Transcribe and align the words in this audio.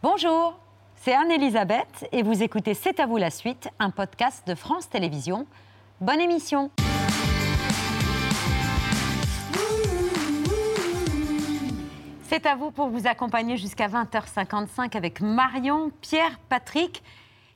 Bonjour, 0.00 0.56
c'est 0.94 1.12
Anne-Elisabeth 1.12 2.06
et 2.12 2.22
vous 2.22 2.44
écoutez 2.44 2.72
C'est 2.74 3.00
à 3.00 3.06
vous 3.06 3.16
la 3.16 3.30
suite, 3.30 3.68
un 3.80 3.90
podcast 3.90 4.46
de 4.46 4.54
France 4.54 4.88
Télévisions. 4.88 5.44
Bonne 6.00 6.20
émission 6.20 6.70
C'est 12.22 12.46
à 12.46 12.54
vous 12.54 12.70
pour 12.70 12.90
vous 12.90 13.08
accompagner 13.08 13.56
jusqu'à 13.56 13.88
20h55 13.88 14.96
avec 14.96 15.20
Marion, 15.20 15.90
Pierre, 16.00 16.38
Patrick. 16.48 17.02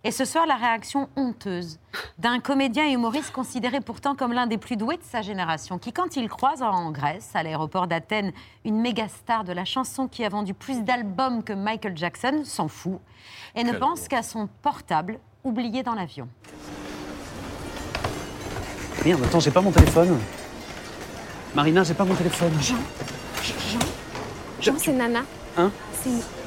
Et 0.05 0.11
ce 0.11 0.25
soir, 0.25 0.47
la 0.47 0.57
réaction 0.57 1.09
honteuse 1.15 1.79
d'un 2.19 2.41
comédien 2.41 2.89
et 2.89 2.93
humoriste 2.93 3.31
considéré 3.31 3.81
pourtant 3.81 4.17
comme 4.17 4.33
l'un 4.33 4.49
des 4.49 4.59
plus 4.59 4.77
doués 4.77 4.97
de 4.97 5.05
sa 5.05 5.23
génération, 5.23 5.79
qui, 5.79 5.93
quand 5.93 6.17
il 6.17 6.29
croise 6.29 6.61
en 6.61 6.91
Grèce, 6.91 7.31
à 7.35 7.45
l'aéroport 7.45 7.87
d'Athènes, 7.87 8.33
une 8.65 8.81
méga 8.81 9.07
star 9.07 9.45
de 9.45 9.53
la 9.53 9.65
chanson 9.65 10.09
qui 10.09 10.25
a 10.25 10.29
vendu 10.29 10.55
plus 10.55 10.83
d'albums 10.83 11.45
que 11.45 11.53
Michael 11.53 11.97
Jackson, 11.97 12.43
s'en 12.45 12.67
fout 12.67 12.99
et 13.55 13.63
ne 13.63 13.73
pense 13.73 14.09
qu'à 14.09 14.25
son 14.25 14.49
portable 14.63 15.21
oublié 15.45 15.85
dans 15.85 15.95
l'avion. 15.95 16.29
Merde, 19.05 19.23
attends, 19.25 19.41
j'ai 19.41 19.51
pas 19.53 19.61
mon 19.61 19.73
téléphone. 19.73 20.19
Marina, 21.55 21.85
j'ai 21.85 21.95
pas 21.95 22.05
mon 22.05 22.15
téléphone. 22.15 22.53
Jean 22.61 22.77
Jean, 24.61 24.75
c'est 24.79 24.93
Nana. 24.93 25.21
Hein 25.57 25.71
C'est 25.93 26.42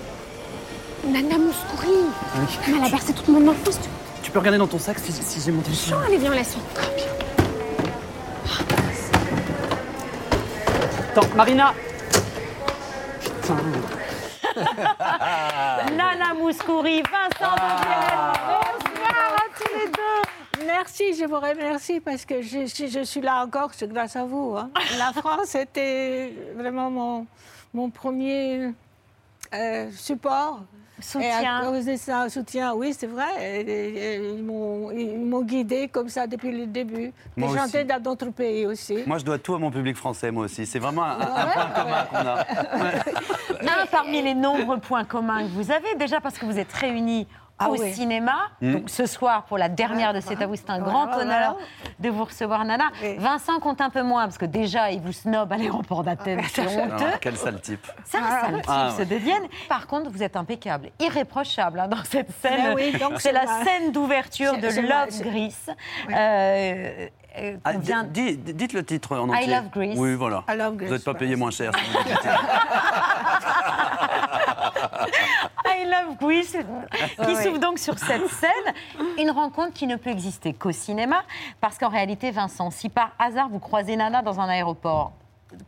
Nana 1.05 1.37
Mouskouri. 1.37 1.89
Oui. 2.35 2.57
Mais 2.67 2.85
elle 2.85 2.91
bercé 2.91 3.13
toute 3.13 3.27
mon 3.27 3.47
enfance. 3.47 3.79
Tu... 3.81 3.89
Tu 4.23 4.31
peux 4.31 4.39
regarder 4.39 4.57
dans 4.57 4.67
ton 4.67 4.79
sac 4.79 4.97
si, 4.99 5.11
si 5.11 5.39
j'ai 5.39 5.51
mon 5.51 5.61
téléphone. 5.61 6.03
Allez, 6.05 6.17
viens, 6.17 6.33
laisse. 6.33 6.57
Attends, 11.11 11.27
Marina 11.35 11.73
Putain. 13.21 13.55
Nana 15.95 16.33
Mouskouri, 16.33 17.01
Vincent 17.03 17.55
Devienne. 17.55 18.33
Bonsoir 18.47 19.35
à 19.35 19.45
tous 19.57 19.77
les 19.77 19.87
deux. 19.91 20.65
Merci, 20.65 21.13
je 21.13 21.25
vous 21.25 21.39
remercie 21.39 21.99
parce 21.99 22.25
que 22.25 22.41
je, 22.41 22.65
si 22.65 22.89
je 22.89 23.03
suis 23.03 23.21
là 23.21 23.43
encore, 23.45 23.69
c'est 23.73 23.87
grâce 23.91 24.15
à 24.15 24.23
vous. 24.25 24.55
hein. 24.57 24.69
La 24.97 25.11
France 25.13 25.55
était 25.55 26.33
vraiment 26.55 26.89
mon, 26.89 27.25
mon 27.73 27.89
premier 27.89 28.71
euh, 29.53 29.89
support. 29.95 30.61
Et 30.97 31.01
Soutien. 31.03 31.57
à 31.59 31.65
cause 31.65 31.85
de 31.85 31.95
ça, 31.97 32.29
soutien, 32.29 32.73
oui, 32.73 32.95
c'est 32.97 33.07
vrai. 33.07 33.25
Et- 33.41 33.59
et- 33.61 34.15
et 34.15 34.29
ils 34.29 34.43
m'ont- 34.43 34.91
ils 34.91 35.19
m'ont 35.19 35.41
guidé 35.41 35.89
comme 35.89 36.07
ça 36.07 36.25
depuis 36.25 36.51
le 36.57 36.67
début. 36.67 37.11
Moi 37.35 37.49
J'ai 37.51 37.57
chanté 37.59 37.83
dans 37.83 38.01
d'autres 38.01 38.29
pays 38.29 38.65
aussi. 38.65 38.99
Moi, 39.05 39.17
je 39.17 39.25
dois 39.25 39.37
tout 39.37 39.55
à 39.55 39.59
mon 39.59 39.71
public 39.71 39.97
français, 39.97 40.31
moi 40.31 40.45
aussi. 40.45 40.65
C'est 40.65 40.79
vraiment 40.79 41.03
un, 41.03 41.19
un 41.19 41.45
Ouais, 41.45 41.53
point 41.53 41.65
commun 41.75 42.05
qu'on 42.09 42.15
a. 42.27 43.81
Un 43.81 43.85
parmi 43.87 44.21
les 44.21 44.33
nombreux 44.33 44.77
points 44.79 45.03
communs 45.03 45.43
que 45.43 45.49
vous 45.51 45.69
avez, 45.71 45.95
déjà 45.95 46.21
parce 46.21 46.37
que 46.37 46.45
vous 46.45 46.57
êtes 46.59 46.71
réunis 46.71 47.27
Ah 47.57 47.69
au 47.69 47.77
oui. 47.77 47.93
cinéma. 47.93 48.35
Donc 48.61 48.89
ce 48.89 49.05
soir, 49.05 49.43
pour 49.45 49.57
la 49.57 49.69
dernière 49.69 50.13
de 50.13 50.19
C'est 50.19 50.41
à 50.41 50.45
vous, 50.47 50.55
c'est 50.57 50.69
un 50.69 50.79
grand 50.79 51.05
Voilà, 51.05 51.21
honneur 51.21 51.51
voilà. 51.53 51.55
de 51.99 52.09
vous 52.09 52.25
recevoir, 52.25 52.65
Nana. 52.65 52.89
Oui. 53.01 53.15
Vincent 53.17 53.59
compte 53.61 53.79
un 53.79 53.89
peu 53.89 54.01
moins, 54.03 54.23
parce 54.25 54.37
que 54.37 54.43
déjà, 54.45 54.91
il 54.91 54.99
vous 54.99 55.13
snob 55.13 55.53
à 55.53 55.55
l'aéroport 55.57 56.03
d'Athènes. 56.03 56.41
C'est 56.51 56.65
Ah, 56.67 56.81
honteux. 56.95 57.05
quel 57.21 57.37
sale 57.37 57.61
type. 57.61 57.87
C'est 58.03 58.17
un 58.17 58.29
sale 58.41 58.55
type, 58.55 58.65
Ah, 58.67 58.89
ce 58.91 58.97
ouais. 58.99 59.05
Devienne. 59.05 59.43
Par 59.69 59.87
contre, 59.87 60.09
vous 60.11 60.21
êtes 60.21 60.35
impeccable, 60.35 60.89
irréprochable 60.99 61.79
hein, 61.79 61.87
dans 61.87 62.03
cette 62.03 62.31
scène. 62.41 62.73
Oui, 62.75 62.91
donc 62.99 63.21
c'est 63.21 63.31
la 63.31 63.45
ma- 63.45 63.63
scène 63.63 63.91
d'ouverture 63.93 64.57
de 64.57 64.67
Love 64.67 65.21
Grease. 65.21 65.69
euh, 66.11 67.07
euh, 67.37 67.55
Ah, 67.63 67.71
vient- 67.77 68.03
dites 68.03 68.73
le 68.73 68.83
titre 68.83 69.17
en 69.17 69.29
entier. 69.29 69.47
Love 69.47 69.69
Greece. 69.71 69.97
Oui, 69.97 70.15
voilà. 70.15 70.43
I 70.49 70.57
love 70.57 70.71
Vous 70.71 70.77
Greece, 70.79 70.91
n'êtes 70.91 71.03
pas 71.05 71.13
payé 71.13 71.35
moins 71.37 71.51
cher. 71.51 71.71
I 75.77 75.85
Love 75.85 76.17
qui 77.25 77.35
s'ouvre 77.35 77.59
donc 77.59 77.79
sur 77.79 77.97
cette 77.99 78.27
scène. 78.27 78.73
Une 79.17 79.31
rencontre 79.31 79.73
qui 79.73 79.87
ne 79.87 79.95
peut 79.95 80.09
exister 80.09 80.53
qu'au 80.53 80.71
cinéma, 80.71 81.23
parce 81.61 81.77
qu'en 81.77 81.89
réalité, 81.89 82.31
Vincent, 82.31 82.71
si 82.71 82.89
par 82.89 83.11
hasard 83.19 83.49
vous 83.49 83.59
croisez 83.59 83.95
Nana 83.95 84.21
dans 84.21 84.39
un 84.39 84.47
aéroport, 84.47 85.13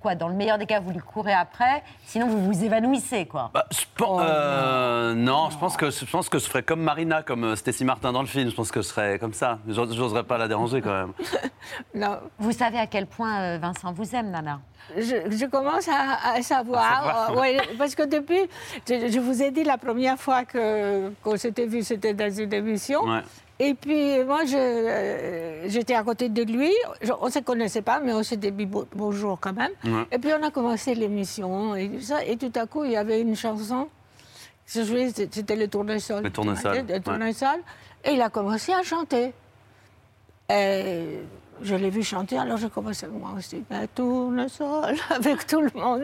quoi, 0.02 0.16
dans 0.16 0.28
le 0.28 0.34
meilleur 0.34 0.58
des 0.58 0.66
cas, 0.66 0.80
vous 0.80 0.92
lui 0.92 1.00
courez 1.00 1.34
après, 1.34 1.84
sinon 2.06 2.28
vous 2.28 2.44
vous 2.46 2.64
évanouissez, 2.64 3.26
quoi. 3.26 3.52
Bah, 3.54 3.66
je 3.72 3.86
pense- 3.96 4.22
euh, 4.24 5.14
non, 5.14 5.50
je 5.50 5.58
pense 5.58 5.78
que 5.78 5.90
je 5.92 6.06
pense 6.06 6.30
que 6.30 6.40
je 6.40 6.46
ferais 6.46 6.64
comme 6.64 6.82
Marina, 6.82 7.24
comme 7.24 7.44
euh, 7.44 7.56
Stacy 7.56 7.86
Martin 7.86 8.12
dans 8.12 8.22
le 8.22 8.28
film. 8.28 8.50
Je 8.50 8.56
pense 8.56 8.72
que 8.72 8.82
je 8.82 8.88
serais 8.88 9.20
comme 9.20 9.34
ça. 9.34 9.60
J'os- 9.68 9.92
J'oserais 9.94 10.24
pas 10.24 10.38
la 10.38 10.48
déranger 10.48 10.82
quand 10.82 10.94
même. 10.94 11.14
Non, 11.96 12.18
Vous 12.40 12.52
savez 12.52 12.78
à 12.80 12.88
quel 12.88 13.06
point 13.08 13.42
euh, 13.42 13.58
Vincent 13.62 13.92
vous 13.94 14.16
aime, 14.16 14.32
Nana 14.32 14.60
je, 14.96 15.02
je 15.32 15.46
commence 15.48 15.88
à, 15.90 16.36
à 16.36 16.42
savoir. 16.42 17.32
euh, 17.32 17.36
ouais, 17.36 17.58
parce 17.78 17.94
que 17.94 18.04
depuis, 18.04 18.40
je, 18.88 19.10
je 19.12 19.20
vous 19.20 19.42
ai 19.44 19.52
dit 19.52 19.66
la 19.66 19.78
première 19.78 20.18
fois 20.18 20.46
que 20.46 21.10
qu'on 21.22 21.36
s'était 21.36 21.66
vu, 21.66 21.84
c'était 21.84 22.14
dans 22.14 22.32
une 22.34 22.54
émission. 22.54 23.04
Ouais. 23.04 23.22
Et 23.60 23.74
puis 23.74 24.24
moi, 24.24 24.42
euh, 24.54 25.64
j'étais 25.68 25.96
à 25.96 26.04
côté 26.04 26.30
de 26.30 26.44
lui. 26.44 26.72
On 27.20 27.26
ne 27.26 27.32
se 27.32 27.40
connaissait 27.40 27.82
pas, 27.82 28.00
mais 28.00 28.14
on 28.14 28.22
s'était 28.22 28.52
dit 28.52 28.66
bo- 28.68 28.86
bonjour 28.96 29.40
quand 29.40 29.54
même. 29.54 29.72
Ouais. 29.84 30.06
Et 30.12 30.20
puis 30.20 30.30
on 30.40 30.44
a 30.46 30.52
commencé 30.52 30.94
l'émission 30.94 31.76
et 31.76 31.90
tout 31.90 32.02
ça. 32.02 32.24
Et 32.24 32.38
tout 32.38 32.52
à 32.56 32.68
coup, 32.68 32.84
il 32.86 32.92
y 32.92 32.96
avait 32.98 33.20
une 33.22 33.36
chanson. 33.36 33.88
C'était 34.66 35.56
le 35.56 35.68
tournesol. 35.68 36.24
Le 36.24 36.30
tournesol, 36.30 36.86
Le 36.88 36.94
ouais. 36.94 37.00
tournesol. 37.00 37.60
Et 38.06 38.12
il 38.12 38.22
a 38.22 38.30
commencé 38.30 38.74
à 38.74 38.84
chanter. 38.84 39.34
Et 40.50 41.20
je 41.62 41.76
l'ai 41.76 41.90
vu 41.90 42.04
chanter, 42.04 42.38
alors 42.38 42.58
je 42.58 42.68
commençais 42.68 43.08
moi 43.08 43.32
aussi. 43.38 43.64
Ben, 43.70 43.88
tournesol 43.94 44.96
avec 45.16 45.46
tout 45.48 45.62
le 45.62 45.72
monde. 45.76 46.04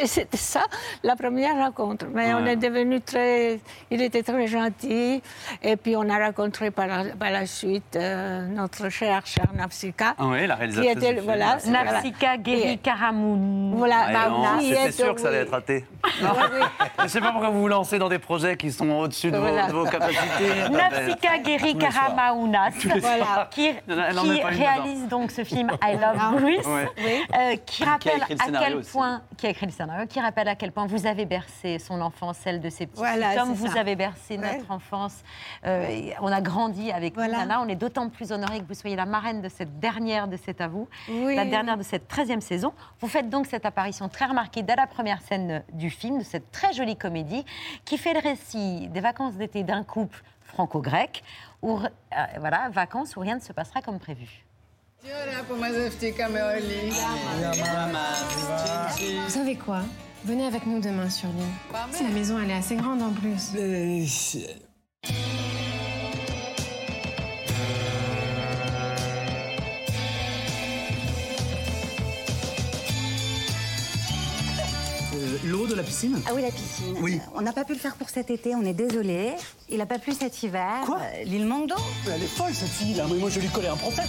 Et 0.00 0.06
c'était 0.06 0.36
ça, 0.36 0.62
la 1.02 1.16
première 1.16 1.56
rencontre. 1.56 2.06
Mais 2.12 2.32
on 2.34 2.44
est 2.46 2.56
devenu 2.56 3.00
très. 3.00 3.60
Il 3.90 4.02
était 4.02 4.22
très 4.22 4.46
gentil. 4.46 5.22
Et 5.62 5.76
puis 5.76 5.96
on 5.96 6.08
a 6.08 6.18
rencontré 6.26 6.70
par 6.70 6.86
la, 6.86 7.04
par 7.18 7.30
la 7.30 7.46
suite 7.46 7.96
euh, 7.96 8.46
notre 8.46 8.88
cher, 8.88 9.22
cher 9.26 9.46
Nafsika. 9.54 10.14
Ah 10.18 10.24
oui, 10.26 10.46
la 10.46 10.54
Qui 10.54 10.60
réalisatrice. 10.60 10.96
était, 10.96 11.08
du 11.08 11.14
film. 11.14 11.24
voilà, 11.24 11.56
vrai. 11.56 11.70
Nafsika 11.70 12.36
Guéry 12.38 12.78
Karamoun. 12.78 13.74
Voilà, 13.76 14.06
Ah, 14.08 14.12
bah, 14.30 14.30
qui 14.60 14.68
C'était 14.68 14.88
est- 14.88 14.92
sûr 14.92 15.14
que 15.14 15.20
ça 15.20 15.28
allait 15.28 15.38
être 15.38 15.50
raté. 15.52 15.84
Oui. 16.22 16.62
Je 17.02 17.08
sais 17.08 17.20
pas 17.20 17.30
pourquoi 17.32 17.50
vous 17.50 17.60
vous 17.60 17.68
lancez 17.68 17.98
dans 17.98 18.08
des 18.08 18.18
projets 18.18 18.56
qui 18.56 18.70
sont 18.72 18.88
au-dessus 18.90 19.30
de, 19.30 19.36
vos- 19.36 19.42
Voilà. 19.42 19.66
de 19.68 19.72
vos 19.72 19.84
capacités. 19.84 20.68
Nafsika 20.70 21.38
Guéry. 21.38 21.76
Karamaunas, 21.76 22.70
Voilà. 23.00 23.48
qui, 23.50 23.68
qui 23.68 23.68
une 23.68 24.75
réalise 24.82 25.08
donc 25.08 25.30
ce 25.30 25.44
film 25.44 25.70
I 25.82 25.96
Love 25.96 26.40
Greece, 26.40 26.66
Ouais. 26.66 26.90
euh, 27.36 27.56
qui 27.64 27.84
rappelle 27.84 28.16
écrit 28.18 28.34
le 28.48 28.56
à 28.56 28.60
quel 28.60 28.76
aussi. 28.76 28.90
point, 28.92 29.22
qui 29.36 29.46
a 29.46 29.50
écrit 29.50 29.66
le 29.66 29.72
scénario, 29.72 30.06
qui 30.06 30.20
rappelle 30.20 30.48
à 30.48 30.54
quel 30.54 30.72
point 30.72 30.86
vous 30.86 31.06
avez 31.06 31.24
bercé 31.26 31.78
son 31.78 32.00
enfance, 32.00 32.36
celle 32.38 32.60
de 32.60 32.68
ses 32.70 32.86
petits 32.86 32.98
Voilà, 32.98 33.34
comme 33.36 33.48
c'est 33.54 33.60
vous 33.66 33.72
ça. 33.72 33.80
avez 33.80 33.96
bercé 33.96 34.38
Ouais. 34.38 34.56
notre 34.58 34.70
enfance. 34.70 35.22
Euh, 35.64 36.10
on 36.20 36.32
a 36.32 36.40
grandi 36.40 36.90
avec 36.92 37.14
Voilà. 37.14 37.38
Nana. 37.38 37.60
On 37.60 37.68
est 37.68 37.76
d'autant 37.76 38.08
plus 38.08 38.32
honorés 38.32 38.60
que 38.60 38.66
vous 38.68 38.74
soyez 38.74 38.96
la 38.96 39.06
marraine 39.06 39.40
de 39.42 39.48
cette 39.48 39.78
dernière 39.80 40.28
de 40.28 40.36
C'est 40.36 40.60
à 40.60 40.68
vous, 40.68 40.88
Oui. 41.08 41.34
la 41.34 41.44
dernière 41.44 41.76
de 41.76 41.82
cette 41.82 42.08
13e 42.08 42.40
saison. 42.40 42.72
Vous 43.00 43.08
faites 43.08 43.28
donc 43.30 43.46
cette 43.46 43.66
apparition 43.66 44.08
très 44.08 44.26
remarquée 44.26 44.62
dès 44.62 44.76
la 44.76 44.86
première 44.86 45.22
scène 45.22 45.62
du 45.72 45.90
film, 45.90 46.18
de 46.18 46.24
cette 46.24 46.50
très 46.52 46.72
jolie 46.72 46.96
comédie, 46.96 47.44
qui 47.84 47.98
fait 47.98 48.12
le 48.14 48.20
récit 48.20 48.88
des 48.88 49.00
vacances 49.00 49.34
d'été 49.34 49.62
d'un 49.62 49.82
couple 49.82 50.22
franco-grec, 50.42 51.22
où, 51.62 51.78
euh, 51.78 51.86
voilà, 52.38 52.68
vacances 52.70 53.16
où 53.16 53.20
rien 53.20 53.34
ne 53.36 53.40
se 53.40 53.52
passera 53.52 53.82
comme 53.82 53.98
prévu. 53.98 54.44
Vous 59.24 59.30
savez 59.30 59.56
quoi? 59.56 59.80
Venez 60.24 60.46
avec 60.46 60.66
nous 60.66 60.80
demain 60.80 61.08
sur 61.08 61.28
l'île. 61.28 61.46
C'est 61.92 62.04
la 62.04 62.10
maison, 62.10 62.38
elle 62.42 62.50
est 62.50 62.54
assez 62.54 62.76
grande 62.76 63.02
en 63.02 63.12
plus. 63.12 63.52
L'eau 75.44 75.66
de 75.66 75.74
la 75.74 75.82
piscine? 75.82 76.20
Ah 76.26 76.32
oui, 76.34 76.42
la 76.42 76.50
piscine. 76.50 76.94
Oui. 77.00 77.20
On 77.34 77.40
n'a 77.40 77.52
pas 77.52 77.64
pu 77.64 77.72
le 77.72 77.78
faire 77.78 77.94
pour 77.94 78.08
cet 78.08 78.30
été, 78.30 78.54
on 78.54 78.62
est 78.62 78.74
désolé. 78.74 79.34
Il 79.68 79.78
n'a 79.78 79.86
pas 79.86 79.98
plu 79.98 80.12
cet 80.12 80.42
hiver. 80.42 80.82
Quoi? 80.84 80.98
Euh, 81.00 81.24
L'île 81.24 81.46
manque 81.46 81.68
d'eau. 81.68 81.76
Elle 82.12 82.22
est 82.22 82.26
folle 82.26 82.52
cette 82.52 82.68
fille 82.68 82.94
là, 82.94 83.04
mais 83.08 83.16
moi 83.16 83.30
je 83.30 83.40
lui 83.40 83.48
collais 83.48 83.68
un 83.68 83.76
prophète. 83.76 84.08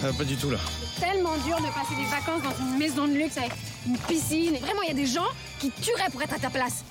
Pas 0.00 0.24
du 0.24 0.36
tout 0.36 0.50
là. 0.50 0.58
Tellement 1.00 1.36
dur 1.44 1.56
de 1.56 1.72
passer 1.72 1.94
des 1.96 2.06
vacances 2.06 2.42
dans 2.42 2.64
une 2.64 2.78
maison 2.78 3.06
de 3.06 3.14
luxe 3.14 3.36
avec 3.36 3.52
une 3.86 3.98
piscine. 3.98 4.54
Et 4.54 4.58
vraiment, 4.58 4.82
il 4.82 4.88
y 4.88 4.92
a 4.92 4.94
des 4.94 5.06
gens 5.06 5.26
qui 5.58 5.70
tueraient 5.70 6.10
pour 6.10 6.22
être 6.22 6.34
à 6.34 6.38
ta 6.38 6.50
place. 6.50 6.84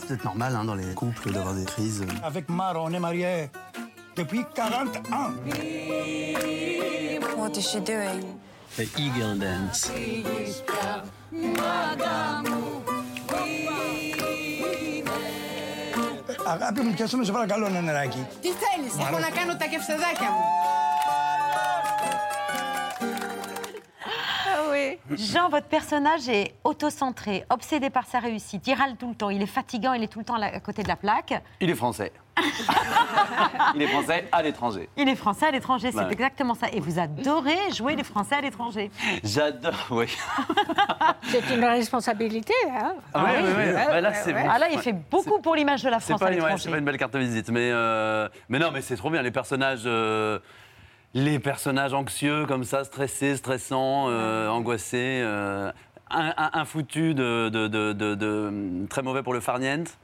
C'est 0.00 0.08
peut-être 0.08 0.24
normal 0.24 0.56
hein, 0.56 0.64
dans 0.64 0.74
les 0.74 0.94
couples 0.94 1.32
d'avoir 1.32 1.54
des 1.54 1.64
crises. 1.64 2.04
Avec 2.22 2.48
Maro, 2.48 2.80
on 2.84 2.92
est 2.92 2.98
mariés 2.98 3.48
depuis 4.16 4.44
40 4.54 4.96
ans. 5.12 5.30
What 7.36 7.56
is 7.56 7.62
she 7.62 7.76
doing? 7.76 8.24
The 8.76 8.86
Eagle 8.98 9.38
Dance. 9.38 9.90
Αγάπη 16.49 16.81
μου, 16.81 16.93
πιάσουμε 16.93 17.23
σε 17.25 17.31
παρακαλώ 17.31 17.65
ένα 17.65 17.81
νεράκι. 17.81 18.27
Τι 18.41 18.47
θέλεις, 18.47 18.93
έχω 19.07 19.19
να 19.19 19.29
κάνω 19.29 19.55
τα 19.57 19.65
κευσεδάκια 19.65 20.29
μου. 20.29 20.43
Ah 24.57 24.61
oui. 24.71 24.87
Jean, 25.31 25.47
votre 25.55 25.67
personnage 25.77 26.27
est 26.29 26.47
autocentré, 26.63 27.45
obsédé 27.49 27.89
par 27.89 28.05
sa 28.11 28.19
réussite. 28.19 28.63
Il 28.67 28.73
râle 28.81 28.95
tout 29.01 29.09
le 29.09 29.15
temps, 29.15 29.29
il 29.37 29.41
est 29.41 29.53
fatigant, 29.59 29.93
il 29.93 30.03
est 30.03 30.07
tout 30.07 30.19
le 30.19 30.25
temps 30.25 30.37
là- 30.37 30.51
à 30.59 30.61
côté 30.67 30.81
de 30.83 30.87
la 30.87 30.95
plaque. 30.95 31.33
Il 31.63 31.69
est 31.69 31.75
français. 31.83 32.11
il 33.74 33.82
est 33.82 33.86
français 33.86 34.28
à 34.32 34.42
l'étranger. 34.42 34.88
Il 34.96 35.08
est 35.08 35.14
français 35.16 35.46
à 35.46 35.50
l'étranger, 35.50 35.90
c'est 35.92 35.98
Ouais. 35.98 36.12
exactement 36.12 36.54
ça. 36.54 36.68
Et 36.72 36.80
vous 36.80 36.98
adorez 36.98 37.70
jouer 37.74 37.96
les 37.96 38.04
Français 38.04 38.36
à 38.36 38.40
l'étranger. 38.40 38.90
J'adore, 39.22 39.74
oui. 39.90 40.06
C'est 41.24 41.54
une 41.54 41.64
responsabilité. 41.64 42.54
Hein 42.70 42.94
Ah 43.14 43.24
oui, 43.26 43.30
oui, 43.44 43.50
oui. 43.56 43.72
Bah 43.72 44.00
là, 44.00 44.14
c'est 44.14 44.34
Ah 44.34 44.58
là, 44.58 44.68
il 44.72 44.78
fait 44.78 44.92
beaucoup 44.92 45.40
pour 45.40 45.54
l'image 45.54 45.82
de 45.82 45.88
la 45.90 46.00
C'est 46.00 46.08
France 46.12 46.20
pas, 46.20 46.26
à 46.26 46.30
ouais, 46.30 46.54
c'est 46.58 46.70
pas 46.70 46.78
une 46.78 46.84
belle 46.84 46.96
carte 46.98 47.12
de 47.14 47.18
visite, 47.18 47.50
mais, 47.50 47.70
euh, 47.72 48.28
mais 48.48 48.58
non, 48.58 48.70
mais 48.72 48.80
c'est 48.80 48.96
trop 48.96 49.10
bien. 49.10 49.22
Les 49.22 49.30
personnages, 49.30 49.82
euh, 49.86 50.38
les 51.14 51.38
personnages 51.38 51.94
anxieux 51.94 52.46
comme 52.46 52.64
ça, 52.64 52.84
stressés, 52.84 53.36
stressants, 53.36 54.06
euh, 54.08 54.48
angoissés, 54.48 55.20
euh, 55.22 55.70
un, 56.10 56.32
un- 56.36 56.50
un 56.54 56.64
foutu 56.64 57.14
de, 57.14 57.48
de- 57.48 57.68
de- 57.68 57.92
de- 57.92 58.14
de- 58.14 58.86
très 58.88 59.02
mauvais 59.02 59.22
pour 59.22 59.32
le 59.34 59.40
farniente. 59.40 59.96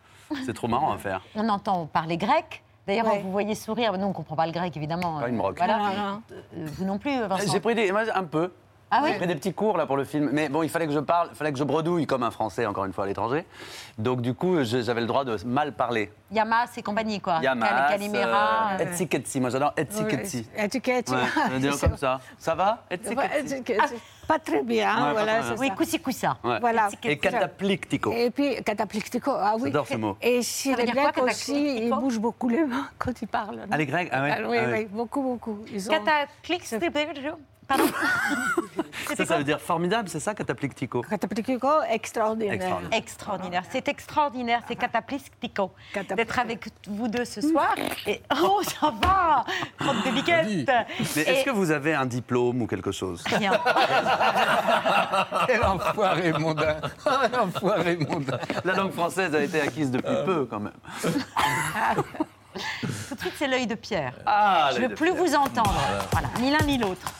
C'est 0.45 0.55
trop 0.55 0.69
marrant 0.69 0.93
à 0.93 0.99
faire. 0.99 1.23
On 1.35 1.49
entend 1.49 1.87
parler 1.87 2.17
grec. 2.17 2.63
D'ailleurs, 2.87 3.07
Ouais. 3.07 3.21
vous 3.21 3.33
voyez 3.33 3.55
sourire. 3.57 3.93
Nous, 3.99 4.05
on 4.05 4.09
ne 4.11 4.15
comprend 4.15 4.37
pas 4.37 4.47
le 4.47 4.53
grec, 4.53 4.77
évidemment. 4.77 5.19
Pas 5.21 5.29
une 5.29 5.37
broque. 5.39 5.57
Voilà. 5.59 6.21
Vous 6.55 6.85
non 6.85 6.99
plus, 6.99 7.21
Vincent. 7.21 7.51
J'ai 7.53 7.61
pris 7.61 7.75
des, 7.75 7.91
un 7.91 8.25
peu. 8.25 8.53
Ah 8.91 9.01
oui 9.03 9.11
J'ai 9.13 9.19
pris 9.19 9.27
des 9.27 9.35
petits 9.35 9.53
cours 9.53 9.77
là 9.77 9.85
pour 9.87 9.97
le 9.97 10.05
film, 10.05 10.31
mais 10.33 10.49
bon, 10.49 10.63
il 10.63 10.69
fallait 10.69 10.87
que 10.87 10.93
je 10.93 11.01
parle, 11.01 11.29
il 11.33 11.37
fallait 11.37 11.53
que 11.53 11.59
je 11.59 11.65
bredouille 11.65 12.07
comme 12.07 12.23
un 12.23 12.31
Français 12.31 12.67
encore 12.67 12.85
une 12.85 12.93
fois 12.93 13.03
à 13.05 13.07
l'étranger. 13.09 13.45
Donc 13.99 14.21
du 14.21 14.33
coup, 14.33 14.63
j'avais 14.63 15.01
le 15.01 15.07
droit 15.09 15.25
de 15.25 15.37
mal 15.45 15.73
parler. 15.73 16.13
Yamas 16.31 16.69
et 16.77 16.83
compagnie, 16.83 17.21
quoi. 17.21 17.41
Yamas, 17.43 17.67
Cal- 17.69 17.89
Calimera. 17.89 18.71
euh, 18.75 18.79
Etsi 18.85 19.09
Ketsi. 19.09 19.41
Moi 19.41 19.51
j'adore 19.51 19.73
Etsi 19.77 20.05
Ketsi. 20.07 20.47
Ouais, 20.57 21.59
dire 21.59 21.79
comme 21.81 21.97
ça. 21.97 22.21
Ça 22.39 22.55
va 22.55 22.85
Etsi 22.91 23.15
Ketsi 23.17 23.55
étiquette. 23.55 23.95
Pas 24.29 24.39
très 24.41 24.63
bien, 24.63 25.07
Ouais, 25.07 25.13
voilà, 25.13 25.33
très 25.35 25.41
bien. 25.43 25.55
c'est 25.55 25.61
Oui, 25.61 25.69
ça. 25.69 25.75
coussi 25.75 26.01
coussa. 26.01 26.37
Ouais. 26.43 26.59
Voilà. 26.61 26.89
Et 27.05 27.17
cataplictico. 27.17 28.13
Et 28.13 28.31
puis, 28.31 28.57
cataplectico, 28.65 29.31
ah 29.33 29.55
oui. 29.57 29.67
J'adore 29.67 29.87
ce 29.87 29.97
mot. 29.97 30.17
Et 30.21 30.41
veut 30.41 30.77
les 30.79 30.85
dire 30.85 30.95
quoi, 30.95 31.13
Grecs 31.13 31.27
aussi, 31.29 31.77
ils 31.87 31.91
bougent 31.91 32.19
beaucoup 32.19 32.49
les 32.49 32.65
mains 32.65 32.89
quand 32.99 33.21
ils 33.23 33.29
parlent. 33.29 33.67
Ah, 33.71 33.77
les 33.77 33.87
Grecs? 33.87 34.09
Ah 34.11 34.23
ouais, 34.23 34.35
Ah 34.37 34.49
oui, 34.49 34.59
ah 34.61 34.69
oui, 34.73 34.85
beaucoup, 34.91 35.23
beaucoup. 35.23 35.59
Ils 35.73 35.89
ont... 35.89 35.93
Cataclic, 35.93 36.65
Pardon. 37.69 37.85
Ça, 39.17 39.25
ça 39.25 39.39
veut 39.39 39.45
dire 39.45 39.61
formidable, 39.61 40.09
c'est 40.09 40.19
ça, 40.21 40.35
cataplictico 40.35 41.01
Cataplectico, 41.03 41.69
extraordinaire. 41.89 42.55
Extraordinaire. 42.55 42.99
Extraordinaire. 42.99 43.63
C'est 43.71 43.89
extraordinaire, 43.89 44.63
c'est 44.67 44.75
cataplictico. 44.77 45.71
Cataplictico. 45.93 46.17
D'être 46.17 46.39
avec 46.39 46.67
vous 46.89 47.07
deux 47.07 47.25
ce 47.25 47.41
soir. 47.41 47.75
Et 48.07 48.21
oh, 48.43 48.61
ça 48.63 48.93
va 49.01 49.45
Crotte 49.79 50.05
de 50.05 50.11
biquette 50.11 50.71
Mais 51.15 51.23
est-ce 51.23 51.45
que 51.45 51.51
vous 51.51 51.71
avez 51.71 51.95
un 51.95 52.07
diplôme 52.07 52.63
ou 52.63 52.67
quelque 52.67 52.91
chose? 52.91 53.23
Rien. 53.27 53.53
Quel 55.47 55.63
enfoiré 55.65 56.33
mondain 56.33 56.77
Quel 57.05 57.41
enfoiré 57.41 57.97
mondain 57.97 58.39
La 58.65 58.75
langue 58.75 58.93
française 58.93 59.35
a 59.35 59.43
été 59.43 59.61
acquise 59.61 59.91
depuis 59.91 60.15
peu, 60.25 60.47
quand 60.47 60.61
même. 60.61 60.73
Tout 63.09 63.15
de 63.15 63.21
suite, 63.21 63.35
c'est 63.37 63.47
l'œil 63.47 63.67
de 63.67 63.77
Pierre. 63.77 64.15
Ah, 64.27 64.71
Je 64.75 64.81
ne 64.81 64.89
veux 64.89 64.95
plus 64.95 65.11
vous 65.11 65.35
entendre. 65.35 65.79
Voilà, 66.11 66.29
ni 66.41 66.51
l'un 66.51 66.65
ni 66.67 66.79
l'autre. 66.79 67.13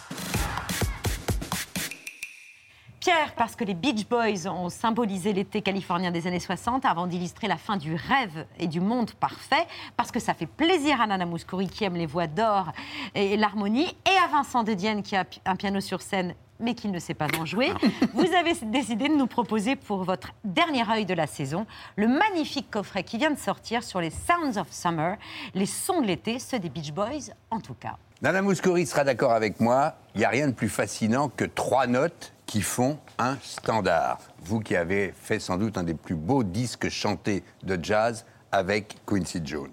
Pierre, 3.07 3.35
parce 3.37 3.55
que 3.55 3.63
les 3.63 3.75
Beach 3.75 4.09
Boys 4.09 4.51
ont 4.51 4.69
symbolisé 4.69 5.33
l'été 5.33 5.63
californien 5.63 6.11
des 6.11 6.27
années 6.27 6.41
60 6.41 6.85
avant 6.85 7.07
d'illustrer 7.07 7.47
la 7.47 7.57
fin 7.57 7.77
du 7.77 7.95
rêve 7.95 8.47
et 8.59 8.67
du 8.67 8.81
monde 8.81 9.13
parfait, 9.13 9.65
parce 9.97 10.11
que 10.11 10.19
ça 10.19 10.35
fait 10.35 10.47
plaisir 10.47 11.01
à 11.01 11.07
Nana 11.07 11.25
Mouskouri 11.25 11.69
qui 11.69 11.85
aime 11.85 11.95
les 11.95 12.07
voix 12.07 12.27
d'or 12.27 12.73
et 13.15 13.37
l'harmonie, 13.37 13.87
et 14.07 14.25
à 14.25 14.27
Vincent 14.27 14.65
de 14.65 14.75
Dienne 14.75 15.05
qui 15.05 15.15
a 15.15 15.25
un 15.45 15.55
piano 15.55 15.81
sur 15.81 16.03
scène 16.03 16.35
mais 16.59 16.75
qui 16.75 16.89
ne 16.89 16.99
sait 16.99 17.15
pas 17.15 17.29
en 17.39 17.45
jouer, 17.45 17.73
vous 18.13 18.27
avez 18.35 18.55
décidé 18.65 19.09
de 19.09 19.15
nous 19.15 19.29
proposer 19.29 19.77
pour 19.77 20.03
votre 20.03 20.33
dernier 20.43 20.83
œil 20.91 21.07
de 21.07 21.15
la 21.15 21.29
saison 21.29 21.65
le 21.95 22.09
magnifique 22.09 22.73
coffret 22.73 23.05
qui 23.05 23.19
vient 23.19 23.31
de 23.31 23.39
sortir 23.39 23.85
sur 23.85 24.01
les 24.01 24.11
Sounds 24.11 24.59
of 24.59 24.73
Summer, 24.73 25.17
les 25.55 25.67
sons 25.67 26.01
de 26.01 26.09
l'été, 26.09 26.41
ceux 26.41 26.59
des 26.59 26.71
Beach 26.71 26.91
Boys 26.91 27.31
en 27.53 27.61
tout 27.61 27.75
cas. 27.75 27.99
Nana 28.21 28.43
Mouskouri 28.43 28.85
sera 28.85 29.05
d'accord 29.05 29.31
avec 29.31 29.61
moi, 29.61 29.95
il 30.17 30.19
n'y 30.19 30.25
a 30.25 30.31
rien 30.31 30.49
de 30.49 30.55
plus 30.55 30.71
fascinant 30.71 31.29
que 31.29 31.45
trois 31.45 31.87
notes 31.87 32.33
qui 32.47 32.63
font 32.63 32.99
un 33.19 33.37
standard. 33.43 34.19
Vous 34.41 34.61
qui 34.61 34.77
avez 34.77 35.13
fait 35.21 35.41
sans 35.41 35.59
doute 35.59 35.77
un 35.77 35.83
des 35.83 35.95
plus 35.95 36.15
beaux 36.15 36.45
disques 36.45 36.89
chantés 36.89 37.43
de 37.65 37.79
jazz 37.83 38.25
avec 38.53 38.97
Quincy 39.05 39.41
Jones. 39.45 39.73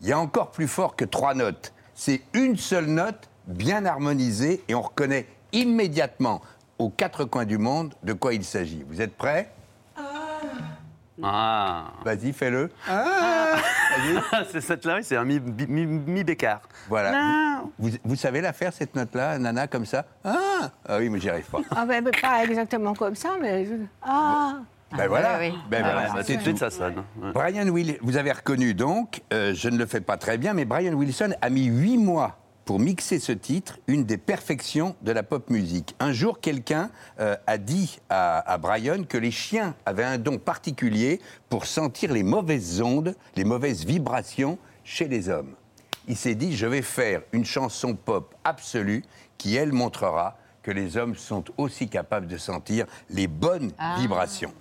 Il 0.00 0.08
y 0.08 0.12
a 0.12 0.18
encore 0.18 0.50
plus 0.50 0.68
fort 0.68 0.96
que 0.96 1.04
trois 1.04 1.34
notes. 1.34 1.72
C'est 1.94 2.20
une 2.34 2.56
seule 2.56 2.86
note 2.86 3.28
bien 3.46 3.86
harmonisée 3.86 4.62
et 4.68 4.74
on 4.74 4.82
reconnaît 4.82 5.26
immédiatement 5.52 6.42
aux 6.78 6.90
quatre 6.90 7.24
coins 7.24 7.46
du 7.46 7.56
monde 7.56 7.94
de 8.02 8.12
quoi 8.12 8.34
il 8.34 8.44
s'agit. 8.44 8.84
Vous 8.88 9.00
êtes 9.00 9.16
prêts? 9.16 9.53
Ah, 11.22 11.92
Vas-y, 12.04 12.32
fais-le. 12.32 12.70
Vas-y. 12.88 14.44
c'est 14.50 14.60
cette 14.60 14.84
là, 14.84 14.96
oui, 14.96 15.04
c'est 15.04 15.16
un 15.16 15.24
mi- 15.24 15.40
mi- 15.40 15.86
mi-. 15.86 16.24
Voilà. 16.88 17.60
Vous, 17.78 17.90
vous 18.04 18.16
savez 18.16 18.40
la 18.40 18.52
faire, 18.52 18.72
cette 18.72 18.94
note-là, 18.96 19.38
Nana, 19.38 19.66
comme 19.68 19.86
ça? 19.86 20.04
Ah, 20.24 20.70
ah 20.88 20.98
oui, 20.98 21.08
mais 21.08 21.20
j'y 21.20 21.30
arrive 21.30 21.46
pas. 21.48 21.60
Ah 21.70 21.86
ben, 21.86 22.04
pas 22.04 22.44
exactement 22.44 22.94
comme 22.94 23.14
ça, 23.14 23.30
mais... 23.40 23.64
je- 23.64 23.74
Ah 24.02 24.56
Ben 24.96 25.06
voilà. 25.08 25.38
oui, 25.38 25.50
oui. 25.52 25.58
Ben 25.70 25.82
Ah, 25.84 25.92
voilà, 25.92 26.22
c'est 26.24 26.32
tout 26.34 26.38
de 26.38 26.42
suite, 26.44 26.58
ça 26.58 26.70
sonne. 26.70 27.04
Ouais. 27.20 27.32
Brian 27.32 27.68
Will, 27.68 27.96
vous 28.02 28.16
avez 28.16 28.32
reconnu 28.32 28.74
donc, 28.74 29.22
euh, 29.32 29.54
je 29.54 29.68
ne 29.68 29.78
le 29.78 29.86
fais 29.86 30.00
pas 30.00 30.16
très 30.16 30.36
bien, 30.38 30.52
mais 30.52 30.64
Brian 30.64 30.94
Wilson 30.94 31.34
a 31.40 31.48
mis 31.50 31.66
huit 31.66 31.98
mois 31.98 32.38
pour 32.64 32.78
mixer 32.78 33.18
ce 33.18 33.32
titre, 33.32 33.78
une 33.86 34.04
des 34.04 34.16
perfections 34.16 34.96
de 35.02 35.12
la 35.12 35.22
pop 35.22 35.50
musique. 35.50 35.94
Un 36.00 36.12
jour, 36.12 36.40
quelqu'un 36.40 36.90
euh, 37.20 37.36
a 37.46 37.58
dit 37.58 37.98
à, 38.08 38.38
à 38.50 38.58
Brian 38.58 39.04
que 39.04 39.18
les 39.18 39.30
chiens 39.30 39.74
avaient 39.86 40.04
un 40.04 40.18
don 40.18 40.38
particulier 40.38 41.20
pour 41.48 41.66
sentir 41.66 42.12
les 42.12 42.22
mauvaises 42.22 42.80
ondes, 42.80 43.14
les 43.36 43.44
mauvaises 43.44 43.84
vibrations 43.84 44.58
chez 44.82 45.08
les 45.08 45.28
hommes. 45.28 45.54
Il 46.06 46.16
s'est 46.16 46.34
dit, 46.34 46.56
je 46.56 46.66
vais 46.66 46.82
faire 46.82 47.22
une 47.32 47.44
chanson 47.44 47.94
pop 47.94 48.34
absolue 48.44 49.04
qui, 49.38 49.56
elle, 49.56 49.72
montrera 49.72 50.36
que 50.62 50.70
les 50.70 50.96
hommes 50.96 51.14
sont 51.14 51.44
aussi 51.58 51.88
capables 51.88 52.26
de 52.26 52.38
sentir 52.38 52.86
les 53.10 53.26
bonnes 53.26 53.72
vibrations. 53.98 54.52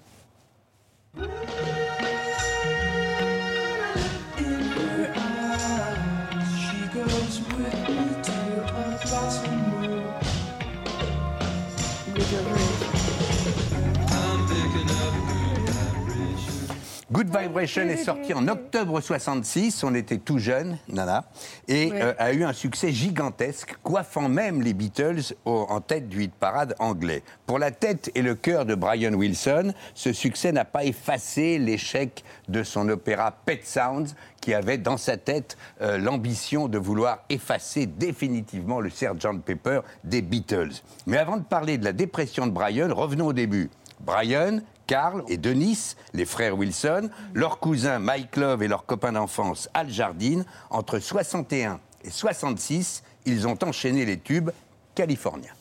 Good 17.13 17.27
Vibration 17.27 17.83
est 17.83 17.97
sorti 18.03 18.33
en 18.33 18.47
octobre 18.47 18.99
66, 18.99 19.83
on 19.83 19.93
était 19.93 20.17
tout 20.17 20.39
jeune, 20.39 20.79
Nana, 20.89 21.25
et 21.67 21.91
euh, 21.93 22.15
a 22.17 22.33
eu 22.33 22.43
un 22.43 22.53
succès 22.53 22.91
gigantesque, 22.91 23.75
coiffant 23.83 24.27
même 24.29 24.63
les 24.63 24.73
Beatles 24.73 25.21
au- 25.45 25.67
en 25.69 25.79
tête 25.79 26.09
du 26.09 26.23
hit 26.23 26.33
parade 26.33 26.73
anglais. 26.79 27.21
Pour 27.45 27.59
la 27.59 27.69
tête 27.69 28.09
et 28.15 28.23
le 28.23 28.33
cœur 28.33 28.65
de 28.65 28.73
Brian 28.73 29.13
Wilson, 29.13 29.73
ce 29.93 30.11
succès 30.11 30.51
n'a 30.51 30.65
pas 30.65 30.85
effacé 30.85 31.59
l'échec 31.59 32.23
de 32.47 32.63
son 32.63 32.89
opéra 32.89 33.31
Pet 33.45 33.63
Sounds, 33.63 34.15
qui 34.41 34.55
avait 34.55 34.79
dans 34.79 34.97
sa 34.97 35.15
tête 35.17 35.55
euh, 35.81 35.99
l'ambition 35.99 36.67
de 36.67 36.79
vouloir 36.79 37.19
effacer 37.29 37.85
définitivement 37.85 38.79
le 38.79 38.89
Sgt 38.89 39.39
Pepper 39.45 39.81
des 40.03 40.23
Beatles. 40.23 40.81
Mais 41.05 41.17
avant 41.19 41.37
de 41.37 41.43
parler 41.43 41.77
de 41.77 41.85
la 41.85 41.93
dépression 41.93 42.47
de 42.47 42.51
Brian, 42.51 42.87
revenons 42.91 43.27
au 43.27 43.33
début. 43.33 43.69
Brian, 43.99 44.59
Carl 44.87 45.23
et 45.27 45.37
Denis, 45.37 45.95
les 46.13 46.25
frères 46.25 46.57
Wilson, 46.57 47.09
leur 47.33 47.59
cousin 47.59 47.99
Mike 47.99 48.35
Love 48.35 48.63
et 48.63 48.67
leur 48.67 48.85
copain 48.85 49.13
d'enfance 49.13 49.69
Al 49.73 49.89
Jardine, 49.89 50.45
entre 50.69 50.99
61 50.99 51.79
et 52.03 52.09
66, 52.09 53.03
ils 53.25 53.47
ont 53.47 53.57
enchaîné 53.63 54.05
les 54.05 54.19
tubes 54.19 54.51
californiens. 54.95 55.53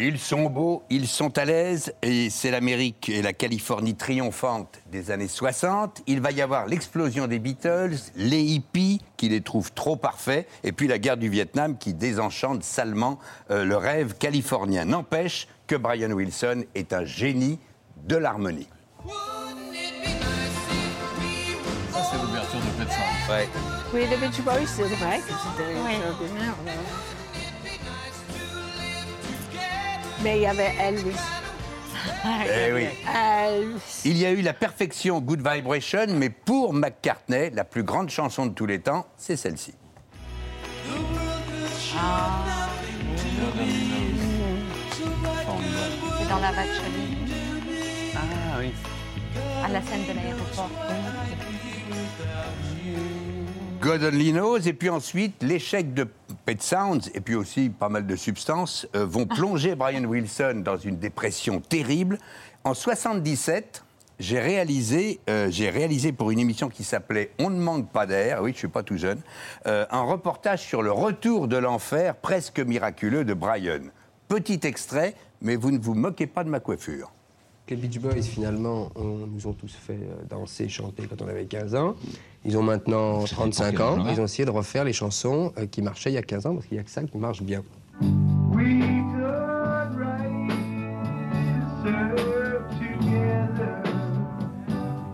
Ils 0.00 0.18
sont 0.18 0.48
beaux, 0.48 0.84
ils 0.90 1.08
sont 1.08 1.36
à 1.38 1.44
l'aise, 1.44 1.92
et 2.02 2.30
c'est 2.30 2.52
l'Amérique 2.52 3.08
et 3.08 3.20
la 3.20 3.32
Californie 3.32 3.96
triomphante 3.96 4.78
des 4.92 5.10
années 5.10 5.26
60. 5.26 6.02
Il 6.06 6.20
va 6.20 6.30
y 6.30 6.40
avoir 6.40 6.66
l'explosion 6.66 7.26
des 7.26 7.40
Beatles, 7.40 7.96
les 8.14 8.40
hippies 8.40 9.00
qui 9.16 9.28
les 9.28 9.40
trouvent 9.40 9.72
trop 9.72 9.96
parfaits, 9.96 10.46
et 10.62 10.70
puis 10.70 10.86
la 10.86 10.98
guerre 10.98 11.16
du 11.16 11.28
Vietnam 11.28 11.76
qui 11.76 11.94
désenchante 11.94 12.62
salement 12.62 13.18
euh, 13.50 13.64
le 13.64 13.76
rêve 13.76 14.14
californien. 14.14 14.84
N'empêche 14.84 15.48
que 15.66 15.74
Brian 15.74 16.12
Wilson 16.12 16.62
est 16.76 16.92
un 16.92 17.04
génie 17.04 17.58
de 18.04 18.16
l'harmonie. 18.16 18.68
Ça, 21.92 22.04
c'est 22.12 22.22
l'ouverture 22.22 22.60
de 22.60 22.84
Pet 22.84 22.92
Sounds. 22.92 23.34
Ouais. 23.34 23.48
Oui, 23.92 24.00
les 24.08 24.16
Beach 24.16 24.40
Boys, 24.42 24.66
c'est 24.66 24.82
vrai 24.84 25.18
que 25.18 25.32
c'était 25.32 25.74
Oui. 25.84 27.17
Mais 30.22 30.36
il 30.38 30.42
y 30.42 30.46
avait 30.46 30.72
Elvis. 30.80 31.16
Eh 32.46 32.72
oui. 32.72 32.86
Euh, 33.16 33.72
Il 34.04 34.16
y 34.18 34.26
a 34.26 34.30
eu 34.30 34.40
la 34.42 34.52
perfection 34.52 35.20
Good 35.20 35.38
Vibration, 35.46 36.06
mais 36.10 36.30
pour 36.30 36.72
McCartney, 36.72 37.50
la 37.50 37.64
plus 37.64 37.82
grande 37.82 38.10
chanson 38.10 38.46
de 38.46 38.52
tous 38.52 38.66
les 38.66 38.80
temps, 38.80 39.06
c'est 39.16 39.36
celle-ci. 39.36 39.74
C'est 46.18 46.28
dans 46.28 46.38
la 46.38 46.50
Vacholi, 46.52 47.16
Ah 48.16 48.58
oui. 48.58 48.72
à 49.64 49.68
la 49.68 49.80
scène 49.82 50.02
de 50.08 50.12
l'aéroport. 50.14 50.70
God 53.80 54.02
Only 54.02 54.32
Knows, 54.32 54.58
et 54.66 54.72
puis 54.72 54.88
ensuite, 54.90 55.42
l'échec 55.42 55.94
de 55.94 56.08
Pet 56.48 56.62
Sounds, 56.62 57.10
et 57.12 57.20
puis 57.20 57.34
aussi 57.34 57.68
pas 57.68 57.90
mal 57.90 58.06
de 58.06 58.16
substances, 58.16 58.86
euh, 58.96 59.04
vont 59.04 59.26
plonger 59.26 59.74
Brian 59.74 60.04
Wilson 60.04 60.62
dans 60.64 60.78
une 60.78 60.96
dépression 60.96 61.60
terrible. 61.60 62.18
En 62.64 62.72
77, 62.72 63.84
j'ai 64.18 64.40
réalisé, 64.40 65.20
euh, 65.28 65.48
j'ai 65.50 65.68
réalisé 65.68 66.10
pour 66.10 66.30
une 66.30 66.38
émission 66.38 66.70
qui 66.70 66.84
s'appelait 66.84 67.32
On 67.38 67.50
ne 67.50 67.60
manque 67.60 67.92
pas 67.92 68.06
d'air, 68.06 68.40
oui, 68.42 68.52
je 68.54 68.60
suis 68.60 68.68
pas 68.68 68.82
tout 68.82 68.96
jeune, 68.96 69.20
euh, 69.66 69.84
un 69.90 70.00
reportage 70.00 70.62
sur 70.62 70.80
le 70.80 70.90
retour 70.90 71.48
de 71.48 71.58
l'enfer 71.58 72.16
presque 72.16 72.60
miraculeux 72.60 73.26
de 73.26 73.34
Brian. 73.34 73.82
Petit 74.28 74.60
extrait, 74.62 75.16
mais 75.42 75.54
vous 75.54 75.70
ne 75.70 75.78
vous 75.78 75.92
moquez 75.92 76.26
pas 76.26 76.44
de 76.44 76.48
ma 76.48 76.60
coiffure. 76.60 77.12
Les 77.70 77.76
Beach 77.76 77.98
Boys, 77.98 78.22
finalement, 78.22 78.90
on- 78.96 79.26
nous 79.26 79.46
ont 79.46 79.52
tous 79.52 79.74
fait 79.74 79.92
euh, 79.92 80.24
danser, 80.30 80.68
chanter 80.68 81.06
quand 81.06 81.20
on 81.22 81.28
avait 81.28 81.44
15 81.44 81.74
ans. 81.74 81.94
Ils 82.44 82.56
ont 82.56 82.62
maintenant 82.62 83.24
35 83.24 83.80
ans. 83.80 84.06
Ils 84.10 84.20
ont 84.20 84.24
essayé 84.24 84.46
de 84.46 84.50
refaire 84.50 84.84
les 84.84 84.92
chansons 84.94 85.52
euh, 85.58 85.66
qui 85.66 85.82
marchaient 85.82 86.10
il 86.10 86.14
y 86.14 86.18
a 86.18 86.22
15 86.22 86.46
ans, 86.46 86.54
parce 86.54 86.66
qu'il 86.66 86.76
n'y 86.76 86.80
a 86.80 86.84
que 86.84 86.90
ça 86.90 87.02
qui 87.02 87.18
marche 87.18 87.42
bien. 87.42 87.62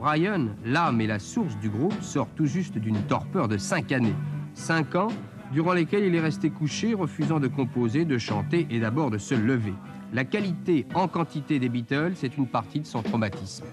Brian, 0.01 0.49
l'âme 0.65 1.01
et 1.01 1.07
la 1.07 1.19
source 1.19 1.57
du 1.59 1.71
groupe, 1.71 2.01
sort 2.03 2.29
tout 2.37 2.47
juste 2.47 2.77
d'une 2.79 3.01
torpeur 3.03 3.49
de 3.49 3.57
5 3.57 3.91
années. 3.93 4.15
5 4.55 4.95
ans 4.97 5.09
durant 5.53 5.73
lesquels 5.73 6.05
il 6.05 6.15
est 6.15 6.21
resté 6.21 6.51
couché, 6.51 6.95
refusant 6.95 7.41
de 7.41 7.49
composer, 7.49 8.05
de 8.05 8.19
chanter 8.19 8.67
et 8.71 8.81
d'abord 8.81 9.11
de 9.11 9.19
se 9.19 9.35
lever. 9.35 9.73
La 10.15 10.25
qualité 10.25 10.87
en 10.95 11.09
quantité 11.09 11.59
des 11.59 11.69
Beatles, 11.69 12.13
c'est 12.15 12.37
une 12.37 12.47
partie 12.47 12.79
de 12.79 12.87
son 12.87 13.03
traumatisme. 13.03 13.65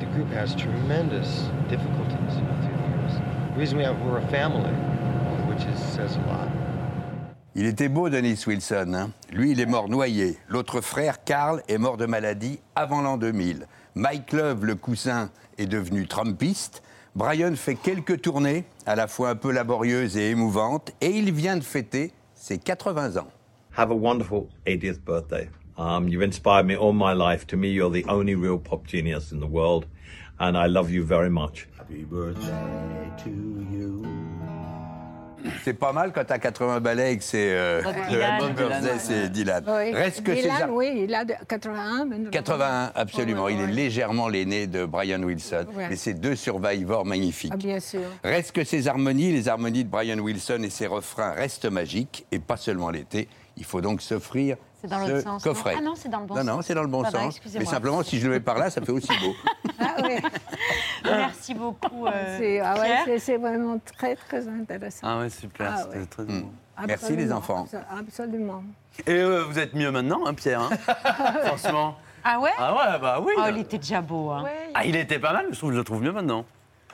The 0.00 0.06
group 0.14 0.32
has 0.34 0.56
tremendous 0.56 1.50
difficulties 1.68 2.16
through 2.32 2.46
the 2.62 2.70
years. 2.70 3.20
The 3.54 3.58
reason 3.58 3.76
we 3.76 3.84
have, 3.84 3.96
we're 4.02 4.16
a 4.16 4.26
family, 4.30 4.72
which 5.50 5.66
is, 5.66 5.78
says 5.94 6.16
a 6.16 6.26
lot. 6.32 6.48
Il 7.54 7.66
était 7.66 7.90
beau, 7.90 8.08
Dennis 8.08 8.44
Wilson. 8.46 8.94
hein. 8.94 9.10
Lui, 9.34 9.50
il 9.50 9.60
est 9.60 9.66
mort 9.66 9.90
noyé. 9.90 10.38
L'autre 10.48 10.80
frère, 10.80 11.22
Carl, 11.22 11.62
est 11.68 11.76
mort 11.76 11.98
de 11.98 12.06
maladie 12.06 12.58
avant 12.74 13.02
l'an 13.02 13.18
2000. 13.18 13.66
Mike 13.96 14.32
Love, 14.32 14.64
le 14.64 14.76
cousin, 14.76 15.28
est 15.58 15.66
devenu 15.66 16.06
trumpiste. 16.06 16.82
Brian 17.14 17.54
fait 17.54 17.74
quelques 17.74 18.22
tournées, 18.22 18.64
à 18.86 18.94
la 18.94 19.08
fois 19.08 19.28
un 19.28 19.36
peu 19.36 19.52
laborieuses 19.52 20.16
et 20.16 20.30
émouvantes, 20.30 20.92
et 21.02 21.10
il 21.10 21.32
vient 21.34 21.58
de 21.58 21.64
fêter 21.64 22.12
ses 22.34 22.56
80 22.56 23.18
ans. 23.18 23.26
Have 23.72 23.90
a 23.90 23.94
wonderful 23.94 24.48
80th 24.66 25.00
birthday. 25.04 25.48
Um, 25.78 26.08
you've 26.08 26.22
inspired 26.22 26.66
me 26.66 26.76
all 26.76 26.92
my 26.92 27.12
life. 27.14 27.46
To 27.48 27.56
me, 27.56 27.68
you're 27.68 27.90
the 27.90 28.04
only 28.08 28.34
real 28.34 28.58
pop 28.58 28.86
genius 28.86 29.32
in 29.32 29.40
the 29.40 29.46
world, 29.46 29.86
and 30.38 30.56
I 30.56 30.66
love 30.66 30.90
you 30.90 31.04
very 31.04 31.30
much. 31.30 31.66
Happy 31.78 32.04
birthday 32.04 33.10
to 33.24 33.30
you. 33.72 34.06
C'est 35.64 35.72
pas 35.72 35.92
mal 35.94 36.12
quand 36.12 36.24
t'as 36.26 36.38
80 36.38 36.80
balais 36.80 37.14
et 37.14 37.16
que 37.16 37.24
c'est 37.24 37.54
euh, 37.56 37.80
Dylan. 38.10 38.40
Bob 38.40 38.56
Birthday, 38.56 38.98
c'est 38.98 39.30
Dylan. 39.30 39.64
oui. 39.66 39.94
Reste 39.94 40.22
que 40.22 40.32
Dylan, 40.32 40.56
César- 40.58 40.70
oui, 40.70 41.04
il 41.08 41.14
a 41.14 41.24
de- 41.24 41.32
81. 41.48 42.04
mais- 42.04 42.28
81, 42.30 42.92
absolument. 42.94 43.48
Il 43.48 43.58
est 43.58 43.66
légèrement 43.66 44.28
l'aîné 44.28 44.66
de 44.66 44.84
Brian 44.84 45.22
Wilson. 45.22 45.64
Ouais. 45.74 45.86
Mais 45.88 45.96
c'est 45.96 46.12
deux 46.12 46.36
survivors 46.36 47.06
magnifiques. 47.06 47.52
Ah, 47.54 47.56
bien 47.56 47.80
sûr. 47.80 48.02
Reste 48.22 48.52
que 48.52 48.64
ses 48.64 48.86
harmonies, 48.86 49.32
les 49.32 49.48
harmonies 49.48 49.84
de 49.84 49.88
Brian 49.88 50.18
Wilson 50.18 50.60
et 50.62 50.68
ses 50.70 50.86
refrains 50.86 51.30
restent 51.32 51.70
magiques, 51.70 52.26
et 52.32 52.38
pas 52.38 52.58
seulement 52.58 52.90
l'été. 52.90 53.26
Il 53.60 53.64
faut 53.66 53.80
donc 53.80 54.00
s'offrir 54.02 54.56
C'est 54.80 54.88
dans 54.88 54.98
l'autre 54.98 55.20
sens. 55.22 55.44
coffret. 55.44 55.74
Ah 55.78 55.80
non, 55.82 55.92
c'est 55.94 56.08
dans 56.08 56.20
le 56.20 56.26
bon 56.26 56.34
non, 56.34 56.40
sens. 56.40 56.50
non, 56.50 56.62
c'est 56.62 56.74
dans 56.74 56.82
le 56.82 56.88
bon 56.88 57.04
sens. 57.04 57.40
Mais 57.54 57.64
simplement, 57.66 58.02
si 58.02 58.18
je 58.18 58.26
le 58.26 58.32
mets 58.32 58.40
par 58.40 58.58
là, 58.58 58.70
ça 58.70 58.80
fait 58.80 58.90
aussi 58.92 59.12
beau. 59.20 59.34
Ah, 59.82 59.94
oui. 60.02 60.16
Merci 61.04 61.54
beaucoup, 61.54 62.06
euh, 62.06 62.36
C'est 62.38 62.60
ah 62.60 62.78
ouais, 62.78 63.18
c'est- 63.18 63.38
vraiment 63.38 63.78
très, 63.96 64.14
très 64.14 64.46
intéressant. 64.46 65.06
Ah 65.06 65.18
ouais, 65.20 65.30
super, 65.30 65.72
Ah 65.74 65.82
c'était 65.84 65.98
ouais. 66.00 66.06
très 66.06 66.22
Mm. 66.24 66.42
bon. 66.42 66.50
Merci, 66.86 67.16
les 67.16 67.32
enfants. 67.32 67.64
abso- 67.70 67.98
Absolument. 67.98 68.62
Et 69.06 69.12
euh, 69.12 69.44
vous 69.44 69.58
êtes 69.58 69.74
mieux 69.74 69.90
maintenant, 69.90 70.26
hein, 70.26 70.34
Pierre 70.34 70.60
hein 70.60 70.70
Franchement. 71.46 71.96
Ah 72.24 72.38
ouais? 72.40 72.50
Ah 72.58 72.74
ouais, 72.74 72.98
bah 73.00 73.20
oui. 73.24 73.32
Oh, 73.38 73.42
il 73.50 73.58
était 73.58 73.78
déjà 73.78 74.02
beau. 74.02 74.30
Hein. 74.30 74.44
Ah, 74.74 74.84
il 74.84 74.96
était 74.96 75.18
pas 75.18 75.32
mal, 75.32 75.46
je 75.50 75.56
trouve, 75.58 75.72
je 75.72 75.78
le 75.78 75.84
trouve 75.84 76.02
mieux 76.02 76.12
maintenant. 76.12 76.44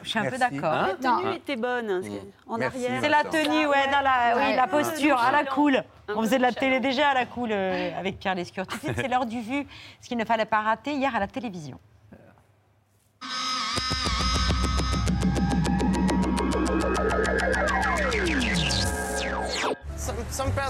Je 0.07 0.11
suis 0.11 0.19
un 0.21 0.31
peu 0.31 0.39
d'accord. 0.39 0.73
Hein 0.73 0.87
La 1.03 1.11
tenue 1.11 1.31
Ah. 1.33 1.35
était 1.35 1.57
bonne. 1.57 1.91
hein, 1.91 2.01
c'est- 2.03 2.23
En 2.49 2.59
Merci, 2.59 2.85
arrière. 2.87 3.01
C'est 3.03 3.09
la 3.09 3.25
tenue, 3.25 3.67
ouais, 3.67 3.87
dans 3.91 4.01
la, 4.01 4.37
oui, 4.37 4.55
la 4.55 4.67
posture, 4.69 5.19
à 5.19 5.33
la 5.33 5.45
cool. 5.45 5.83
On 6.09 6.23
faisait 6.23 6.37
de 6.39 6.43
la 6.43 6.53
télé 6.53 6.79
déjà 6.79 7.09
à 7.09 7.15
la 7.15 7.27
cool 7.27 7.51
euh, 7.51 7.91
avec 7.99 8.21
Pierre 8.21 8.37
Lescure. 8.37 8.67
Tout 8.69 8.77
de 8.77 8.83
suite, 8.83 8.93
c'est 8.97 9.09
l'heure 9.09 9.27
du 9.27 9.41
vu, 9.41 9.67
ce 10.01 10.07
qu'il 10.09 10.17
ne 10.17 10.25
fallait 10.25 10.45
pas 10.45 10.61
rater 10.61 10.93
hier 10.93 11.15
à 11.15 11.19
la 11.19 11.27
télévision. 11.27 11.79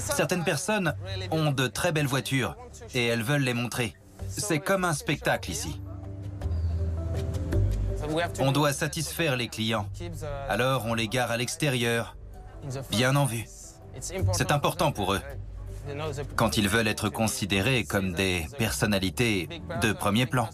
Certaines 0.01 0.45
personnes 0.45 0.95
ont 1.31 1.51
de 1.53 1.67
très 1.67 1.93
belles 1.93 2.07
voitures 2.07 2.57
et 2.95 3.07
elles 3.07 3.23
veulent 3.23 3.43
les 3.43 3.55
montrer. 3.55 3.95
C'est 4.29 4.59
comme 4.61 4.85
un 4.85 4.93
spectacle 4.93 5.51
ici. 5.51 5.81
On 8.39 8.53
doit 8.53 8.73
satisfaire 8.73 9.37
les 9.37 9.49
clients. 9.49 9.89
Alors 10.49 10.87
on 10.87 10.95
les 10.95 11.09
gare 11.09 11.31
à 11.31 11.37
l'extérieur, 11.37 12.17
bien 12.91 13.17
en 13.17 13.25
vue. 13.25 13.45
C'est 14.01 14.51
important 14.51 14.93
pour 14.93 15.15
eux. 15.15 15.21
Quand 16.35 16.57
ils 16.57 16.69
veulent 16.69 16.89
être 16.89 17.09
considérés 17.09 17.85
comme 17.85 18.13
des 18.13 18.47
personnalités 18.59 19.49
de 19.81 19.93
premier 19.93 20.27
plan. 20.27 20.49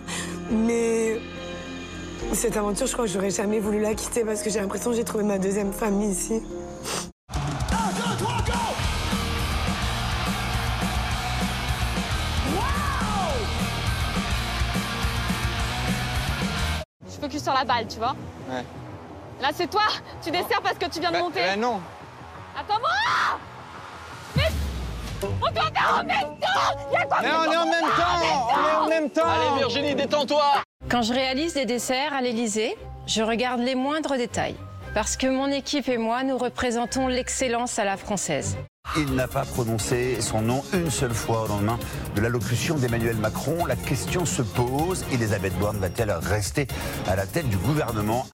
mais 0.50 1.20
cette 2.34 2.58
aventure, 2.58 2.88
je 2.88 2.94
crois 2.94 3.06
que 3.06 3.12
j'aurais 3.12 3.30
jamais 3.30 3.60
voulu 3.60 3.80
la 3.80 3.94
quitter 3.94 4.24
parce 4.26 4.42
que 4.42 4.50
j'ai 4.50 4.60
l'impression 4.60 4.90
que 4.90 4.96
j'ai 4.96 5.04
trouvé 5.04 5.24
ma 5.24 5.38
deuxième 5.38 5.72
famille 5.72 6.10
ici. 6.10 6.42
Je 17.06 17.22
focus 17.22 17.44
sur 17.44 17.54
la 17.54 17.66
balle, 17.66 17.86
tu 17.88 18.00
vois. 18.00 18.16
Ouais. 18.50 18.64
Là, 19.44 19.50
c'est 19.54 19.70
toi. 19.70 19.82
Tu 20.24 20.32
desserres 20.32 20.62
parce 20.64 20.78
que 20.78 20.86
tu 20.86 21.02
viens 21.02 21.12
de 21.12 21.18
monter. 21.18 21.42
Bah 21.42 21.58
non. 21.58 21.82
Attends-moi 22.58 22.90
Mais 24.38 24.44
on 25.22 25.52
doit 25.52 25.64
faire 25.64 26.00
en 26.00 26.04
même 26.06 26.40
temps 26.40 26.88
Il 26.90 26.94
y 26.94 26.96
a 26.96 27.06
quoi 27.06 27.18
Mais 27.22 27.28
on 27.30 27.52
est 27.52 27.58
en 27.58 27.66
même 27.66 27.90
temps 27.98 28.54
On 28.56 28.70
est 28.70 28.76
en 28.78 28.88
même 28.88 29.10
temps 29.10 29.26
Allez 29.26 29.60
Virginie, 29.60 29.96
détends-toi 29.96 30.46
Quand 30.90 31.02
je 31.02 31.12
réalise 31.12 31.56
des 31.56 31.66
desserts 31.66 32.14
à 32.14 32.22
l'Élysée, 32.22 32.78
je 33.06 33.22
regarde 33.22 33.60
les 33.60 33.76
moindres 33.76 34.16
détails. 34.16 34.56
Parce 34.94 35.18
que 35.18 35.28
mon 35.28 35.48
équipe 35.48 35.90
et 35.90 35.98
moi, 35.98 36.24
nous 36.24 36.38
représentons 36.38 37.10
l'excellence 37.10 37.80
à 37.80 37.84
la 37.84 37.98
française. 37.98 38.56
Il 38.96 39.14
n'a 39.14 39.28
pas 39.28 39.44
prononcé 39.44 40.22
son 40.22 40.42
nom 40.42 40.64
une 40.72 40.90
seule 40.90 41.14
fois 41.14 41.44
au 41.44 41.48
lendemain 41.48 41.80
de 42.16 42.22
l'allocution 42.22 42.76
d'Emmanuel 42.76 43.18
Macron. 43.18 43.66
La 43.66 43.76
question 43.76 44.26
se 44.26 44.42
pose, 44.42 45.04
Elisabeth 45.12 45.58
Borne 45.60 45.80
va-t-elle 45.80 46.12
rester 46.12 46.68
à 47.10 47.18
la 47.18 47.26
tête 47.26 47.50
du 47.50 47.58
gouvernement? 47.58 48.26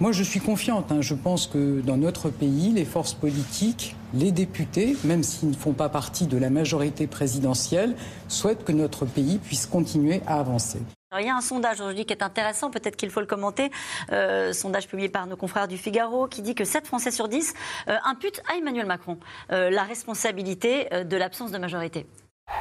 Moi, 0.00 0.12
je 0.12 0.22
suis 0.22 0.38
confiante. 0.38 0.92
hein. 0.92 1.00
Je 1.00 1.14
pense 1.14 1.48
que 1.48 1.80
dans 1.80 1.96
notre 1.96 2.30
pays, 2.30 2.70
les 2.70 2.84
forces 2.84 3.14
politiques, 3.14 3.96
les 4.14 4.30
députés, 4.30 4.96
même 5.02 5.24
s'ils 5.24 5.50
ne 5.50 5.56
font 5.56 5.72
pas 5.72 5.88
partie 5.88 6.28
de 6.28 6.38
la 6.38 6.50
majorité 6.50 7.08
présidentielle, 7.08 7.96
souhaitent 8.28 8.64
que 8.64 8.70
notre 8.70 9.06
pays 9.06 9.38
puisse 9.38 9.66
continuer 9.66 10.22
à 10.28 10.38
avancer. 10.38 10.78
Il 11.18 11.26
y 11.26 11.28
a 11.28 11.34
un 11.34 11.40
sondage 11.40 11.80
aujourd'hui 11.80 12.04
qui 12.04 12.12
est 12.12 12.22
intéressant, 12.22 12.70
peut-être 12.70 12.94
qu'il 12.94 13.10
faut 13.10 13.18
le 13.18 13.26
commenter. 13.26 13.72
Euh, 14.12 14.52
sondage 14.52 14.86
publié 14.86 15.08
par 15.08 15.26
nos 15.26 15.36
confrères 15.36 15.66
du 15.66 15.78
Figaro 15.78 16.28
qui 16.28 16.42
dit 16.42 16.54
que 16.54 16.64
7 16.64 16.86
Français 16.86 17.10
sur 17.10 17.26
10 17.26 17.54
euh, 17.88 17.96
imputent 18.04 18.42
à 18.48 18.56
Emmanuel 18.56 18.86
Macron 18.86 19.18
euh, 19.50 19.68
la 19.70 19.82
responsabilité 19.82 20.88
de 21.04 21.16
l'absence 21.16 21.50
de 21.50 21.58
majorité. 21.58 22.06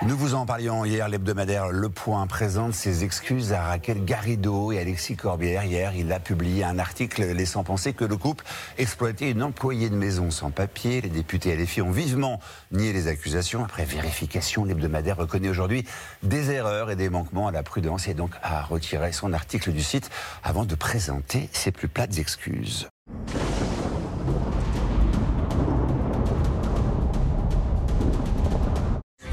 Nous 0.04 0.16
vous 0.16 0.36
en 0.36 0.46
parlions 0.46 0.86
hier, 0.86 1.10
l'hebdomadaire 1.10 1.70
Le 1.70 1.90
Point 1.90 2.28
présente 2.28 2.76
ses 2.76 3.04
excuses 3.04 3.52
à 3.52 3.64
Raquel 3.64 4.06
Garrido 4.06 4.72
et 4.72 4.80
Alexis 4.80 5.16
Corbière. 5.16 5.64
Hier, 5.64 5.92
il 5.96 6.14
a 6.14 6.20
publié 6.20 6.64
un 6.64 6.78
article 6.78 7.24
laissant 7.24 7.64
penser 7.64 7.94
que 7.94 8.06
le 8.06 8.16
couple 8.16 8.46
exploitait 8.78 9.32
une 9.32 9.42
employée 9.42 9.90
de 9.90 9.96
maison 9.96 10.30
sans 10.30 10.52
papier. 10.52 11.02
Les 11.02 11.10
députés 11.10 11.56
LFI 11.56 11.82
ont 11.82 11.90
vivement 11.90 12.40
nié 12.72 12.94
les 12.94 13.08
accusations. 13.08 13.66
Après 13.66 13.86
vérification, 13.86 14.66
l'hebdomadaire 14.66 15.18
reconnaît 15.18 15.50
aujourd'hui 15.50 15.84
des 16.22 16.52
erreurs 16.52 16.92
et 16.92 16.96
des 16.96 17.10
manquements 17.10 17.48
à 17.48 17.52
la 17.52 17.64
prudence 17.64 18.08
et 18.08 18.14
donc 18.14 18.32
a 18.44 18.62
retiré 18.62 19.12
son 19.12 19.34
article 19.34 19.72
du 19.72 19.82
site 19.82 20.12
avant 20.44 20.64
de 20.64 20.76
présenter 20.76 21.50
ses 21.54 21.72
plus 21.72 21.88
plates 21.88 22.20
excuses. 22.20 22.88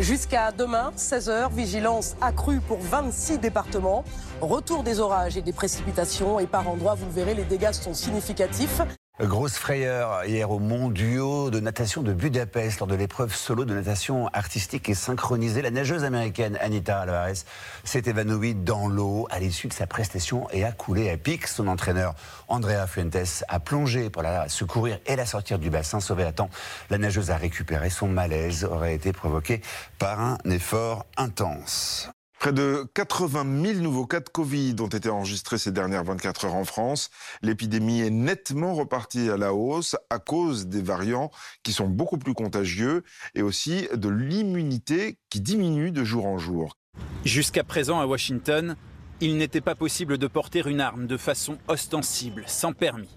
Jusqu'à 0.04 0.52
demain, 0.52 0.92
16h, 0.98 1.50
vigilance 1.54 2.14
accrue 2.20 2.60
pour 2.60 2.78
26 2.78 3.38
départements. 3.38 4.04
Retour 4.42 4.82
des 4.82 5.00
orages 5.00 5.38
et 5.38 5.40
des 5.40 5.54
précipitations 5.54 6.38
et 6.38 6.46
par 6.46 6.68
endroits, 6.68 6.94
vous 6.94 7.06
le 7.06 7.12
verrez, 7.12 7.32
les 7.32 7.44
dégâts 7.44 7.72
sont 7.72 7.94
significatifs. 7.94 8.82
Grosse 9.20 9.58
frayeur 9.58 10.24
hier 10.24 10.50
au 10.50 10.58
mondiaux 10.58 11.48
de 11.48 11.60
natation 11.60 12.02
de 12.02 12.12
Budapest 12.12 12.80
lors 12.80 12.88
de 12.88 12.96
l'épreuve 12.96 13.32
solo 13.32 13.64
de 13.64 13.72
natation 13.72 14.26
artistique 14.32 14.88
et 14.88 14.94
synchronisée. 14.94 15.62
La 15.62 15.70
nageuse 15.70 16.02
américaine 16.02 16.58
Anita 16.60 16.98
Alvarez 16.98 17.44
s'est 17.84 18.02
évanouie 18.06 18.56
dans 18.56 18.88
l'eau 18.88 19.28
à 19.30 19.38
l'issue 19.38 19.68
de 19.68 19.72
sa 19.72 19.86
prestation 19.86 20.50
et 20.50 20.64
a 20.64 20.72
coulé 20.72 21.10
à 21.10 21.16
pic. 21.16 21.46
Son 21.46 21.68
entraîneur 21.68 22.16
Andrea 22.48 22.88
Fuentes 22.88 23.44
a 23.46 23.60
plongé 23.60 24.10
pour 24.10 24.22
la 24.22 24.48
secourir 24.48 24.98
et 25.06 25.14
la 25.14 25.26
sortir 25.26 25.60
du 25.60 25.70
bassin. 25.70 26.00
Sauvée 26.00 26.24
à 26.24 26.32
temps, 26.32 26.50
la 26.90 26.98
nageuse 26.98 27.30
a 27.30 27.36
récupéré. 27.36 27.90
Son 27.90 28.08
malaise 28.08 28.64
aurait 28.64 28.96
été 28.96 29.12
provoqué 29.12 29.62
par 29.96 30.18
un 30.18 30.38
effort 30.46 31.06
intense. 31.16 32.10
Près 32.44 32.52
de 32.52 32.86
80 32.92 33.64
000 33.64 33.78
nouveaux 33.78 34.04
cas 34.04 34.20
de 34.20 34.28
Covid 34.28 34.76
ont 34.80 34.88
été 34.88 35.08
enregistrés 35.08 35.56
ces 35.56 35.72
dernières 35.72 36.04
24 36.04 36.44
heures 36.44 36.54
en 36.54 36.66
France. 36.66 37.08
L'épidémie 37.40 38.02
est 38.02 38.10
nettement 38.10 38.74
repartie 38.74 39.30
à 39.30 39.38
la 39.38 39.54
hausse 39.54 39.96
à 40.10 40.18
cause 40.18 40.66
des 40.66 40.82
variants 40.82 41.30
qui 41.62 41.72
sont 41.72 41.88
beaucoup 41.88 42.18
plus 42.18 42.34
contagieux 42.34 43.02
et 43.34 43.40
aussi 43.40 43.88
de 43.94 44.10
l'immunité 44.10 45.16
qui 45.30 45.40
diminue 45.40 45.90
de 45.90 46.04
jour 46.04 46.26
en 46.26 46.36
jour. 46.36 46.76
Jusqu'à 47.24 47.64
présent, 47.64 47.98
à 47.98 48.04
Washington, 48.04 48.76
il 49.22 49.38
n'était 49.38 49.62
pas 49.62 49.74
possible 49.74 50.18
de 50.18 50.26
porter 50.26 50.68
une 50.68 50.82
arme 50.82 51.06
de 51.06 51.16
façon 51.16 51.56
ostensible, 51.66 52.44
sans 52.46 52.74
permis. 52.74 53.16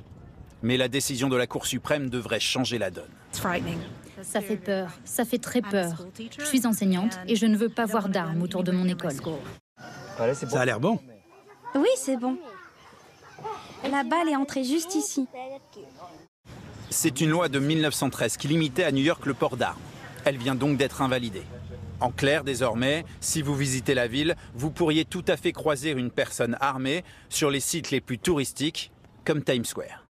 Mais 0.63 0.77
la 0.77 0.87
décision 0.87 1.27
de 1.27 1.35
la 1.35 1.47
Cour 1.47 1.65
suprême 1.65 2.09
devrait 2.09 2.39
changer 2.39 2.77
la 2.77 2.91
donne. 2.91 3.11
Ça 4.21 4.41
fait 4.41 4.57
peur, 4.57 4.89
ça 5.05 5.25
fait 5.25 5.37
très 5.37 5.61
peur. 5.61 6.05
Je 6.39 6.45
suis 6.45 6.65
enseignante 6.65 7.19
et 7.27 7.35
je 7.35 7.45
ne 7.45 7.57
veux 7.57 7.69
pas 7.69 7.85
voir 7.85 8.09
d'armes 8.09 8.41
autour 8.41 8.63
de 8.63 8.71
mon 8.71 8.87
école. 8.87 9.13
Ça 10.33 10.61
a 10.61 10.65
l'air 10.65 10.79
bon. 10.79 10.99
Oui, 11.75 11.89
c'est 11.97 12.17
bon. 12.17 12.37
La 13.83 14.03
balle 14.03 14.29
est 14.29 14.35
entrée 14.35 14.63
juste 14.63 14.95
ici. 14.95 15.27
C'est 16.89 17.21
une 17.21 17.29
loi 17.29 17.49
de 17.49 17.59
1913 17.59 18.37
qui 18.37 18.47
limitait 18.47 18.83
à 18.83 18.91
New 18.91 19.03
York 19.03 19.25
le 19.25 19.33
port 19.33 19.57
d'armes. 19.57 19.79
Elle 20.25 20.37
vient 20.37 20.55
donc 20.55 20.77
d'être 20.77 21.01
invalidée. 21.01 21.43
En 21.99 22.11
clair, 22.11 22.43
désormais, 22.43 23.05
si 23.21 23.41
vous 23.41 23.55
visitez 23.55 23.93
la 23.93 24.07
ville, 24.07 24.35
vous 24.55 24.71
pourriez 24.71 25.05
tout 25.05 25.25
à 25.27 25.37
fait 25.37 25.51
croiser 25.51 25.91
une 25.91 26.11
personne 26.11 26.57
armée 26.59 27.03
sur 27.29 27.49
les 27.49 27.59
sites 27.59 27.91
les 27.91 28.01
plus 28.01 28.19
touristiques, 28.19 28.91
comme 29.25 29.43
Times 29.43 29.65
Square. 29.65 30.06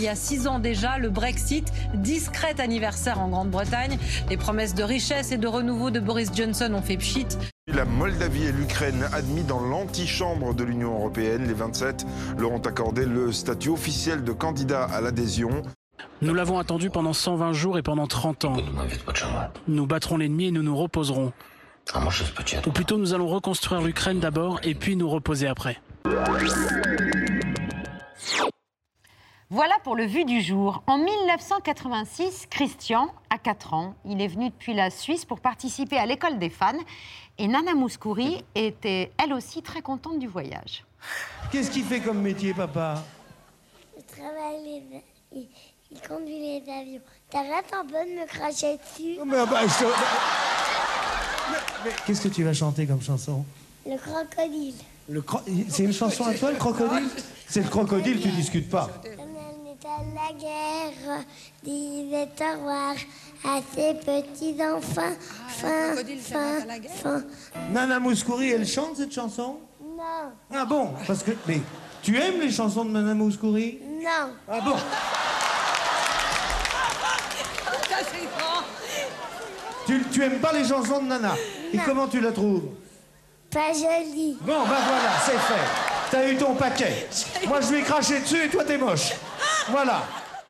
Il 0.00 0.04
y 0.04 0.08
a 0.08 0.16
six 0.16 0.46
ans 0.46 0.60
déjà, 0.60 0.96
le 0.96 1.10
Brexit, 1.10 1.70
discret 1.92 2.58
anniversaire 2.58 3.20
en 3.20 3.28
Grande-Bretagne. 3.28 3.98
Les 4.30 4.38
promesses 4.38 4.74
de 4.74 4.82
richesse 4.82 5.30
et 5.30 5.36
de 5.36 5.46
renouveau 5.46 5.90
de 5.90 6.00
Boris 6.00 6.30
Johnson 6.34 6.72
ont 6.72 6.80
fait 6.80 6.96
pchit. 6.96 7.26
La 7.66 7.84
Moldavie 7.84 8.44
et 8.44 8.52
l'Ukraine 8.52 9.06
admis 9.12 9.42
dans 9.42 9.60
l'antichambre 9.60 10.54
de 10.54 10.64
l'Union 10.64 10.94
européenne, 10.94 11.46
les 11.46 11.52
27 11.52 12.06
leur 12.38 12.50
ont 12.50 12.62
accordé 12.62 13.04
le 13.04 13.30
statut 13.30 13.68
officiel 13.68 14.24
de 14.24 14.32
candidat 14.32 14.84
à 14.84 15.02
l'adhésion. 15.02 15.50
Nous 16.22 16.32
l'avons 16.32 16.58
attendu 16.58 16.88
pendant 16.88 17.12
120 17.12 17.52
jours 17.52 17.76
et 17.76 17.82
pendant 17.82 18.06
30 18.06 18.46
ans. 18.46 18.56
Nous 19.68 19.86
battrons 19.86 20.16
l'ennemi 20.16 20.46
et 20.46 20.50
nous 20.50 20.62
nous 20.62 20.78
reposerons. 20.78 21.34
Ou 22.66 22.70
plutôt, 22.70 22.96
nous 22.96 23.12
allons 23.12 23.28
reconstruire 23.28 23.82
l'Ukraine 23.82 24.18
d'abord 24.18 24.60
et 24.62 24.74
puis 24.74 24.96
nous 24.96 25.10
reposer 25.10 25.46
après. 25.46 25.78
Voilà 29.52 29.74
pour 29.82 29.96
le 29.96 30.04
vu 30.06 30.24
du 30.24 30.40
jour. 30.42 30.82
En 30.86 30.98
1986, 30.98 32.46
Christian 32.48 33.08
a 33.30 33.38
4 33.38 33.74
ans. 33.74 33.94
Il 34.04 34.20
est 34.22 34.28
venu 34.28 34.50
depuis 34.50 34.74
la 34.74 34.90
Suisse 34.90 35.24
pour 35.24 35.40
participer 35.40 35.98
à 35.98 36.06
l'école 36.06 36.38
des 36.38 36.50
fans. 36.50 36.72
Et 37.36 37.48
Nana 37.48 37.74
Mouskouri 37.74 38.44
était 38.54 39.10
elle 39.18 39.32
aussi 39.32 39.60
très 39.62 39.82
contente 39.82 40.20
du 40.20 40.28
voyage. 40.28 40.84
Qu'est-ce 41.50 41.70
qu'il 41.70 41.84
fait 41.84 41.98
comme 42.00 42.20
métier, 42.20 42.54
papa? 42.54 43.02
Il 43.96 44.04
travaille 44.04 44.62
les... 44.62 45.02
Il, 45.32 45.48
il 45.90 46.00
conduit 46.00 46.38
les 46.38 46.62
avions. 46.72 47.00
T'arrêtes 47.30 47.72
un 47.72 47.84
peu 47.84 48.08
de 48.08 48.20
me 48.20 48.26
cracher 48.26 48.76
dessus 48.78 49.18
Mais, 49.26 49.44
bah, 49.46 49.62
je- 49.66 49.84
Mais- 49.84 51.58
mais 51.86 51.90
Qu'est-ce 52.06 52.20
que 52.22 52.28
tu 52.28 52.44
vas 52.44 52.52
chanter 52.52 52.86
comme 52.86 53.02
chanson? 53.02 53.44
Le 53.84 53.96
crocodile. 53.96 54.74
Le 55.08 55.22
cro- 55.22 55.40
C'est 55.68 55.82
une 55.84 55.92
chanson 55.92 56.24
à 56.24 56.34
toi, 56.34 56.52
le 56.52 56.58
crocodile? 56.58 57.08
C'est 57.48 57.62
le 57.62 57.68
crocodile, 57.68 58.20
tu 58.20 58.28
discutes 58.28 58.70
pas. 58.70 58.88
À 59.82 60.02
la 60.14 60.38
guerre, 60.38 61.24
disait 61.62 62.28
au 62.40 62.52
revoir 62.58 62.94
à 63.44 63.60
ses 63.74 63.94
petits 63.94 64.56
enfants. 64.62 65.16
Fin, 65.48 65.96
fin, 66.18 66.60
fin. 67.02 67.22
Nana 67.72 67.98
Mouskouri, 67.98 68.50
elle 68.50 68.66
chante 68.66 68.96
cette 68.96 69.12
chanson? 69.12 69.58
Non, 69.82 70.32
Ah 70.54 70.64
bon? 70.66 70.92
Parce 71.06 71.22
que. 71.22 71.30
Mais 71.46 71.60
tu 72.02 72.16
aimes 72.18 72.40
les 72.40 72.50
chansons 72.50 72.84
de 72.84 72.90
Nana 72.90 73.14
Mouskouri? 73.14 73.80
Non. 74.02 74.34
Ah 74.48 74.60
bon? 74.60 74.76
Tu, 79.86 80.02
tu 80.12 80.22
aimes 80.22 80.38
pas 80.40 80.52
les 80.52 80.64
chansons 80.68 81.02
de 81.02 81.08
Nana? 81.08 81.34
Et 81.72 81.78
comment 81.78 82.06
tu 82.06 82.20
la 82.20 82.32
trouves? 82.32 82.68
Pas 83.50 83.72
joli. 83.72 84.36
Bon, 84.42 84.62
ben 84.62 84.66
voilà, 84.66 85.12
c'est 85.24 85.38
fait. 85.38 86.10
T'as 86.10 86.28
eu 86.28 86.36
ton 86.36 86.54
paquet. 86.54 87.08
Moi, 87.48 87.60
je 87.62 87.70
lui 87.72 87.78
ai 87.80 87.82
craché 87.82 88.20
dessus 88.20 88.44
et 88.44 88.48
toi, 88.48 88.64
t'es 88.64 88.78
moche. 88.78 89.12
Voilà. 89.70 90.00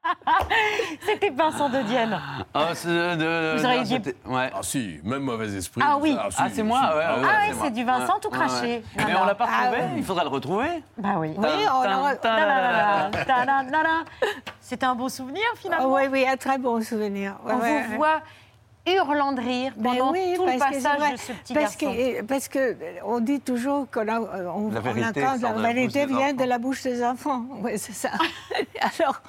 C'était 1.07 1.31
Vincent 1.31 1.69
de 1.69 1.83
Dienne. 1.83 2.19
Ah, 2.55 2.69
c'est 2.75 2.89
de- 2.89 3.57
Vous 3.59 3.65
auriez 3.65 3.77
non, 3.79 3.83
dit- 3.85 3.93
c'était- 4.03 4.17
Ouais. 4.27 4.51
Ah 4.55 4.59
si, 4.63 4.99
même 5.05 5.23
mauvais 5.23 5.55
esprit. 5.55 5.83
Ah 5.85 5.99
oui. 6.01 6.17
Ah, 6.19 6.47
c'est 6.53 6.63
moi, 6.63 6.81
ouais. 6.97 7.05
Ah 7.07 7.17
ouais, 7.19 7.27
oui, 7.51 7.57
c'est 7.63 7.71
du 7.71 7.85
Vincent 7.85 8.19
tout 8.21 8.31
craché. 8.31 8.83
Mais 8.97 9.03
Voilà. 9.05 9.23
on 9.23 9.27
l'a 9.27 9.35
pas 9.35 9.47
Ah 9.49 9.71
retrouvé, 9.71 9.89
il 9.99 10.05
faudra 10.05 10.23
le 10.25 10.31
retrouver. 10.31 10.83
Bah 10.97 11.09
oui. 11.19 11.35
Oui, 11.37 11.49
on 11.73 11.83
l'a- 11.83 12.17
Ta-da-da-da, 12.17 13.25
ta-da-da-da. 13.25 13.89
C'est 14.61 14.83
un 14.85 14.95
beau 14.95 15.09
souvenir 15.11 15.45
finalement. 15.57 15.93
Oui, 15.93 16.03
oui, 16.11 16.27
un 16.27 16.37
très 16.37 16.57
bon 16.59 16.83
souvenir. 16.83 17.35
Ouais, 17.45 17.53
On 17.55 17.59
ouais, 17.61 17.83
vous 17.83 17.91
ouais. 17.91 17.97
voit 17.97 18.21
hurlant 18.87 19.33
de 19.33 19.41
rire 19.41 19.73
Ben 19.77 19.91
pendant 19.93 20.13
oui, 20.13 20.33
tout 20.37 20.47
le 20.47 20.59
parce 20.59 20.71
que 20.71 20.81
c'est 20.81 20.83
passage 20.89 21.13
de 21.13 21.17
ce 21.19 21.33
petit 21.33 21.55
parce 21.55 21.77
garçon. 21.77 21.95
Que, 21.97 22.23
parce 22.23 22.49
que 22.49 22.59
euh, 22.59 22.75
on 23.05 23.21
dit 23.21 23.41
toujours 23.41 23.89
que 23.91 24.01
la, 24.01 24.17
euh, 24.19 24.49
on, 24.55 24.71
La 24.71 24.81
vérité 24.81 25.21
la 25.21 25.73
vérité 25.73 26.07
vient 26.07 26.33
de 26.33 26.45
la 26.45 26.59
bouche 26.59 26.83
des 26.83 27.05
enfants. 27.05 27.45
Oui, 27.63 27.73
c'est 27.77 27.93
ça. 27.93 28.11
Alors, 28.99 29.21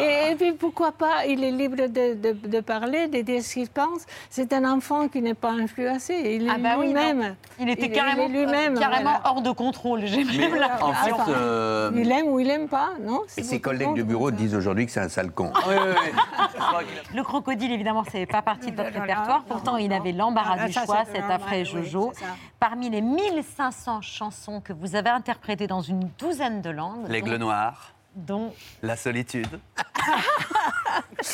et, 0.00 0.32
et 0.32 0.34
puis 0.34 0.52
pourquoi 0.52 0.90
pas, 0.92 1.24
il 1.26 1.42
est 1.44 1.52
libre 1.52 1.76
de, 1.76 2.14
de, 2.14 2.32
de 2.32 2.60
parler, 2.60 3.06
de 3.06 3.20
dire 3.20 3.42
ce 3.42 3.54
qu'il 3.54 3.68
pense. 3.68 4.02
C'est 4.28 4.52
un 4.52 4.64
enfant 4.70 5.06
qui 5.08 5.22
n'est 5.22 5.34
pas 5.34 5.50
influencé. 5.52 6.14
Il 6.36 6.48
est 6.48 6.50
Ah 6.52 6.58
bah 6.58 6.76
lui-même. 6.76 7.36
Il 7.60 7.68
était 7.70 7.86
est 7.86 7.90
carrément, 7.90 8.26
lui-même. 8.28 8.78
carrément 8.78 9.10
voilà. 9.12 9.20
hors 9.24 9.40
de 9.42 9.50
contrôle. 9.52 10.00
J'ai 10.04 10.24
Mais 10.24 10.36
même 10.48 10.56
la 10.56 10.84
en 10.84 10.92
fait, 10.92 11.10
impression. 11.12 11.32
euh, 11.34 11.90
Il 11.94 12.10
aime 12.10 12.26
ou 12.26 12.40
il 12.40 12.50
aime 12.50 12.68
pas, 12.68 12.90
non 13.00 13.22
Et 13.36 13.42
ses 13.44 13.60
collègues 13.60 13.94
de 13.94 14.02
bureau 14.02 14.30
disent 14.32 14.54
aujourd'hui 14.56 14.86
que 14.86 14.92
c'est 14.92 15.00
un 15.00 15.08
sale 15.08 15.30
con. 15.30 15.52
oui, 15.68 15.74
oui, 15.78 15.94
oui. 16.04 16.10
Le 17.14 17.22
crocodile, 17.22 17.72
évidemment, 17.72 18.04
c'est 18.10 18.26
pas 18.26 18.42
partie 18.42 18.70
de 18.72 18.76
votre 18.76 18.92
non, 18.95 18.95
répertoire. 19.00 19.44
Pourtant, 19.44 19.76
il 19.76 19.92
avait 19.92 20.12
l'embarras 20.12 20.56
Ah, 20.60 20.66
du 20.66 20.72
choix, 20.72 21.04
cet 21.04 21.24
oui, 21.50 21.64
Jojo. 21.64 22.12
Parmi 22.60 22.90
les 22.90 23.00
1500 23.00 24.00
chansons 24.02 24.60
que 24.60 24.72
vous 24.72 24.96
avez 24.96 25.10
interprétées 25.10 25.66
dans 25.66 25.82
une 25.82 26.08
douzaine 26.18 26.62
de 26.62 26.70
langues, 26.70 27.08
L'aigle 27.08 27.36
noir, 27.36 27.92
dont 28.14 28.52
la 28.82 28.96
solitude, 28.96 29.60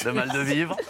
le 0.05 0.13
mal 0.13 0.31
de 0.31 0.41
vivre. 0.41 0.77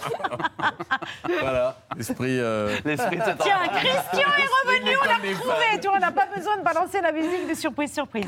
Voilà, 1.40 1.76
l'esprit. 1.96 2.38
euh, 2.38 2.78
L'esprit 2.84 3.18
Tiens, 3.40 3.58
Christian 3.68 4.28
est 4.38 4.68
revenu, 4.68 4.90
on 5.00 5.04
l'a 5.04 5.14
retrouvé. 5.16 5.80
Tu 5.80 5.88
vois, 5.88 5.96
on 5.96 6.00
n'a 6.00 6.12
pas 6.12 6.26
besoin 6.34 6.56
de 6.58 6.62
balancer 6.62 7.00
la 7.00 7.12
musique 7.12 7.48
de 7.48 7.54
surprise, 7.54 7.92
surprise. 7.92 8.26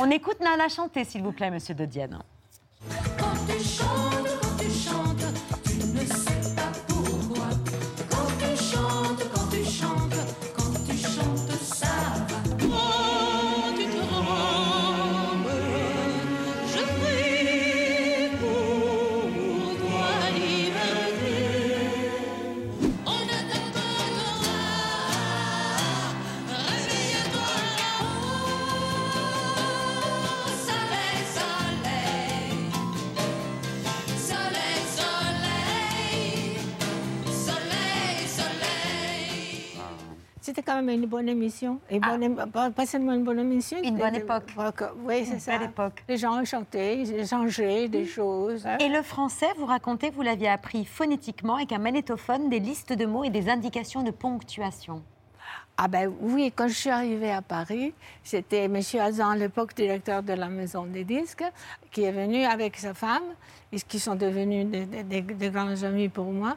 On 0.00 0.10
écoute 0.10 0.38
Nana 0.40 0.68
chanter, 0.68 1.04
s'il 1.04 1.22
vous 1.22 1.32
plaît, 1.32 1.50
monsieur 1.50 1.74
de 1.74 1.84
Dienne. 1.84 2.18
Quand 3.18 3.26
tu 3.46 3.62
chantes, 3.64 4.40
quand 4.40 4.56
tu 4.58 4.70
chantes, 4.70 5.11
C'était 40.62 40.70
quand 40.78 40.82
même 40.82 41.00
une 41.02 41.06
bonne 41.08 41.28
émission. 41.28 41.80
Et 41.90 41.98
bonne 41.98 42.22
ém- 42.22 42.70
pas, 42.70 42.86
seulement 42.86 43.12
une 43.14 43.24
bonne 43.24 43.40
émission. 43.40 43.78
Ah. 43.82 43.86
Une 43.88 43.96
bonne 43.96 44.14
époque. 44.14 44.44
Oui, 45.04 45.24
c'est 45.24 45.40
ça. 45.40 45.60
époque. 45.62 46.04
Les 46.08 46.16
gens 46.16 46.44
chantaient, 46.44 46.98
ils 47.00 47.12
échangeaient 47.14 47.88
des 47.88 48.06
choses. 48.06 48.64
hein. 48.66 48.78
Et 48.78 48.88
le 48.88 49.02
français, 49.02 49.48
vous 49.58 49.66
racontez, 49.66 50.10
vous 50.10 50.22
l'aviez 50.22 50.48
appris 50.48 50.84
phonétiquement 50.84 51.56
avec 51.56 51.72
un 51.72 51.78
magnétophone, 51.78 52.48
des 52.48 52.60
listes 52.60 52.92
de 52.92 53.06
mots 53.06 53.24
et 53.24 53.30
des 53.30 53.48
indications 53.48 54.02
de 54.04 54.12
ponctuation. 54.12 55.02
Ah 55.78 55.88
ben 55.88 56.12
oui, 56.20 56.52
quand 56.54 56.68
je 56.68 56.74
suis 56.74 56.90
arrivée 56.90 57.32
à 57.32 57.40
Paris, 57.42 57.92
c'était 58.22 58.64
M. 58.64 58.76
Hazan, 59.00 59.30
à 59.30 59.36
l'époque 59.36 59.74
directeur 59.74 60.22
de 60.22 60.34
la 60.34 60.48
maison 60.48 60.84
des 60.84 61.02
disques, 61.02 61.44
qui 61.90 62.02
est 62.04 62.12
venu 62.12 62.44
avec 62.44 62.76
sa 62.76 62.94
femme, 62.94 63.22
et 63.72 63.80
qui 63.80 63.98
sont 63.98 64.14
devenus 64.14 64.66
des- 64.66 65.22
des 65.22 65.50
grands 65.50 65.82
amis 65.82 66.10
pour 66.10 66.26
moi. 66.26 66.56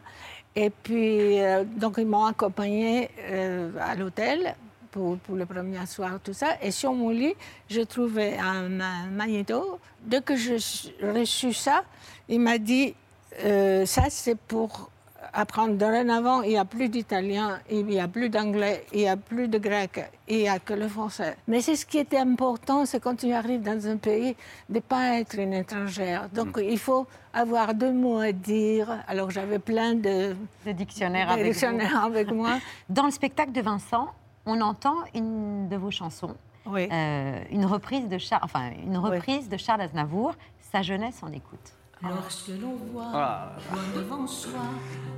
Et 0.56 0.70
puis, 0.70 1.42
euh, 1.42 1.66
donc 1.66 1.96
ils 1.98 2.06
m'ont 2.06 2.26
accompagnée 2.26 3.10
euh, 3.30 3.72
à 3.80 3.96
l'hôtel 3.96 4.56
pour, 4.90 5.18
le 5.34 5.46
premier 5.46 5.86
soir, 5.86 6.20
tout 6.24 6.32
ça. 6.32 6.56
Et 6.62 6.72
sur 6.72 6.94
mon 6.94 7.10
lit, 7.10 7.36
je 7.70 7.82
trouvais 7.82 8.38
un, 8.38 8.80
un 8.80 9.08
magnéto. 9.08 9.80
Dès 10.02 10.22
que 10.22 10.38
j'ai 10.38 10.56
reçu 11.02 11.52
ça, 11.52 11.84
il 12.30 12.40
m'a 12.40 12.58
dit, 12.58 12.96
euh, 13.44 13.86
ça 13.86 14.04
c'est 14.10 14.38
pour 14.38 14.90
apprendre 15.36 15.76
dorénavant, 15.76 16.42
il 16.42 16.50
n'y 16.50 16.58
a 16.58 16.66
plus 16.66 16.90
d'italien, 16.90 17.60
il 17.70 17.86
n'y 17.86 18.00
a 18.00 18.08
plus 18.08 18.30
d'anglais, 18.30 18.86
il 18.94 19.00
n'y 19.00 19.08
a 19.08 19.18
plus 19.18 19.48
de 19.48 19.58
grec, 19.58 20.10
il 20.28 20.38
n'y 20.38 20.48
a 20.50 20.60
que 20.60 20.74
le 20.74 20.88
français. 20.88 21.36
Mais 21.48 21.62
c'est 21.62 21.76
ce 21.76 21.86
qui 21.86 21.98
était 21.98 22.18
important, 22.18 22.86
c'est 22.86 23.00
quand 23.02 23.16
tu 23.18 23.32
arrives 23.34 23.62
dans 23.62 23.86
un 23.88 23.98
pays, 23.98 24.36
de 24.70 24.76
ne 24.76 24.80
pas 24.80 25.20
être 25.20 25.38
une 25.38 25.54
étrangère. 25.54 26.30
Donc 26.30 26.58
il 26.64 26.80
faut 26.80 27.06
avoir 27.34 27.74
deux 27.74 27.92
mots 27.92 28.20
à 28.20 28.32
dire. 28.32 29.04
Alors 29.08 29.30
j'avais 29.30 29.60
plein 29.60 29.94
de, 29.94 30.36
de 30.66 30.72
dictionnaires 30.72 31.28
de 31.28 31.34
avec, 31.34 31.46
dictionnaires 31.52 32.04
avec 32.06 32.32
moi. 32.32 32.60
Dans 32.90 33.06
le 33.06 33.12
spectacle 33.12 33.52
de 33.52 33.62
Vincent, 33.62 34.08
on 34.46 34.62
entend 34.62 34.96
une 35.14 35.68
de 35.68 35.76
vos 35.76 35.92
chansons, 35.92 36.36
Oui. 36.66 36.88
euh, 36.92 37.40
une 37.52 37.66
reprise 37.66 38.08
de 38.08 38.18
Charles, 38.18 38.42
enfin 38.44 38.70
une 38.86 38.98
reprise 38.98 39.50
de 39.50 39.58
Charles 39.58 39.82
Aznavour. 39.82 40.34
Sa 40.72 40.82
jeunesse 40.82 41.22
en 41.24 41.32
écoute. 41.32 41.72
Lorsque 42.04 42.50
l'on 42.62 42.76
voit, 42.92 43.12
Ah. 43.14 43.56
voit 43.72 44.02
devant 44.02 44.28
soi 44.28 44.60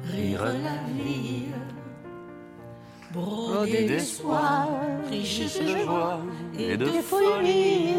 Rire 0.05 0.45
la 0.45 0.93
vie, 0.93 1.45
Brodé 3.11 3.53
brodée 3.53 3.87
d'espoir, 3.87 4.67
riche 5.09 5.59
de 5.59 5.77
joie 5.77 6.19
et 6.57 6.77
de 6.77 6.85
folie. 7.01 7.95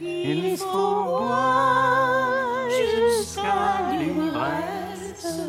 Il 0.00 0.56
faut 0.56 1.04
boire 1.04 2.68
jusqu'à 2.70 3.92
l'ivresse 3.98 5.40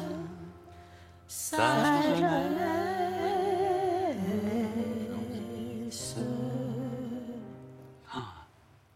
sa 1.28 2.02
jeunesse. 2.18 2.95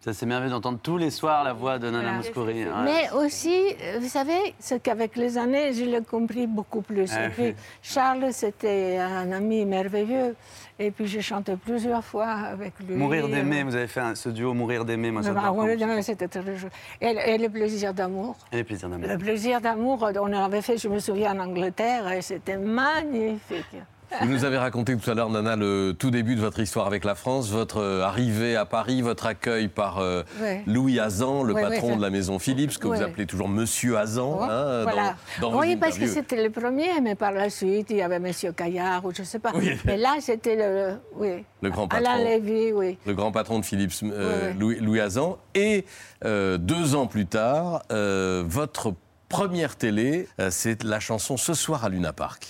Ça 0.10 0.14
c'est 0.22 0.26
merveilleux 0.26 0.50
d'entendre 0.50 0.80
tous 0.82 0.98
les 0.98 1.12
soirs 1.12 1.44
la 1.44 1.54
voix 1.54 1.78
de 1.78 1.88
Nana. 1.88 2.14
Mouskouri. 2.14 2.64
Ouais. 2.64 2.72
Mais 2.84 3.12
aussi, 3.12 3.54
euh, 3.84 4.00
vous 4.02 4.08
savez, 4.08 4.56
c'est 4.58 4.82
qu'avec 4.82 5.16
les 5.16 5.38
années, 5.38 5.72
je 5.72 5.86
l'ai 5.86 6.02
compris 6.02 6.48
beaucoup 6.48 6.82
plus. 6.82 7.12
Ah, 7.14 7.28
Et 7.28 7.30
puis, 7.30 7.44
oui. 7.44 7.56
Charles, 7.84 8.30
c'était 8.32 8.98
un 8.98 9.32
ami 9.32 9.66
merveilleux. 9.66 10.36
Et 10.80 10.90
puis, 10.90 11.06
j'ai 11.06 11.22
chanté 11.22 11.56
plusieurs 11.58 12.04
fois 12.04 12.26
avec 12.28 12.74
lui. 12.80 12.96
Mourir 12.96 13.28
d'aimer, 13.28 13.62
vous 13.62 13.76
avez 13.76 13.86
fait 13.88 14.00
un- 14.00 14.16
ce 14.16 14.30
duo 14.30 14.56
Mourir 14.56 14.84
d'aimer, 14.84 15.12
moi 15.12 15.22
ça 15.22 15.30
Le 15.32 15.36
Mourir 15.52 15.78
d'aimer, 15.78 16.02
c'était 16.02 16.28
très 16.28 16.42
joli. 16.56 16.72
Et, 17.02 17.38
le 17.38 17.50
plaisir 17.50 17.94
d'amour. 17.94 18.36
Et 18.52 18.56
les 18.58 18.64
plaisirs 18.64 18.90
d'amour. 18.90 19.08
Le 19.08 19.18
plaisir 19.20 19.62
d'amour, 19.62 20.10
on 20.20 20.34
avait 20.34 20.64
fait, 20.64 20.78
je 20.78 20.88
me 20.88 20.98
souviens, 20.98 21.36
en 21.36 21.44
Angleterre, 21.44 22.12
et 22.12 22.24
c'était 22.24 22.58
magnifique. 22.58 23.76
Vous 24.22 24.28
nous 24.28 24.44
avez 24.44 24.58
raconté 24.58 24.96
tout 24.98 25.10
à 25.10 25.14
l'heure, 25.14 25.30
Nana, 25.30 25.56
le 25.56 25.94
tout 25.98 26.12
début 26.12 26.36
de 26.36 26.42
votre 26.42 26.60
histoire 26.60 26.88
avec 26.88 27.04
la 27.06 27.16
France, 27.16 27.50
votre 27.50 27.78
euh, 27.78 28.04
arrivée 28.04 28.56
à 28.56 28.66
Paris, 28.66 29.02
votre 29.02 29.26
accueil 29.26 29.68
par 29.68 30.00
euh, 30.00 30.24
Ouais. 30.42 30.64
Louis 30.66 31.00
Hazan, 31.00 31.44
le 31.44 31.54
Ouais, 31.54 31.62
patron 31.62 31.96
de 31.96 32.02
la 32.02 32.10
maison 32.10 32.40
Philips, 32.40 32.78
que 32.78 32.88
vous 32.88 33.02
appelez 33.02 33.26
toujours 33.26 33.48
Monsieur 33.50 33.98
Hazan. 33.98 34.40
hein, 34.42 34.84
voilà. 34.84 35.16
dans, 35.42 35.52
dans 35.52 35.60
oui, 35.60 35.76
parce 35.76 35.98
que 35.98 36.08
c'était 36.08 36.42
le 36.44 36.50
premier, 36.50 37.00
mais 37.02 37.16
par 37.16 37.32
la 37.32 37.50
suite, 37.50 37.88
il 37.90 37.98
y 37.98 38.02
avait 38.02 38.16
M. 38.18 38.32
Caillard, 38.56 39.06
ou 39.06 39.12
je 39.14 39.22
ne 39.22 39.26
sais 39.28 39.40
pas. 39.40 39.52
Oui. 39.56 39.72
Mais 39.86 39.98
là, 39.98 40.16
c'était 40.20 40.56
le, 40.56 40.96
oui. 41.16 41.44
Le 41.62 41.70
grand 41.70 41.92
Alain 41.94 42.12
patron. 42.18 42.24
Lévy, 42.26 42.72
oui. 42.74 42.98
le 43.06 43.14
grand 43.14 43.32
patron 43.32 43.60
de 43.60 43.66
Philips, 43.66 43.94
euh. 44.04 44.54
Louis, 44.60 44.80
Louis 44.80 45.00
Hazan. 45.00 45.38
Et 45.56 45.86
euh, 46.26 46.58
deux 46.58 46.96
ans 46.96 47.08
plus 47.08 47.26
tard, 47.26 47.84
votre 47.90 48.94
première 49.30 49.76
télé, 49.76 50.28
euh, 50.40 50.50
c'est 50.52 50.84
la 50.84 51.00
chanson 51.00 51.38
Ce 51.38 51.54
soir 51.54 51.86
à 51.86 51.90
Luna 51.90 52.12
Park. 52.12 52.48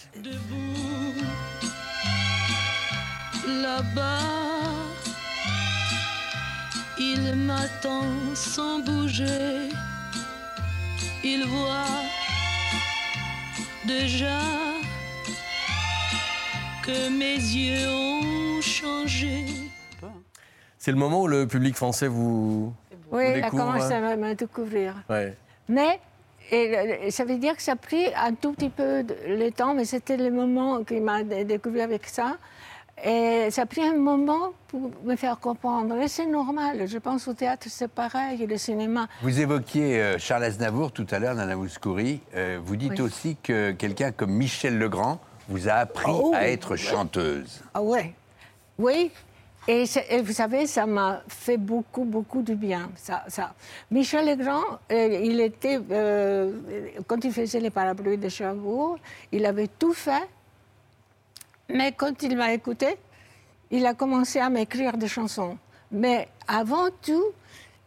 Là-bas, 3.47 4.19
il 6.97 7.35
m'attend 7.35 8.03
sans 8.33 8.79
bouger. 8.79 9.69
Il 11.23 11.45
voit 11.47 11.85
déjà 13.85 14.39
que 16.83 17.09
mes 17.09 17.35
yeux 17.35 17.89
ont 17.89 18.61
changé. 18.61 19.45
C'est 20.77 20.91
le 20.91 20.97
moment 20.97 21.21
où 21.23 21.27
le 21.27 21.45
public 21.45 21.75
français 21.75 22.07
vous, 22.07 22.73
Oui, 22.91 22.97
vous 23.11 23.19
il 23.19 23.25
a 23.25 23.33
découvre. 23.41 23.65
commencé 23.65 23.93
hein 23.93 24.03
à 24.07 24.15
me 24.15 24.33
découvrir. 24.33 24.95
Ouais. 25.09 25.35
Mais 25.67 25.99
et, 26.51 27.11
ça 27.11 27.25
veut 27.25 27.37
dire 27.37 27.55
que 27.55 27.61
ça 27.61 27.73
a 27.73 27.75
pris 27.75 28.05
un 28.15 28.33
tout 28.33 28.53
petit 28.53 28.69
peu 28.69 29.03
de, 29.03 29.15
le 29.27 29.51
temps, 29.51 29.73
mais 29.73 29.85
c'était 29.85 30.17
le 30.17 30.31
moment 30.31 30.83
qu'il 30.83 31.01
m'a 31.03 31.23
dé- 31.23 31.43
découvert 31.43 31.85
avec 31.85 32.05
ça. 32.07 32.37
Et 33.05 33.47
ça 33.49 33.61
a 33.61 33.65
pris 33.65 33.81
un 33.81 33.95
moment 33.95 34.51
pour 34.67 34.91
me 35.05 35.15
faire 35.15 35.39
comprendre. 35.39 35.95
Et 36.01 36.09
c'est 36.09 36.25
normal. 36.25 36.85
Je 36.85 36.97
pense 36.97 37.27
au 37.29 37.33
théâtre, 37.33 37.67
c'est 37.69 37.87
pareil, 37.87 38.43
et 38.43 38.45
le 38.47 38.57
cinéma. 38.57 39.07
Vous 39.21 39.39
évoquiez 39.39 40.01
euh, 40.01 40.17
Charles 40.17 40.43
Aznavour 40.43 40.91
tout 40.91 41.07
à 41.11 41.19
l'heure, 41.19 41.33
Nana 41.35 41.55
Mouskouri. 41.55 42.19
Euh, 42.35 42.59
vous 42.61 42.75
dites 42.75 42.93
Oui. 42.99 43.01
aussi 43.01 43.37
que 43.41 43.71
quelqu'un 43.71 44.11
comme 44.11 44.31
Michel 44.31 44.77
Legrand 44.77 45.19
vous 45.47 45.69
a 45.69 45.73
appris 45.75 46.11
Oh. 46.13 46.33
à 46.35 46.49
être 46.49 46.75
chanteuse. 46.75 47.61
Ah 47.73 47.81
ouais, 47.81 48.13
oui. 48.77 49.11
Et, 49.71 49.85
vous 50.23 50.33
savez, 50.33 50.65
ça 50.65 50.87
m'a 50.87 51.21
fait 51.27 51.57
beaucoup, 51.57 52.03
beaucoup 52.03 52.41
de 52.41 52.55
bien. 52.55 52.89
Ça, 52.95 53.23
ça. 53.27 53.53
Michel 53.91 54.25
Legrand, 54.25 54.63
euh, 54.91 55.19
il 55.21 55.39
était, 55.39 55.79
euh, 55.91 56.53
quand 57.05 57.23
il 57.23 57.31
faisait 57.31 57.59
les 57.59 57.69
parapluies 57.69 58.17
de 58.17 58.29
Cherbourg, 58.29 58.97
il 59.31 59.45
avait 59.45 59.67
tout 59.67 59.93
fait. 59.93 60.27
Mais 61.71 61.91
quand 61.91 62.23
il 62.23 62.35
m'a 62.35 62.51
écouté, 62.51 62.97
il 63.69 63.85
a 63.85 63.93
commencé 63.93 64.39
à 64.39 64.49
m'écrire 64.49 64.97
des 64.97 65.07
chansons. 65.07 65.55
Mais 65.91 66.27
avant 66.47 66.87
tout, 67.03 67.25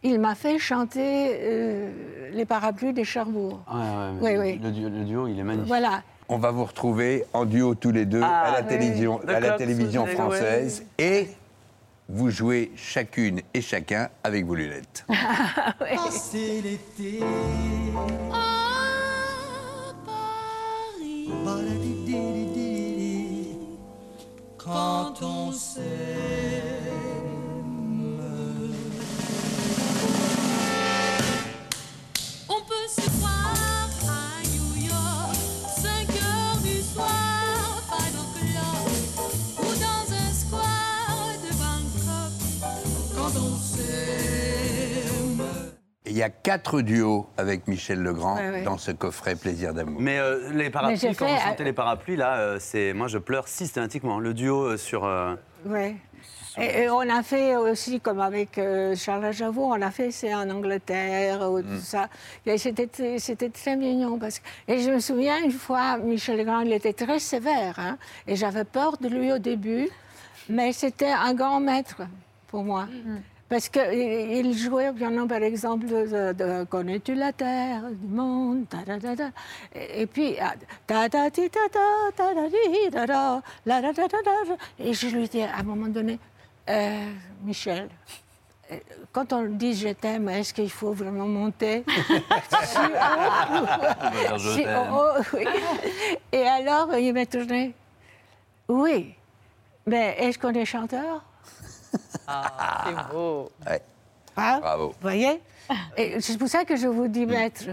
il 0.03 0.21
m'a 0.21 0.35
fait 0.35 0.57
chanter 0.59 1.31
euh, 1.33 2.29
les 2.31 2.45
parapluies 2.45 2.93
de 2.93 3.03
Cherbourg. 3.03 3.59
Ouais, 3.69 3.81
ouais, 4.21 4.37
Oui, 4.39 4.51
oui. 4.53 4.59
Le, 4.63 4.71
duo, 4.71 4.87
le 4.87 5.03
duo, 5.03 5.27
il 5.27 5.37
est 5.37 5.43
magnifique. 5.43 5.67
Voilà. 5.67 6.01
On 6.29 6.37
va 6.37 6.51
vous 6.51 6.63
retrouver 6.63 7.25
en 7.33 7.43
duo 7.43 7.75
tous 7.75 7.91
les 7.91 8.05
deux 8.05 8.21
Ah, 8.23 8.43
à 8.43 8.51
la 8.53 8.61
oui. 8.61 8.67
télévision, 8.67 9.19
à 9.27 9.41
la 9.41 9.51
télévision 9.57 10.05
française 10.05 10.85
et 10.97 11.27
vous 12.09 12.29
jouez 12.29 12.71
chacune 12.75 13.41
et 13.53 13.61
chacun 13.61 14.09
avec 14.23 14.45
vos 14.45 14.55
lunettes. 14.55 15.05
C'est 16.11 16.61
l'été 16.61 17.19
quand 24.57 25.21
on 25.21 25.51
s'aime. 25.51 26.42
Il 46.13 46.19
y 46.19 46.21
a 46.21 46.29
quatre 46.29 46.81
duos 46.81 47.25
avec 47.37 47.67
Michel 47.67 47.99
Legrand 48.03 48.35
Ouais, 48.35 48.51
ouais. 48.51 48.61
dans 48.61 48.77
ce 48.77 48.91
coffret 48.91 49.35
Plaisir 49.35 49.73
d'amour. 49.73 49.99
Mais 49.99 50.19
euh, 50.19 50.49
les 50.51 50.65
Mais 50.65 50.69
parapluies, 50.69 50.97
j'ai 50.99 51.07
quand 51.15 51.25
fait, 51.25 51.31
vous 51.33 51.39
euh, 51.39 51.43
chantez 51.43 51.63
les 51.63 51.73
parapluies, 51.73 52.15
là, 52.17 52.35
euh, 52.37 52.57
c'est 52.59 52.93
moi 52.93 53.07
je 53.07 53.17
pleure 53.17 53.47
systématiquement. 53.47 54.19
Le 54.19 54.35
duo 54.35 54.61
euh, 54.61 54.77
sur. 54.77 55.05
euh, 55.05 55.33
Oui. 55.65 55.95
Et, 56.59 56.83
et 56.83 56.89
on 56.91 56.99
a 56.99 57.23
fait 57.23 57.55
aussi, 57.55 57.99
comme 57.99 58.19
avec 58.19 58.59
euh, 58.59 58.95
Charles 58.95 59.25
Aznavour, 59.25 59.69
on 59.69 59.81
a 59.81 59.89
fait 59.89 60.11
c'est 60.11 60.35
en 60.35 60.47
Angleterre, 60.51 61.49
ou 61.51 61.63
tout 61.63 61.79
ça. 61.81 62.09
Et 62.45 62.59
c'était, 62.59 62.85
très- 62.85 63.17
c'était 63.17 63.49
très 63.49 63.75
mignon. 63.75 64.19
Parce 64.19 64.37
que... 64.37 64.45
Et 64.67 64.81
je 64.81 64.91
me 64.91 64.99
souviens 64.99 65.43
une 65.43 65.51
fois, 65.51 65.97
Michel 65.97 66.37
Legrand, 66.37 66.59
il 66.59 66.71
était 66.73 66.93
très 66.93 67.17
sévère. 67.17 67.79
hein, 67.79 67.97
et 68.27 68.35
j'avais 68.35 68.65
peur 68.65 68.97
de 69.01 69.07
lui 69.07 69.33
au 69.33 69.39
début. 69.39 69.89
Mais 70.47 70.73
c'était 70.73 71.09
un 71.11 71.33
grand 71.33 71.59
maître 71.59 72.03
pour 72.49 72.63
moi. 72.63 72.87
Parce 73.49 73.69
qu'il 73.69 74.57
jouait 74.57 74.89
au 74.89 74.93
piano, 74.93 75.27
par 75.27 75.43
exemple, 75.43 75.85
de, 75.85 76.33
de 76.33 76.63
Connais-tu 76.65 77.13
la 77.13 77.31
terre 77.33 77.83
du 77.91 78.07
monde? 78.07 78.65
Ta, 78.69 78.77
ta, 78.85 78.97
ta, 78.99 79.15
ta. 79.15 79.29
Et, 79.75 80.01
et 80.01 80.07
puis, 80.07 80.35
ta, 80.87 81.07
ta, 81.09 81.29
ti, 81.29 81.49
ta, 81.49 81.59
ta, 81.71 81.79
ta, 82.15 82.33
ta, 82.33 82.47
di, 82.49 82.89
ta, 82.91 83.05
ta, 83.05 83.41
la, 83.65 83.81
ta, 83.81 83.93
ta, 83.93 84.07
ta, 84.07 84.19
ta. 84.19 84.31
Et 84.79 84.93
je 84.93 85.07
lui 85.07 85.27
dis 85.27 85.41
à 85.43 85.57
un 85.59 85.63
moment 85.63 85.87
donné, 85.87 86.17
Euh, 86.69 87.11
Michel, 87.43 87.89
euh, 88.71 88.77
quand 89.11 89.33
on 89.33 89.43
dit 89.43 89.73
je 89.75 89.89
t'aime, 89.89 90.29
est-ce 90.29 90.53
qu'il 90.53 90.69
faut 90.69 90.93
vraiment 90.93 91.27
monter? 91.27 91.83
Je 94.37 94.63
t'aime. 94.63 94.93
haut, 94.93 95.21
oui. 95.33 95.45
Et 96.31 96.47
alors, 96.47 96.95
il 96.97 97.13
m'a 97.13 97.25
tourné, 97.25 97.73
oui, 98.69 99.13
mais 99.85 100.15
est-ce 100.19 100.39
qu'on 100.39 100.53
est 100.53 100.63
chanteur? 100.65 101.21
Ah, 102.27 102.85
c'est 102.87 103.13
beau. 103.13 103.51
Ouais. 103.67 103.81
Hein 104.37 104.59
Bravo. 104.61 104.87
Vous 104.89 104.95
voyez 105.01 105.41
Et 105.97 106.19
c'est 106.21 106.37
pour 106.37 106.47
ça 106.47 106.65
que 106.65 106.75
je 106.75 106.87
vous 106.87 107.07
dis 107.07 107.25
maître. 107.25 107.65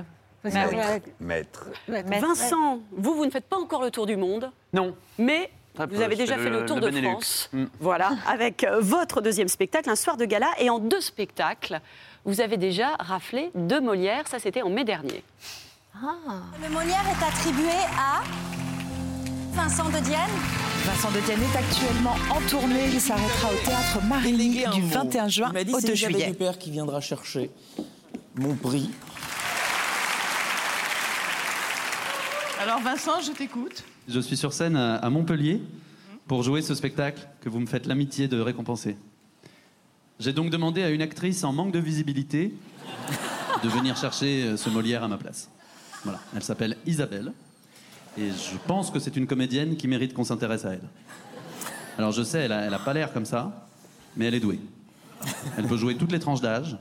Parce 0.43 0.55
que, 0.55 0.69
oui. 0.71 1.03
Maître. 1.21 1.67
maître. 1.89 2.27
Vincent, 2.27 2.81
vous, 2.93 3.15
vous 3.15 3.27
ne 3.27 3.31
faites 3.31 3.47
pas 3.49 3.59
encore 3.59 3.83
le 3.83 3.91
tour 3.91 4.07
du 4.07 4.17
monde. 4.17 4.51
Non. 4.73 4.95
Mais 5.19 5.51
Très 5.75 5.87
vous 5.87 6.01
avez 6.01 6.15
je 6.17 6.21
déjà 6.23 6.37
fais 6.37 6.45
fait 6.45 6.51
le, 6.51 6.61
le- 6.61 6.67
tour 6.67 6.77
le 6.77 6.83
de 6.83 6.87
Benelux. 6.87 7.11
France. 7.11 7.49
Mm. 7.53 7.65
Voilà, 7.79 8.11
avec 8.27 8.65
euh, 8.65 8.81
votre 8.81 9.21
deuxième 9.21 9.49
spectacle, 9.49 9.89
un 9.91 9.97
soir 9.97 10.17
de 10.17 10.25
gala. 10.25 10.49
Et 10.59 10.69
en 10.71 10.79
deux 10.79 11.01
spectacles, 11.01 11.81
vous 12.25 12.41
avez 12.41 12.57
déjà 12.57 12.89
raflé 12.99 13.51
deux 13.55 13.81
Molières. 13.81 14.27
Ça, 14.29 14.39
c'était 14.39 14.63
en 14.63 14.71
mai 14.71 14.85
dernier. 14.85 15.23
Le 15.95 16.69
Molière 16.71 17.05
est 17.07 17.25
attribué 17.25 17.71
à 17.99 18.23
Vincent 19.53 19.89
de 19.91 19.99
Dienne. 19.99 20.19
Vincent 20.85 21.11
de 21.11 21.21
Dienne 21.21 21.40
est 21.43 21.57
actuellement 21.57 22.14
en 22.31 22.40
tournée. 22.49 22.88
Il 22.93 23.01
s'arrêtera 23.01 23.49
au 23.53 23.66
théâtre 23.66 24.03
Marigny 24.09 24.64
du 24.73 24.83
21 24.83 25.29
juin 25.29 25.53
dit 25.64 25.73
au 25.73 25.79
c'est 25.81 25.88
2 25.88 25.93
Elisabeth 25.93 26.16
juillet. 26.16 26.31
Huppert 26.31 26.59
qui 26.59 26.71
viendra 26.71 27.01
chercher 27.01 27.51
mon 28.35 28.55
prix. 28.55 28.90
Alors 32.62 32.81
Vincent, 32.81 33.21
je 33.21 33.33
t'écoute. 33.33 33.85
Je 34.09 34.21
suis 34.21 34.37
sur 34.37 34.53
scène 34.55 34.77
à 34.77 34.97
à 34.97 35.11
Montpellier 35.11 35.61
pour 36.27 36.43
jouer 36.43 36.62
ce 36.62 36.75
spectacle 36.75 37.29
que 37.43 37.49
vous 37.51 37.61
me 37.61 37.66
faites 37.66 37.87
l'amitié 37.87 38.27
de 38.27 38.40
récompenser. 38.40 38.97
J'ai 40.19 40.33
donc 40.33 40.51
demandé 40.51 40.83
à 40.83 40.90
une 40.90 41.03
actrice 41.03 41.45
en 41.45 41.53
manque 41.53 41.73
de 41.73 41.79
visibilité 41.79 42.55
de 43.62 43.69
venir 43.69 43.97
chercher 43.97 44.45
euh, 44.45 44.57
ce 44.57 44.71
Molière 44.71 45.03
à 45.03 45.09
ma 45.09 45.19
place. 45.19 45.51
Voilà, 46.05 46.21
elle 46.35 46.43
s'appelle 46.43 46.77
Isabelle 46.87 47.33
et 48.18 48.29
je 48.31 48.57
pense 48.66 48.90
que 48.90 48.99
c'est 48.99 49.16
une 49.16 49.27
comédienne 49.27 49.77
qui 49.77 49.88
mérite 49.88 50.14
qu'on 50.14 50.25
s'intéresse 50.25 50.64
à 50.64 50.73
elle. 50.73 50.83
Alors 51.99 52.12
je 52.12 52.23
sais, 52.23 52.40
elle 52.40 52.53
a, 52.53 52.62
elle 52.62 52.75
a 52.75 52.79
pas 52.79 52.92
l'air 52.92 53.12
comme 53.12 53.25
ça, 53.27 53.66
mais 54.16 54.27
elle 54.27 54.35
est 54.35 54.40
douée. 54.40 54.61
Elle 55.59 55.66
peut 55.66 55.77
jouer 55.77 55.96
toutes 55.96 56.12
les 56.12 56.18
tranches 56.18 56.40
d'âge, 56.40 56.79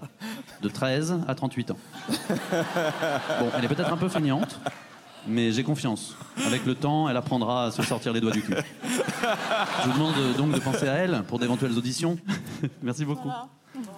de 0.61 0.69
13 0.69 1.21
à 1.27 1.35
38 1.35 1.71
ans. 1.71 1.77
Bon, 2.09 3.49
elle 3.57 3.65
est 3.65 3.67
peut-être 3.67 3.91
un 3.91 3.97
peu 3.97 4.07
feignante, 4.07 4.59
mais 5.27 5.51
j'ai 5.51 5.63
confiance. 5.63 6.15
Avec 6.45 6.65
le 6.65 6.73
temps, 6.75 7.09
elle 7.09 7.17
apprendra 7.17 7.65
à 7.65 7.71
se 7.71 7.83
sortir 7.83 8.13
les 8.13 8.21
doigts 8.21 8.31
du 8.31 8.41
cul. 8.41 8.53
Je 9.83 9.87
vous 9.89 9.93
demande 9.93 10.15
euh, 10.17 10.33
donc 10.33 10.51
de 10.53 10.59
penser 10.59 10.87
à 10.87 10.93
elle 10.93 11.23
pour 11.27 11.37
d'éventuelles 11.39 11.77
auditions. 11.77 12.17
Merci 12.81 13.03
beaucoup. 13.03 13.29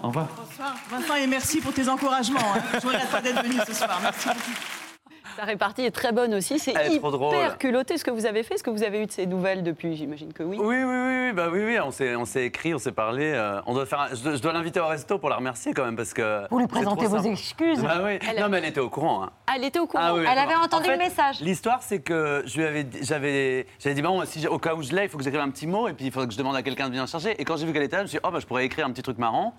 Au 0.01 0.07
revoir. 0.07 0.27
Bonsoir. 0.35 0.75
Vincent, 0.89 1.15
et 1.15 1.27
merci 1.27 1.61
pour 1.61 1.73
tes 1.73 1.87
encouragements. 1.87 2.39
hein. 2.55 2.61
Je 2.81 2.87
regrette 2.87 3.09
pas 3.09 3.21
d'être 3.21 3.43
venu 3.43 3.55
ce 3.67 3.73
soir. 3.73 3.99
Merci 4.01 4.27
beaucoup. 4.27 4.90
Sa 5.37 5.43
répartie 5.45 5.83
est 5.83 5.91
très 5.91 6.11
bonne 6.11 6.33
aussi. 6.33 6.59
C'est 6.59 6.73
Elle 6.75 6.93
est 6.93 6.97
trop 6.99 7.11
drôle. 7.11 7.35
hyper 7.35 7.57
culotté 7.57 7.97
ce 7.97 8.03
que 8.03 8.11
vous 8.11 8.25
avez 8.25 8.43
fait. 8.43 8.55
Est-ce 8.55 8.63
que 8.63 8.69
vous 8.69 8.83
avez 8.83 9.01
eu 9.01 9.05
de 9.05 9.11
ces 9.11 9.25
nouvelles 9.25 9.63
depuis? 9.63 9.95
J'imagine 9.95 10.33
que 10.33 10.43
oui. 10.43 10.57
Oui, 10.59 10.65
oui, 10.77 10.83
oui, 10.83 11.25
oui, 11.27 11.33
bah 11.33 11.47
oui, 11.51 11.61
oui, 11.65 11.79
on 11.79 11.91
s'est, 11.91 12.15
on 12.15 12.25
s'est 12.25 12.45
écrit, 12.45 12.73
on 12.73 12.79
s'est 12.79 12.91
parlé. 12.91 13.31
euh, 13.33 13.61
on 13.65 13.73
doit 13.73 13.85
faire, 13.85 14.01
un- 14.01 14.15
je, 14.15 14.21
dois- 14.23 14.35
je 14.35 14.41
dois 14.41 14.53
l'inviter 14.53 14.79
au 14.79 14.87
resto 14.87 15.17
pour 15.19 15.29
la 15.29 15.37
remercier 15.37 15.73
quand 15.73 15.85
même 15.85 15.95
parce 15.95 16.13
que. 16.13 16.47
Pour 16.47 16.59
lui 16.59 16.67
trop 16.67 16.81
vos 16.95 17.17
simple. 17.17 17.27
excuses. 17.29 17.81
Bah 17.81 18.01
oui. 18.03 18.19
Elle- 18.29 18.41
Non, 18.41 18.49
mais 18.49 18.57
elle 18.59 18.65
était 18.65 18.79
au 18.79 18.89
courant. 18.89 19.23
hein. 19.23 19.31
Elle 19.55 19.63
était 19.63 19.79
au 19.79 19.87
courant. 19.87 20.03
Ah 20.05 20.13
oui, 20.15 20.25
Elle 20.29 20.37
avait 20.37 20.55
entendu 20.55 20.89
En 20.89 20.91
le 20.93 20.97
message. 20.97 21.39
L'histoire, 21.41 21.81
c'est 21.81 21.99
que 21.99 22.43
je 22.45 22.57
lui 22.57 22.65
avais, 22.65 22.83
dit- 22.83 22.99
j'avais, 23.03 23.65
j'avais 23.79 23.95
dit 23.95 24.01
bon, 24.01 24.23
si 24.25 24.47
au 24.47 24.57
cas 24.59 24.75
où 24.75 24.81
je 24.81 24.93
l'ai, 24.93 25.03
il 25.03 25.09
faut 25.09 25.17
que 25.17 25.23
j'écrive 25.23 25.41
un 25.41 25.49
petit 25.49 25.67
mot 25.67 25.87
et 25.87 25.93
puis 25.93 26.05
il 26.05 26.11
faudrait 26.11 26.27
que 26.27 26.33
je 26.33 26.37
demande 26.37 26.55
à 26.55 26.63
quelqu'un 26.63 26.85
de 26.85 26.91
venir 26.91 27.07
chercher. 27.07 27.39
Et 27.41 27.45
quand 27.45 27.57
j'ai 27.57 27.65
vu 27.65 27.73
qu'elle 27.73 27.83
était 27.83 27.95
là, 27.95 28.01
je 28.01 28.05
me 28.05 28.07
suis 28.09 28.17
dit 28.17 28.23
oh 28.25 28.31
bah 28.31 28.39
je 28.39 28.45
pourrais 28.45 28.65
écrire 28.65 28.85
un 28.85 28.91
petit 28.91 29.01
truc 29.03 29.17
marrant, 29.17 29.53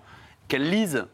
qu'elle 0.47 0.69
lise. 0.69 1.05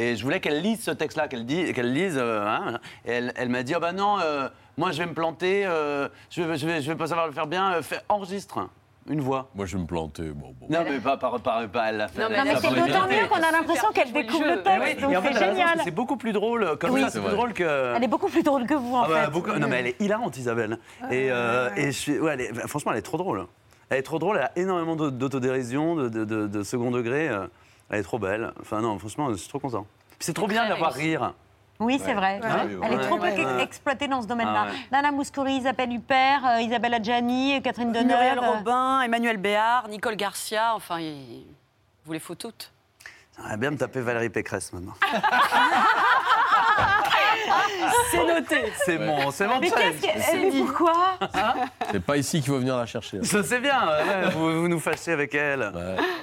Et 0.00 0.14
je 0.16 0.22
voulais 0.22 0.38
qu'elle 0.40 0.62
lise 0.62 0.80
ce 0.82 0.92
texte-là, 0.92 1.26
qu'elle 1.28 1.44
qu'elle 1.44 1.92
lise. 1.92 2.16
euh, 2.16 2.46
hein, 2.46 2.78
et 3.04 3.10
elle, 3.10 3.32
elle 3.36 3.48
m'a 3.48 3.62
dit 3.64 3.74
oh 3.76 3.80
bah 3.80 3.92
non, 3.92 4.16
euh, 4.20 4.48
moi 4.76 4.92
je 4.92 4.98
vais 4.98 5.06
me 5.06 5.12
planter, 5.12 5.66
euh, 5.66 6.08
je 6.30 6.40
vais, 6.42 6.56
je 6.56 6.66
vais, 6.66 6.80
je 6.80 6.90
vais 6.92 6.96
pas 6.96 7.08
savoir 7.08 7.26
le 7.26 7.32
faire 7.32 7.48
bien. 7.48 7.72
euh, 7.74 7.82
fais- 7.82 8.00
enregistre 8.08 8.68
une 9.10 9.20
voix. 9.22 9.48
Moi, 9.54 9.64
je 9.64 9.74
vais 9.76 9.82
me 9.82 9.86
planter. 9.88 10.22
Bon, 10.34 10.54
bon. 10.60 10.66
Non, 10.68 10.80
mais 10.86 10.98
pas 11.00 11.16
par, 11.16 11.40
par, 11.40 11.66
par- 11.68 11.86
elle 11.86 11.96
l'a 11.96 12.08
fait. 12.08 12.20
Non, 12.22 12.28
mais, 12.30 12.54
c'est 12.56 12.68
pas 12.68 12.74
d'autant 12.74 13.06
mieux 13.08 13.26
qu'on 13.26 13.42
a 13.42 13.50
l'impression 13.50 13.88
qu'elle 13.94 14.12
découvre 14.12 14.44
le 14.44 14.62
texte, 14.62 14.98
oui, 15.06 15.14
donc 15.14 15.24
c'est 15.32 15.38
génial. 15.46 15.80
C'est 15.82 15.90
beaucoup 15.90 16.16
plus 16.18 16.32
drôle 16.32 16.76
comme 16.78 16.90
Oui. 16.90 17.00
ça, 17.00 17.08
C'est 17.10 17.20
plus 17.22 17.30
drôle 17.32 17.52
que. 17.54 17.94
Elle 17.96 18.04
est 18.04 18.08
beaucoup 18.08 18.28
plus 18.28 18.42
drôle 18.42 18.66
que 18.66 18.74
vous, 18.74 18.94
en 18.94 19.04
Ah 19.04 19.08
bah, 19.08 19.24
fait. 19.24 19.30
beaucoup- 19.32 19.50
Non, 19.52 19.66
mais 19.66 19.80
elle 19.80 19.86
est 19.88 20.00
hilarante, 20.00 20.36
Isabelle. 20.36 20.78
et, 21.10 21.28
euh, 21.32 21.70
et 21.74 21.86
je 21.86 21.90
suis... 21.98 22.18
ouais, 22.20 22.34
elle 22.34 22.40
est- 22.42 22.68
Franchement, 22.68 22.92
elle 22.92 22.98
est 22.98 23.02
trop 23.02 23.16
drôle. 23.16 23.46
Elle 23.88 23.98
est 23.98 24.02
trop 24.02 24.18
drôle, 24.18 24.36
elle 24.36 24.42
a 24.44 24.52
énormément 24.56 24.94
d'aut- 24.94 25.10
d'autodérision, 25.10 25.96
de, 25.96 26.08
de- 26.10 26.24
de- 26.26 26.46
de 26.46 26.62
second 26.62 26.90
degré. 26.90 27.30
Elle 27.90 28.00
est 28.00 28.02
trop 28.02 28.18
belle. 28.18 28.52
Enfin, 28.60 28.80
non, 28.80 28.98
franchement, 28.98 29.30
je 29.30 29.36
suis 29.36 29.48
trop 29.48 29.58
content. 29.58 29.86
C'est 30.18 30.34
trop 30.34 30.46
bien 30.46 30.64
de 30.64 30.70
la 30.70 30.74
voir 30.76 30.92
rire. 30.92 31.32
Oui, 31.80 32.00
c'est 32.04 32.12
vrai. 32.14 32.40
Elle 32.42 32.92
est 32.92 32.96
Ouais, 32.96 33.06
trop 33.06 33.18
peu 33.18 33.60
exploitée 33.60 34.08
dans 34.08 34.20
ce 34.20 34.26
domaine-là. 34.26 34.64
Ah 34.66 34.70
ouais. 34.70 34.76
Nana 34.90 35.12
Mouskouri, 35.12 35.54
Isabelle 35.58 35.92
Huppert, 35.92 36.44
euh, 36.44 36.60
Isabelle 36.60 36.94
Adjani, 36.94 37.62
Catherine 37.62 37.92
Deneuve. 37.92 38.06
Muriel 38.18 38.38
Robin, 38.40 39.00
Emmanuel 39.02 39.36
Béard, 39.36 39.86
Nicole 39.88 40.16
Garcia. 40.16 40.74
Enfin, 40.74 40.98
il- 40.98 41.44
vous 42.04 42.12
les 42.12 42.18
faut 42.18 42.34
toutes. 42.34 42.72
J'aimerais 43.36 43.56
bien 43.58 43.70
me 43.70 43.76
taper 43.76 44.00
Valérie 44.00 44.28
Pécresse 44.30 44.72
maintenant. 44.72 44.94
C'est 48.10 48.26
noté. 48.26 48.72
C'est 48.84 48.98
mon, 48.98 49.30
c'est 49.30 49.46
mon 49.46 49.60
Mais 49.60 49.68
challenge. 49.68 49.94
qu'est-ce 50.00 50.30
que. 50.32 50.36
Mais 50.36 50.60
pourquoi 50.60 50.92
C'est 51.92 52.02
pas 52.04 52.16
ici 52.16 52.40
qu'il 52.40 52.50
faut 52.52 52.58
venir 52.58 52.76
la 52.76 52.86
chercher. 52.86 53.18
Je 53.22 53.42
sais 53.42 53.60
bien, 53.60 53.86
ouais, 53.88 54.30
vous, 54.34 54.60
vous 54.62 54.68
nous 54.68 54.80
fâchez 54.80 55.12
avec 55.12 55.34
elle. 55.34 55.72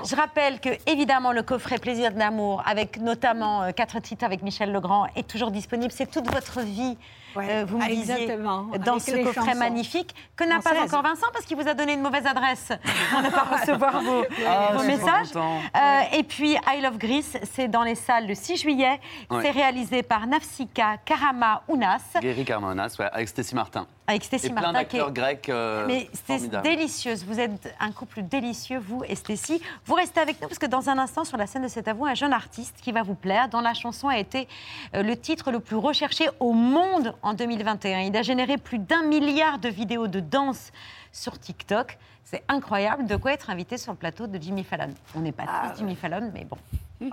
Je 0.03 0.15
rappelle 0.15 0.59
que, 0.59 0.69
évidemment, 0.89 1.31
le 1.31 1.43
coffret 1.43 1.77
Plaisir 1.77 2.11
d'amour, 2.11 2.63
avec 2.65 2.97
notamment 2.99 3.63
euh, 3.63 3.71
quatre 3.71 3.99
titres 3.99 4.23
avec 4.25 4.41
Michel 4.41 4.71
Legrand, 4.71 5.07
est 5.15 5.27
toujours 5.27 5.51
disponible. 5.51 5.91
C'est 5.91 6.09
toute 6.09 6.31
votre 6.33 6.61
vie, 6.61 6.97
euh, 7.37 7.65
vous 7.67 7.77
me 7.77 7.87
disiez, 7.87 8.13
exactement, 8.13 8.67
dans 8.85 8.99
ce 8.99 9.11
coffret 9.11 9.33
chansons. 9.33 9.59
magnifique, 9.59 10.15
que 10.35 10.43
n'a 10.43 10.59
pas 10.59 10.81
encore 10.81 11.03
Vincent, 11.03 11.27
parce 11.33 11.45
qu'il 11.45 11.57
vous 11.57 11.67
a 11.67 11.73
donné 11.73 11.93
une 11.93 12.01
mauvaise 12.01 12.25
adresse 12.25 12.71
pour 13.11 13.21
ne 13.21 13.29
pas 13.29 13.43
recevoir 13.59 14.01
vos, 14.01 14.23
Ah, 14.47 14.73
vos 14.75 14.83
messages. 14.83 15.27
Euh, 15.35 16.01
et 16.17 16.23
puis, 16.23 16.53
I 16.53 16.81
Love 16.81 16.97
Greece, 16.97 17.37
c'est 17.43 17.67
dans 17.67 17.83
les 17.83 17.95
salles 17.95 18.27
le 18.27 18.35
6 18.35 18.57
juillet. 18.57 18.99
Ouais. 19.29 19.41
C'est 19.41 19.51
réalisé 19.51 20.03
par 20.03 20.27
Nafsika 20.27 20.97
Karama 21.05 21.63
Ounas, 21.67 22.01
Guéry 22.21 22.45
Carmonas, 22.45 22.95
ouais, 22.99 23.09
avec 23.11 23.27
Stécie 23.27 23.55
Martin. 23.55 23.87
Avec 24.07 24.23
Stécie 24.23 24.47
Et 24.47 24.49
plein 24.49 24.61
Martin, 24.61 24.79
est 24.79 24.83
d'acteurs 24.83 25.11
grecs. 25.11 25.49
euh, 25.49 25.85
mais 25.87 26.09
c'est 26.27 26.49
délicieuse. 26.61 27.25
Vous 27.25 27.39
êtes 27.39 27.73
un 27.79 27.91
couple 27.91 28.21
délicieux, 28.21 28.79
vous 28.79 29.03
et 29.07 29.15
Stécie. 29.15 29.61
Vous 29.85 29.95
restez 29.95 30.19
avec 30.19 30.41
nous 30.41 30.47
parce 30.47 30.59
que 30.59 30.65
dans 30.65 30.89
un 30.89 30.97
instant, 30.97 31.23
sur 31.23 31.37
la 31.37 31.47
scène 31.47 31.63
de 31.63 31.67
cet 31.67 31.87
avou, 31.87 32.05
un 32.05 32.13
jeune 32.13 32.33
artiste 32.33 32.77
qui 32.81 32.91
va 32.91 33.03
vous 33.03 33.15
plaire, 33.15 33.49
dont 33.49 33.61
la 33.61 33.73
chanson 33.73 34.07
a 34.07 34.17
été 34.17 34.47
euh, 34.93 35.03
le 35.03 35.15
titre 35.17 35.51
le 35.51 35.59
plus 35.59 35.75
recherché 35.75 36.27
au 36.39 36.53
monde 36.53 37.15
en 37.21 37.33
2021. 37.33 38.01
Il 38.01 38.15
a 38.15 38.21
généré 38.21 38.57
plus 38.57 38.79
d'un 38.79 39.03
milliard 39.03 39.59
de 39.59 39.69
vidéos 39.69 40.07
de 40.07 40.19
danse 40.19 40.71
sur 41.11 41.39
TikTok. 41.39 41.97
C'est 42.23 42.43
incroyable 42.47 43.05
de 43.05 43.15
quoi 43.15 43.33
être 43.33 43.49
invité 43.49 43.77
sur 43.77 43.91
le 43.91 43.97
plateau 43.97 44.27
de 44.27 44.41
Jimmy 44.41 44.63
Fallon. 44.63 44.93
On 45.15 45.19
n'est 45.19 45.31
pas 45.31 45.43
tous 45.43 45.77
Jimmy 45.79 45.95
Fallon, 45.95 46.31
mais 46.33 46.45
bon. 46.45 46.57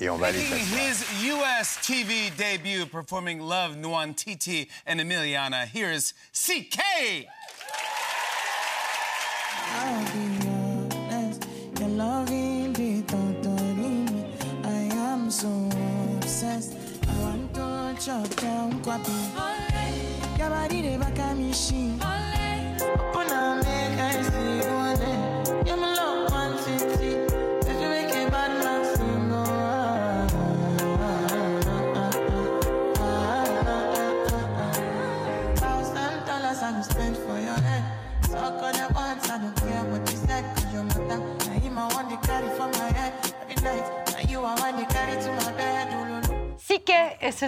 Et 0.00 0.08
on 0.08 0.16
va 0.16 0.26
aller 0.26 0.38
Making 0.38 0.66
his 0.78 1.04
U.S. 1.26 1.78
TV 1.82 2.34
debut 2.36 2.86
performing 2.86 3.40
Love 3.40 3.76
Nuan 3.76 4.14
Titi 4.14 4.68
and 4.86 5.00
Emiliana. 5.00 5.66
Here's 5.66 6.14
CK. 6.32 7.28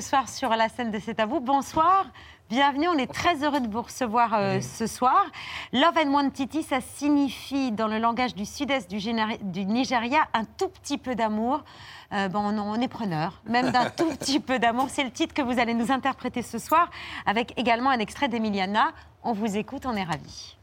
Ce 0.01 0.03
soir 0.03 0.29
sur 0.29 0.51
la 0.51 0.69
scène 0.69 0.91
de 0.91 0.99
C'est 0.99 1.21
à 1.21 1.25
vous. 1.25 1.41
Bonsoir, 1.41 2.05
bienvenue. 2.51 2.87
On 2.89 2.99
est 2.99 3.11
très 3.11 3.43
heureux 3.43 3.61
de 3.61 3.69
vous 3.69 3.81
recevoir 3.81 4.35
euh, 4.35 4.61
ce 4.61 4.87
soir. 4.87 5.25
Love 5.73 5.97
and 6.05 6.11
Wantiti, 6.13 6.63
ça 6.63 6.83
signifie 6.83 7.73
dans 7.73 7.89
le 7.89 7.99
langage 7.99 8.35
du 8.35 8.45
sud-est 8.45 8.91
du, 8.91 9.65
Nigeria 9.65 10.29
un 10.35 10.45
tout 10.45 10.69
petit 10.69 10.99
peu 10.99 11.15
d'amour. 11.15 11.65
Euh, 12.13 12.29
bon, 12.29 12.41
on, 12.41 12.59
on 12.59 12.75
est 12.75 12.89
preneur, 12.89 13.41
même 13.47 13.71
d'un 13.71 13.89
tout 13.89 14.11
petit 14.19 14.39
peu 14.39 14.59
d'amour. 14.59 14.89
C'est 14.91 15.05
le 15.05 15.11
titre 15.11 15.33
que 15.33 15.41
vous 15.41 15.59
allez 15.59 15.73
nous 15.73 15.91
interpréter 15.91 16.43
ce 16.43 16.59
soir, 16.59 16.91
avec 17.25 17.59
également 17.59 17.89
un 17.89 17.99
extrait 17.99 18.29
d'Emiliana. 18.29 18.91
On 19.23 19.33
vous 19.33 19.57
écoute, 19.57 19.87
on 19.87 19.97
est 19.97 20.05
ravis. 20.05 20.59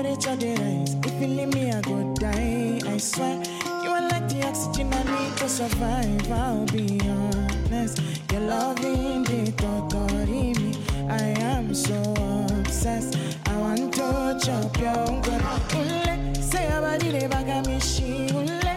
If 0.00 1.20
you 1.20 1.26
leave 1.26 1.54
me, 1.54 1.72
I 1.72 1.80
go 1.80 2.14
die. 2.14 2.78
I 2.86 2.98
swear, 2.98 3.42
you 3.82 3.90
are 3.90 4.08
like 4.08 4.28
the 4.28 4.46
oxygen 4.46 4.92
I 4.92 5.02
need 5.02 5.36
to 5.38 5.48
survive. 5.48 6.30
I'll 6.30 6.64
be 6.66 7.00
honest. 7.02 8.00
Your 8.30 8.42
loving 8.42 9.24
the 9.24 9.52
me. 10.54 10.74
I 11.10 11.34
am 11.40 11.74
so 11.74 12.00
obsessed. 12.60 13.18
I 13.46 13.56
want 13.56 13.92
to 13.94 14.38
chop 14.44 14.78
your. 14.78 15.08
Ule, 15.74 16.34
say 16.34 16.68
your 16.70 16.80
body 16.80 17.10
the 17.10 18.67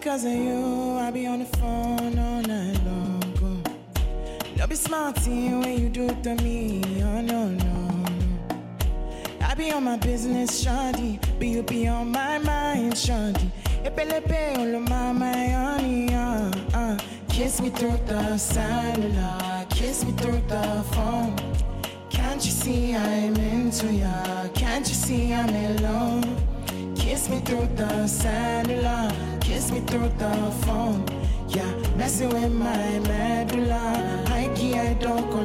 because 0.00 0.24
of 0.24 0.32
you, 0.32 0.96
I 0.96 1.10
be 1.10 1.26
on 1.26 1.40
the 1.40 1.44
phone 1.44 2.18
all 2.18 2.40
night 2.40 2.80
long. 2.86 3.22
oh. 3.42 3.62
Don't 4.56 4.70
be 4.70 4.74
smarty 4.74 5.50
when 5.50 5.78
you 5.78 5.90
do 5.90 6.08
to 6.22 6.34
me. 6.36 6.80
Oh 7.02 7.20
no, 7.20 7.48
no, 7.48 7.88
no. 7.88 8.56
I 9.42 9.54
be 9.54 9.70
on 9.72 9.84
my 9.84 9.98
business, 9.98 10.62
shandy. 10.62 11.20
But 11.38 11.48
you 11.48 11.62
be 11.62 11.86
on 11.86 12.12
my 12.12 12.38
mind, 12.38 12.96
shandy. 12.96 13.52
Epelepe, 13.84 14.88
my, 14.88 15.12
my 15.12 15.48
honey, 15.48 16.14
uh, 16.14 16.50
uh. 16.72 16.98
Kiss 17.28 17.60
me 17.60 17.68
through 17.68 18.00
the 18.06 18.38
cellular, 18.38 19.66
kiss 19.68 20.02
me 20.06 20.12
through 20.12 20.40
the 20.48 20.82
phone. 20.92 21.36
Can't 22.08 22.42
you 22.42 22.50
see 22.50 22.94
I'm 22.94 23.36
into 23.36 23.92
ya? 23.92 24.48
Can't 24.54 24.88
you 24.88 24.94
see 24.94 25.34
I'm 25.34 25.50
in 25.50 25.82
love? 25.82 26.24
Kiss 26.96 27.28
me 27.28 27.40
through 27.40 27.68
the 27.76 28.06
cellular, 28.06 29.10
kiss 29.60 29.72
me 29.72 29.80
through 29.80 30.08
the 30.16 30.34
phone. 30.64 31.04
Yeah, 31.48 31.70
messing 31.96 32.30
with 32.30 32.52
my 32.52 32.98
medulla. 33.00 34.24
I 34.28 34.50
key, 34.56 34.74
I 34.74 34.94
don't 34.94 35.30
go 35.30 35.40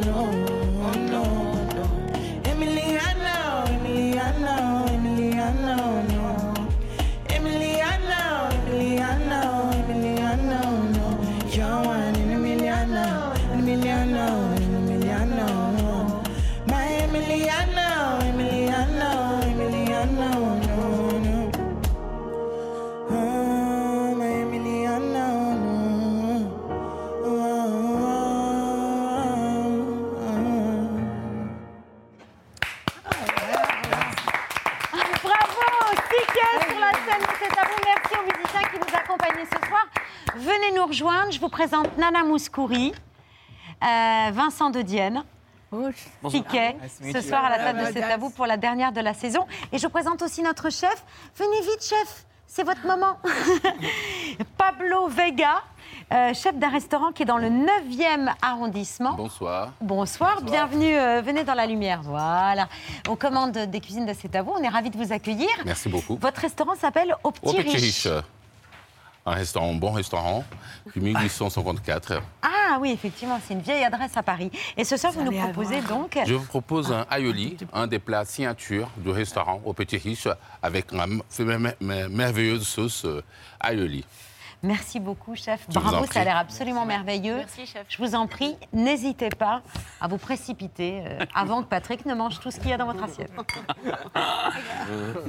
présente 41.55 41.97
Nana 41.97 42.25
Mouskouri, 42.25 42.91
euh, 43.81 44.31
Vincent 44.33 44.71
de 44.71 44.81
Dienne. 44.81 45.23
To 45.71 45.77
meet 45.79 46.45
ce 46.51 47.05
you. 47.05 47.21
soir 47.21 47.45
à 47.45 47.49
la 47.49 47.57
table 47.59 47.79
de 47.79 47.83
Hello, 47.85 47.93
C'est 47.93 48.03
à 48.03 48.17
vous 48.17 48.29
pour 48.29 48.45
la 48.45 48.57
dernière 48.57 48.91
de 48.91 48.99
la 48.99 49.13
saison. 49.13 49.45
Et 49.71 49.77
je 49.77 49.83
vous 49.83 49.89
présente 49.89 50.21
aussi 50.21 50.41
notre 50.43 50.69
chef. 50.69 51.05
Venez 51.37 51.61
vite, 51.61 51.81
chef. 51.81 52.25
c'est 52.45 52.63
votre 52.63 52.85
moment. 52.85 53.19
Pablo 54.57 55.07
Vega, 55.07 55.63
euh, 56.11 56.33
chef 56.33 56.57
d'un 56.57 56.67
restaurant 56.69 57.13
qui 57.13 57.23
est 57.23 57.25
dans 57.25 57.37
le 57.37 57.47
9e 57.47 58.33
arrondissement. 58.41 59.13
Bonsoir. 59.13 59.71
Bonsoir, 59.79 60.41
bienvenue, 60.41 60.93
euh, 60.93 61.21
venez 61.21 61.45
dans 61.45 61.53
la 61.53 61.67
lumière. 61.67 62.01
Voilà. 62.03 62.67
On 63.07 63.15
commande 63.15 63.53
des 63.53 63.79
cuisines 63.79 64.05
de 64.05 64.13
C'est 64.13 64.35
à 64.35 64.41
vous, 64.41 64.51
on 64.51 64.61
est 64.61 64.67
ravis 64.67 64.89
de 64.89 64.97
vous 64.97 65.13
accueillir. 65.13 65.47
Merci 65.63 65.87
beaucoup. 65.87 66.17
Votre 66.19 66.41
restaurant 66.41 66.75
s'appelle 66.75 67.15
Au 67.23 67.31
Petit, 67.31 67.47
Au 67.47 67.53
Petit 67.53 67.77
Riche. 67.77 68.07
Riche. 68.07 68.07
Un 69.27 69.31
restaurant, 69.33 69.71
un 69.71 69.75
bon 69.75 69.91
restaurant, 69.91 70.43
depuis 70.85 71.01
1854. 71.01 72.21
Ah 72.43 72.77
oui, 72.79 72.91
effectivement, 72.91 73.39
c'est 73.45 73.55
une 73.55 73.61
vieille 73.61 73.83
adresse 73.83 74.15
à 74.15 74.21
Paris. 74.21 74.51
Et 74.77 74.83
ce 74.83 74.97
soir, 74.97 75.13
vous 75.13 75.23
nous 75.23 75.31
proposez 75.31 75.81
donc... 75.81 76.19
Je 76.25 76.35
vous 76.35 76.45
propose 76.45 76.91
un 76.91 77.07
aioli, 77.11 77.57
un 77.73 77.87
des 77.87 77.97
plats 77.97 78.23
signature 78.25 78.87
du 78.97 79.09
restaurant 79.09 79.61
au 79.65 79.73
Petit 79.73 79.97
Riche, 79.97 80.27
avec 80.61 80.91
mer- 80.93 81.75
merveilleuse 82.09 82.67
sauce 82.67 83.05
euh, 83.05 83.23
aioli. 83.67 84.05
Merci 84.65 84.99
beaucoup, 84.99 85.35
chef. 85.35 85.65
Je 85.69 85.77
Bravo, 85.79 86.05
ça 86.11 86.21
a 86.21 86.23
l'air 86.23 86.37
absolument 86.37 86.85
merveilleux. 86.85 87.37
Merci, 87.37 87.67
chef. 87.67 87.85
Je 87.87 87.97
vous 87.99 88.15
en 88.15 88.25
prie, 88.25 88.57
n'hésitez 88.73 89.29
pas 89.29 89.61
à 90.01 90.07
vous 90.07 90.17
précipiter 90.17 91.03
euh, 91.05 91.25
avant 91.35 91.61
que 91.61 91.67
Patrick 91.67 92.05
ne 92.05 92.15
mange 92.15 92.39
tout 92.39 92.49
ce 92.49 92.59
qu'il 92.59 92.69
y 92.69 92.73
a 92.73 92.77
dans 92.77 92.87
votre 92.87 93.03
assiette. 93.03 93.31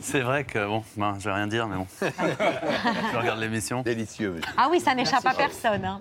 C'est 0.01 0.21
vrai 0.21 0.45
que, 0.45 0.67
bon, 0.67 0.83
ben, 0.97 1.17
je 1.19 1.29
vais 1.29 1.35
rien 1.35 1.47
dire, 1.47 1.67
mais 1.67 1.77
bon. 1.77 1.87
je 2.01 3.17
regarde 3.17 3.39
l'émission. 3.41 3.83
Délicieux. 3.83 4.41
Ah 4.57 4.69
oui, 4.71 4.81
ça 4.81 4.95
n'échappe 4.95 5.27
à 5.27 5.35
personne. 5.35 5.85
hein. 5.85 6.01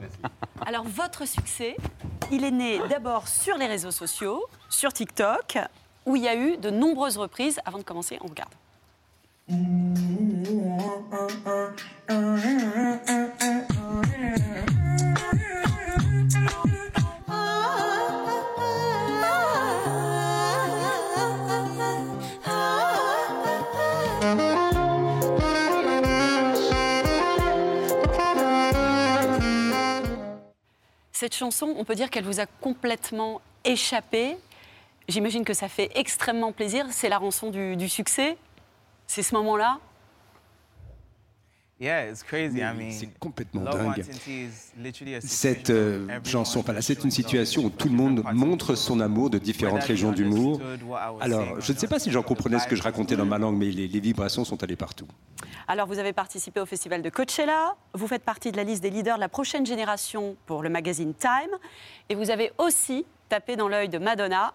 Alors, 0.66 0.86
votre 0.86 1.28
succès, 1.28 1.76
il 2.32 2.44
est 2.46 2.52
né 2.52 2.80
d'abord 2.90 3.28
sur 3.28 3.58
les 3.58 3.68
réseaux 3.68 3.92
sociaux, 3.92 4.46
sur 4.70 4.94
TikTok, 4.94 5.58
où 6.06 6.16
il 6.16 6.24
y 6.24 6.28
a 6.28 6.36
eu 6.36 6.58
de 6.58 6.70
nombreuses 6.70 7.18
reprises. 7.18 7.60
Avant 7.66 7.80
de 7.80 7.84
commencer, 7.84 8.18
on 8.22 8.28
regarde. 8.28 8.54
Cette 9.48 9.60
chanson, 31.34 31.76
on 31.78 31.86
peut 31.86 31.94
dire 31.94 32.10
qu'elle 32.10 32.24
vous 32.24 32.40
a 32.40 32.48
complètement 32.48 33.42
échappé. 33.64 34.38
J'imagine 35.08 35.46
que 35.46 35.54
ça 35.54 35.68
fait 35.68 35.92
extrêmement 35.94 36.52
plaisir. 36.52 36.88
C'est 36.90 37.10
la 37.10 37.20
rançon 37.20 37.52
du, 37.52 37.90
succès. 37.90 38.38
C'est 39.08 39.24
ce 39.24 39.36
moment-là? 39.36 39.80
Yeah, 41.78 42.10
it's 42.10 42.24
crazy. 42.24 42.60
I 42.60 42.74
mean, 42.74 42.90
C'est 42.90 43.20
complètement 43.20 43.64
dingue. 43.64 44.02
Cette 45.20 45.70
euh, 45.70 46.08
chanson, 46.24 46.60
enfin 46.60 46.72
là, 46.72 46.82
c'est 46.82 47.04
une 47.04 47.12
situation 47.12 47.66
où 47.66 47.70
tout 47.70 47.90
le 47.90 47.96
monde 47.96 48.24
montre 48.34 48.76
son 48.76 49.02
amour 49.02 49.30
de 49.30 49.38
différentes 49.38 49.84
régions 49.84 50.14
d'humour. 50.14 50.62
Alors, 51.20 51.60
je 51.60 51.74
ne 51.74 51.78
sais 51.78 51.88
pas 51.88 52.00
si 52.00 52.12
j'en 52.12 52.24
comprenais 52.24 52.60
ce 52.60 52.68
que 52.68 52.78
je 52.78 52.82
racontais 52.82 53.18
dans 53.18 53.26
ma 53.26 53.38
langue, 53.40 53.58
mais 53.58 53.72
les, 53.72 53.90
les 53.90 54.00
vibrations 54.00 54.46
sont 54.46 54.64
allées 54.64 54.78
partout. 54.78 55.08
Alors, 55.68 55.86
vous 55.86 56.00
avez 56.00 56.14
participé 56.14 56.62
au 56.62 56.66
festival 56.66 57.02
de 57.02 57.10
Coachella. 57.10 57.76
Vous 57.94 58.08
faites 58.08 58.24
partie 58.24 58.54
de 58.54 58.58
la 58.58 58.64
liste 58.64 58.82
des 58.82 58.90
leaders 58.90 59.18
de 59.18 59.22
la 59.22 59.30
prochaine 59.30 59.66
génération 59.66 60.38
pour 60.46 60.64
le 60.64 60.70
magazine 60.70 61.14
Time. 61.14 61.52
Et 62.08 62.16
vous 62.16 62.30
avez 62.30 62.54
aussi 62.58 63.06
tapé 63.28 63.58
dans 63.58 63.68
l'œil 63.68 63.90
de 63.90 63.98
Madonna. 63.98 64.54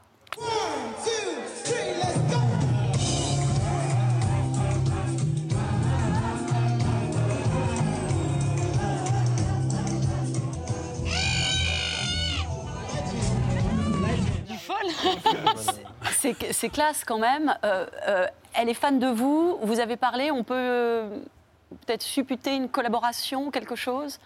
C'est 16.13 16.69
classe 16.69 17.05
quand 17.05 17.19
même. 17.19 17.57
Euh, 17.65 17.87
euh, 18.09 18.27
elle 18.55 18.69
est 18.69 18.75
fan 18.75 18.99
de 18.99 19.07
vous. 19.07 19.59
Vous 19.63 19.81
avez 19.81 19.97
parlé. 19.97 20.31
On 20.31 20.45
peut 20.45 20.55
euh, 20.55 21.19
peut-être 21.87 22.03
supputer 22.03 22.55
une 22.55 22.69
collaboration, 22.69 23.51
quelque 23.51 23.77
chose? 23.77 24.19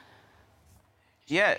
Yeah, 1.28 1.56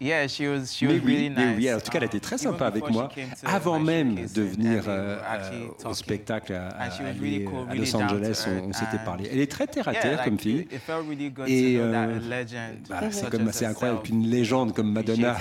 yeah, 0.00 0.26
she 0.28 0.42
was, 0.42 0.66
she 0.74 0.82
Mais 0.82 0.94
was 0.94 1.00
really 1.00 1.28
oui, 1.28 1.30
mais 1.30 1.46
nice. 1.46 1.56
oui, 1.58 1.72
en 1.72 1.80
tout 1.80 1.90
cas, 1.90 1.98
elle 1.98 2.04
était 2.04 2.20
très 2.20 2.38
sympa 2.38 2.66
avec 2.66 2.88
moi. 2.90 3.08
Avant 3.44 3.78
même 3.78 4.14
de 4.14 4.42
venir 4.42 4.84
euh, 4.88 5.18
euh, 5.18 5.88
au 5.88 5.94
spectacle 5.94 6.52
à, 6.52 6.68
aller 6.68 7.18
really 7.20 7.44
Los 7.78 7.96
Angeles, 7.96 8.46
on, 8.64 8.72
s'était 8.72 9.02
parlé. 9.04 9.28
Elle 9.30 9.40
est 9.40 9.50
très 9.50 9.66
terre 9.66 9.88
à 9.88 9.94
terre 9.94 10.24
comme 10.24 10.38
fille. 10.38 10.66
Et 11.46 11.76
euh, 11.78 12.20
bah, 12.88 13.10
c'est 13.10 13.30
comme 13.30 13.50
c'est 13.52 13.66
incroyable 13.66 14.02
qu'une 14.02 14.26
légende 14.26 14.74
comme 14.74 14.92
Madonna 14.92 15.36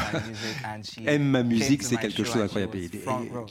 aime 1.05 1.23
ma 1.23 1.43
musique, 1.43 1.83
c'est 1.83 1.97
quelque 1.97 2.23
chose 2.23 2.37
d'incroyable. 2.37 2.77
Et- 2.77 2.85
et- 2.85 3.01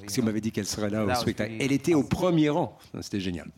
Si 0.07 0.21
on 0.21 0.25
m'avait 0.25 0.41
dit 0.41 0.53
qu'elle 0.53 0.67
serait 0.67 0.91
là 0.91 1.05
au 1.05 1.15
spectacle, 1.15 1.53
elle 1.61 1.73
était 1.73 1.95
au 1.95 2.03
premier 2.03 2.49
rang. 2.49 2.79
C'était 3.01 3.21
génial. 3.21 3.49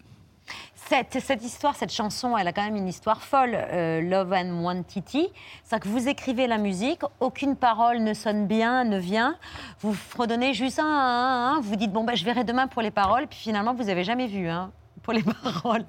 Cette, 0.88 1.20
cette 1.20 1.44
histoire, 1.44 1.74
cette 1.76 1.92
chanson, 1.92 2.36
elle 2.36 2.46
a 2.48 2.52
quand 2.52 2.64
même 2.64 2.76
une 2.76 2.88
histoire 2.88 3.22
folle, 3.22 3.54
euh, 3.54 4.00
Love 4.00 4.32
and 4.32 4.62
Wantiti. 4.62 5.28
C'est 5.64 5.80
que 5.80 5.88
vous 5.88 6.08
écrivez 6.08 6.46
la 6.46 6.58
musique, 6.58 7.00
aucune 7.20 7.56
parole 7.56 7.98
ne 8.00 8.14
sonne 8.14 8.46
bien, 8.46 8.84
ne 8.84 8.98
vient. 8.98 9.36
Vous 9.80 9.94
fredonnez 9.94 10.52
juste 10.54 10.78
un, 10.78 10.84
un, 10.84 11.56
un, 11.56 11.60
vous 11.60 11.76
dites, 11.76 11.92
bon, 11.92 12.04
ben, 12.04 12.14
je 12.16 12.24
verrai 12.24 12.44
demain 12.44 12.66
pour 12.66 12.82
les 12.82 12.90
paroles, 12.90 13.26
puis 13.26 13.38
finalement, 13.38 13.74
vous 13.74 13.84
n'avez 13.84 14.04
jamais 14.04 14.26
vu 14.26 14.48
hein, 14.48 14.70
pour 15.02 15.12
les 15.12 15.22
paroles. 15.42 15.84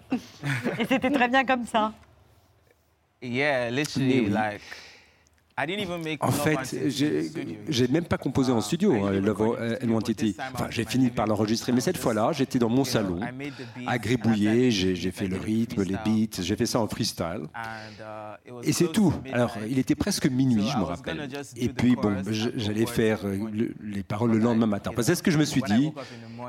Et 0.80 0.86
c'était 0.86 1.12
très 1.12 1.28
bien 1.28 1.46
comme 1.46 1.66
ça. 1.66 1.92
Yeah, 3.22 3.72
literally, 3.72 4.22
oui. 4.22 4.30
like, 4.30 4.62
En 6.20 6.32
fait, 6.32 6.56
Quantity 6.56 7.58
j'ai 7.70 7.88
même 7.88 8.04
pas 8.04 8.18
composé 8.18 8.52
en 8.52 8.60
studio, 8.60 9.06
hein, 9.06 9.12
Love 9.14 9.58
and 9.82 9.88
Wantity. 9.90 10.36
Enfin, 10.54 10.68
j'ai 10.70 10.84
fini 10.84 11.10
par 11.10 11.28
l'enregistrer, 11.28 11.72
mais 11.72 11.80
cette 11.80 11.98
fois-là, 11.98 12.32
j'étais 12.34 12.60
dans 12.60 12.68
mon 12.68 12.84
salon, 12.84 13.22
à 13.88 13.98
gribouiller, 13.98 14.70
j'ai 14.72 15.12
fait 15.12 15.28
le 15.28 15.38
rythme, 15.38 15.84
les 15.84 15.96
beats, 16.06 16.42
j'ai 16.42 16.56
fait 16.58 16.66
ça 16.66 16.80
en 16.82 16.88
freestyle. 16.88 17.44
uh, 17.56 18.60
Et 18.64 18.74
c'est 18.74 18.92
tout. 18.92 19.14
Alors, 19.32 19.56
il 19.70 19.80
était 19.80 19.96
presque 19.96 20.26
minuit, 20.28 20.68
je 20.74 20.78
me 20.78 20.84
rappelle. 20.84 21.30
Et 21.56 21.70
puis, 21.70 21.96
bon, 21.96 22.22
j'allais 22.58 22.86
faire 22.86 23.20
euh, 23.26 23.38
le- 23.54 23.74
les 23.82 24.04
paroles 24.04 24.32
le 24.32 24.40
lendemain 24.40 24.68
matin. 24.68 24.92
Enfin, 24.92 25.04
C'est 25.04 25.16
ce 25.16 25.24
que 25.24 25.32
je 25.32 25.38
me 25.38 25.46
suis 25.46 25.62
dit. 25.62 25.92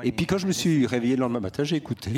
Et 0.03 0.11
puis, 0.11 0.25
quand 0.25 0.37
je 0.37 0.47
me 0.47 0.51
suis 0.51 0.85
réveillé 0.85 1.15
le 1.15 1.21
lendemain 1.21 1.39
matin, 1.39 1.63
j'ai 1.63 1.77
écouté. 1.77 2.11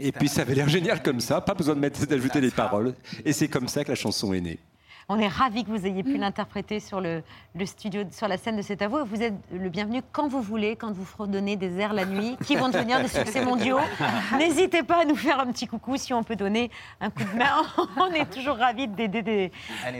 Et 0.00 0.12
puis, 0.12 0.28
ça 0.28 0.42
avait 0.42 0.54
l'air 0.54 0.68
génial 0.68 1.02
comme 1.02 1.20
ça, 1.20 1.40
pas 1.42 1.54
besoin 1.54 1.74
de 1.76 1.80
d'ajouter 2.06 2.40
les 2.40 2.50
paroles. 2.50 2.94
Et 3.26 3.32
c'est 3.34 3.48
comme 3.48 3.68
ça 3.68 3.84
que 3.84 3.90
la 3.90 3.96
chanson 3.96 4.32
est 4.32 4.40
née. 4.40 4.58
On 5.12 5.18
est 5.18 5.26
ravis 5.26 5.64
que 5.64 5.70
vous 5.70 5.86
ayez 5.88 6.04
pu 6.04 6.16
l'interpréter 6.18 6.78
sur 6.78 7.00
le, 7.00 7.24
le 7.56 7.66
studio, 7.66 8.02
sur 8.12 8.28
la 8.28 8.36
scène 8.36 8.56
de 8.56 8.62
C'est 8.62 8.80
à 8.80 8.86
vous. 8.86 8.98
Êtes 9.20 9.34
le 9.52 9.68
bienvenu 9.68 10.02
quand 10.12 10.28
vous 10.28 10.40
voulez, 10.40 10.76
quand 10.76 10.92
vous 10.92 11.04
fredonnez 11.04 11.56
des 11.56 11.80
airs 11.80 11.94
la 11.94 12.04
nuit, 12.04 12.36
qui 12.46 12.54
vont 12.54 12.68
devenir 12.68 13.00
des 13.00 13.08
succès 13.08 13.44
mondiaux. 13.44 13.80
N'hésitez 14.38 14.84
pas 14.84 15.00
à 15.02 15.04
nous 15.04 15.16
faire 15.16 15.40
un 15.40 15.46
petit 15.46 15.66
coucou 15.66 15.96
si 15.96 16.14
on 16.14 16.22
peut 16.22 16.36
donner 16.36 16.70
un 17.00 17.10
coup 17.10 17.24
de 17.24 17.36
main. 17.36 17.64
On 17.96 18.12
est 18.12 18.30
toujours 18.32 18.56
ravis 18.56 18.86
d'aider 18.86 19.22
des, 19.22 19.50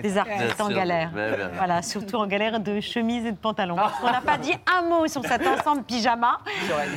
des 0.01 0.17
artistes 0.17 0.55
Bien 0.57 0.65
en 0.65 0.69
sûr. 0.69 0.77
galère. 0.77 1.11
Voilà, 1.57 1.83
surtout 1.83 2.15
en 2.15 2.29
galère 2.29 2.61
de 2.61 2.79
chemise 2.81 3.27
et 3.27 3.33
de 3.33 3.37
pantalon. 3.37 3.75
Parce 3.75 3.99
qu'on 3.99 4.13
n'a 4.13 4.21
pas 4.21 4.39
dit 4.39 4.55
un 4.73 4.83
mot 4.83 5.09
sur 5.09 5.25
cet 5.25 5.45
ensemble 5.45 5.83
pyjama. 5.83 6.39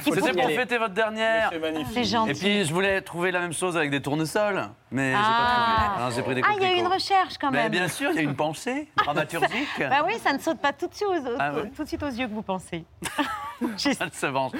C'était 0.03 0.19
pour- 0.19 0.29
pour 0.33 0.49
fêter 0.51 0.77
votre 0.77 0.93
dernière. 0.93 1.49
C'est 1.91 2.03
gentil. 2.03 2.29
Et 2.29 2.33
puis, 2.35 2.63
je 2.65 2.71
voulais 2.71 3.01
trouver 3.01 3.31
la 3.31 3.39
même 3.39 3.53
chose 3.53 3.75
avec 3.75 3.89
des 3.89 4.03
tournesols, 4.03 4.69
mais 4.91 5.13
j'ai 5.13 5.17
Ah. 5.19 5.23
pas 5.39 5.83
trouvé. 5.87 5.97
Alors, 5.97 6.11
j'ai 6.11 6.21
pris 6.21 6.35
des 6.35 6.41
Ah, 6.45 6.53
il 6.57 6.61
y 6.61 6.65
a 6.67 6.75
eu 6.75 6.79
une 6.79 6.87
recherche 6.87 7.39
quand 7.41 7.49
Mais 7.49 7.63
même. 7.63 7.71
bien 7.71 7.87
sûr, 7.87 8.02
il 8.11 8.15
y 8.15 8.19
a 8.19 8.21
une 8.21 8.35
pensée 8.35 8.87
dramaturgique. 8.97 9.67
Bah 9.79 10.03
oui, 10.05 10.13
ça 10.23 10.33
ne 10.33 10.39
saute 10.39 10.59
pas 10.59 10.73
tout 10.73 10.87
de 10.87 10.93
suite 10.93 11.07
aux, 11.09 11.35
Ah 11.39 11.53
ouais 11.53 11.69
tout 11.75 11.83
de 11.83 11.87
suite 11.87 12.03
aux 12.03 12.07
yeux 12.07 12.27
que 12.27 12.33
vous 12.33 12.41
pensez. 12.41 12.83
Elle 13.99 14.13
se 14.13 14.25
venge. 14.25 14.51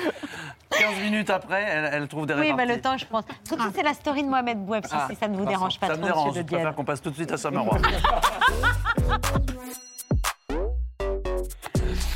15 0.72 0.96
minutes 1.02 1.30
après, 1.30 1.64
elle, 1.68 1.90
elle 1.94 2.08
trouve 2.08 2.26
des 2.26 2.34
Oui, 2.36 2.42
réparties. 2.52 2.56
mais 2.68 2.76
le 2.76 2.82
temps, 2.82 2.98
je 2.98 3.06
pense. 3.06 3.26
Tout 3.48 3.56
de 3.56 3.62
suite, 3.62 3.74
c'est 3.76 3.84
la 3.84 3.94
story 3.94 4.24
de 4.24 4.30
Mohamed 4.30 4.60
Boueb, 4.66 4.86
si, 4.86 4.92
Ah, 4.96 5.08
si 5.10 5.16
ça 5.18 5.28
ne 5.28 5.36
vous 5.38 5.46
dérange 5.46 5.78
pas 5.80 5.88
Ça 5.88 5.94
trop, 5.94 6.02
me 6.02 6.08
dérange, 6.08 6.28
monsieur 6.30 6.42
je 6.42 6.46
de 6.48 6.54
préfère 6.54 6.76
qu'on 6.76 6.86
passe 6.86 7.02
tout 7.02 7.10
de 7.10 7.16
suite 7.16 7.32
à 7.32 7.38
Summerwalk. 7.38 7.86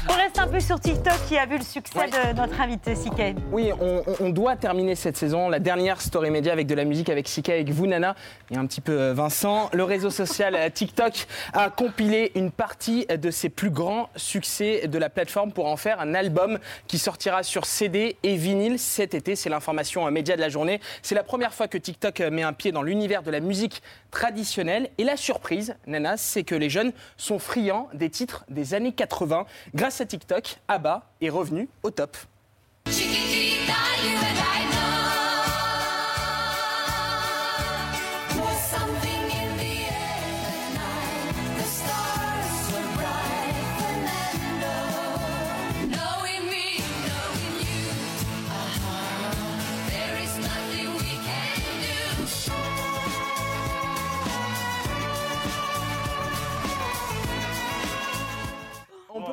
On 0.10 0.14
reste 0.14 0.39
un 0.39 0.47
peu 0.47 0.60
sur 0.60 0.80
TikTok 0.80 1.14
qui 1.28 1.38
a 1.38 1.45
vu 1.45 1.58
le 1.58 1.64
succès 1.64 2.08
de 2.08 2.36
notre 2.36 2.62
invité, 2.62 2.95
Siké. 2.95 3.36
Oui, 3.51 3.72
on, 4.20 4.30
doit 4.30 4.55
terminer 4.55 4.95
cette 4.95 5.18
saison, 5.18 5.49
la 5.49 5.60
dernière 5.60 6.01
story 6.01 6.30
média 6.30 6.53
avec 6.53 6.68
de 6.68 6.76
la 6.76 6.86
musique 6.86 7.10
avec 7.10 7.28
Sika, 7.28 7.53
avec 7.53 7.70
vous 7.70 7.88
Nana 7.88 8.16
et 8.51 8.58
un 8.58 8.66
petit 8.66 8.82
peu 8.82 8.93
euh, 8.93 9.14
Vincent. 9.14 9.70
Le 9.74 9.84
réseau 9.84 10.10
social 10.10 10.55
euh, 10.55 10.70
TikTok 10.70 11.28
a 11.53 11.70
compilé 11.70 12.32
une 12.36 12.51
partie 12.51 13.05
de 13.05 13.32
ses 13.32 13.49
plus 13.49 13.70
grands 13.70 14.10
succès 14.16 14.88
de 14.88 14.97
la 14.97 15.10
plateforme 15.10 15.51
pour 15.51 15.66
en 15.68 15.78
faire 15.78 15.99
un 15.99 16.14
album 16.14 16.60
qui 16.88 16.99
sortira 16.99 17.43
sur 17.43 17.66
CD 17.66 18.18
et 18.24 18.36
vinyle 18.36 18.80
cet 18.80 19.14
été. 19.14 19.36
C'est 19.36 19.49
l'information 19.49 20.08
euh, 20.08 20.12
média 20.12 20.36
de 20.36 20.41
la 20.41 20.49
journée. 20.49 20.80
C'est 21.01 21.16
la 21.16 21.24
première 21.24 21.53
fois 21.53 21.68
que 21.68 21.78
TikTok 21.78 22.20
met 22.20 22.43
un 22.43 22.53
pied 22.53 22.72
dans 22.72 22.84
l'univers 22.84 23.24
de 23.24 23.32
la 23.32 23.39
musique 23.39 23.82
traditionnelle. 24.12 24.89
Et 24.97 25.03
la 25.03 25.18
surprise, 25.18 25.76
Nana, 25.86 26.18
c'est 26.18 26.43
que 26.43 26.55
les 26.55 26.70
jeunes 26.70 26.91
sont 27.18 27.39
friands 27.39 27.89
des 27.93 28.10
titres 28.10 28.45
des 28.49 28.74
années 28.74 28.93
80. 28.93 29.45
Grâce 29.74 30.01
à 30.01 30.05
TikTok, 30.05 30.58
ABBA 30.68 31.03
est 31.22 31.30
revenu 31.30 31.70
au 31.84 31.91
top. 31.91 32.18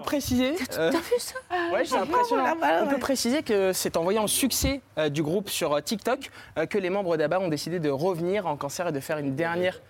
Préciser. 0.04 0.54
T'as 0.70 0.90
vu 0.90 0.96
ça 1.18 1.34
Ouais, 1.72 1.84
c'est 1.84 1.96
Ah, 1.96 2.02
impressionnant. 2.02 2.56
On 2.82 2.86
peut 2.86 2.98
préciser 2.98 3.42
que 3.42 3.72
c'est 3.72 3.96
en 3.96 4.02
voyant 4.02 4.22
le 4.22 4.28
succès 4.28 4.80
euh, 4.98 5.08
du 5.08 5.22
groupe 5.22 5.48
sur 5.50 5.72
euh, 5.74 5.80
TikTok 5.80 6.30
euh, 6.58 6.66
que 6.66 6.78
les 6.78 6.90
membres 6.90 7.16
d'ABBA 7.16 7.40
ont 7.40 7.48
décidé 7.48 7.80
de 7.80 7.90
revenir 7.90 8.46
en 8.46 8.56
concert 8.56 8.88
et 8.88 8.92
de 8.92 9.00
faire 9.00 9.18
une 9.18 9.34
dernière. 9.34 9.80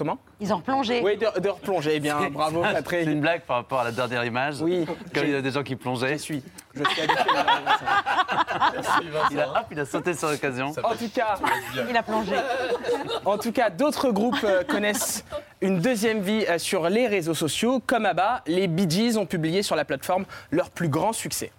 Comment 0.00 0.16
Ils 0.40 0.50
ont 0.50 0.56
replongé. 0.56 1.02
Oui, 1.04 1.18
de, 1.18 1.40
de 1.40 1.48
replonger. 1.50 1.90
Eh 1.96 2.00
bien, 2.00 2.30
bravo, 2.30 2.62
C'est 2.66 2.72
Patrick. 2.72 3.06
une 3.06 3.20
blague 3.20 3.42
par 3.42 3.56
rapport 3.56 3.80
à 3.80 3.84
la 3.84 3.92
dernière 3.92 4.24
image. 4.24 4.62
Oui. 4.62 4.86
Comme 5.14 5.24
il 5.24 5.32
y 5.32 5.34
a 5.34 5.42
des 5.42 5.50
gens 5.50 5.62
qui 5.62 5.76
plongeaient. 5.76 6.16
Je 6.16 6.22
suis. 6.22 6.42
Je 6.72 6.82
suis 6.84 7.02
habitué. 7.02 7.30
il, 9.32 9.40
a, 9.40 9.48
hop, 9.50 9.66
il 9.70 9.78
a 9.78 9.84
sauté 9.84 10.14
sur 10.14 10.30
l'occasion. 10.30 10.68
En 10.82 10.94
tout 10.94 11.10
cas, 11.14 11.34
Il 11.86 11.94
a 11.94 12.02
plongé. 12.02 12.32
En 13.26 13.36
tout 13.36 13.52
cas, 13.52 13.68
d'autres 13.68 14.10
groupes 14.10 14.42
euh, 14.42 14.64
connaissent 14.64 15.22
une 15.60 15.80
deuxième 15.80 16.20
vie 16.20 16.46
euh, 16.48 16.56
sur 16.56 16.88
les 16.88 17.06
réseaux 17.06 17.34
sociaux. 17.34 17.82
Comme 17.86 18.06
ABBA, 18.06 18.40
les 18.46 18.68
Bee 18.68 18.88
Gees 18.88 19.18
ont 19.18 19.26
publié 19.26 19.62
sur 19.62 19.76
la 19.76 19.84
plateforme 19.84 20.24
leur 20.50 20.70
plus 20.70 20.88
grand 20.88 21.12
succès. 21.12 21.52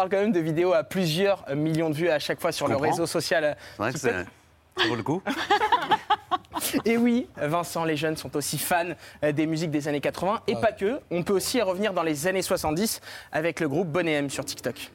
Parle 0.00 0.08
quand 0.08 0.20
même 0.20 0.32
de 0.32 0.40
vidéos 0.40 0.72
à 0.72 0.82
plusieurs 0.82 1.44
millions 1.54 1.90
de 1.90 1.94
vues 1.94 2.08
à 2.08 2.18
chaque 2.18 2.40
fois 2.40 2.52
sur 2.52 2.68
le 2.68 2.76
réseau 2.76 3.04
social. 3.04 3.54
C'est 3.92 3.98
ça 3.98 4.24
vaut 4.88 4.94
le 4.94 5.02
coup. 5.02 5.22
Et 6.86 6.96
oui, 6.96 7.26
Vincent, 7.36 7.84
les 7.84 7.98
jeunes 7.98 8.16
sont 8.16 8.34
aussi 8.34 8.56
fans 8.56 8.94
euh, 9.22 9.32
des 9.32 9.46
musiques 9.46 9.70
des 9.70 9.88
années 9.88 10.00
80 10.00 10.40
et 10.46 10.54
pas 10.54 10.72
que. 10.72 11.00
On 11.10 11.22
peut 11.22 11.34
aussi 11.34 11.60
revenir 11.60 11.92
dans 11.92 12.02
les 12.02 12.26
années 12.26 12.40
70 12.40 13.02
avec 13.30 13.60
le 13.60 13.68
groupe 13.68 13.88
Bonnet 13.88 14.12
M 14.12 14.30
sur 14.30 14.42
TikTok. 14.42 14.90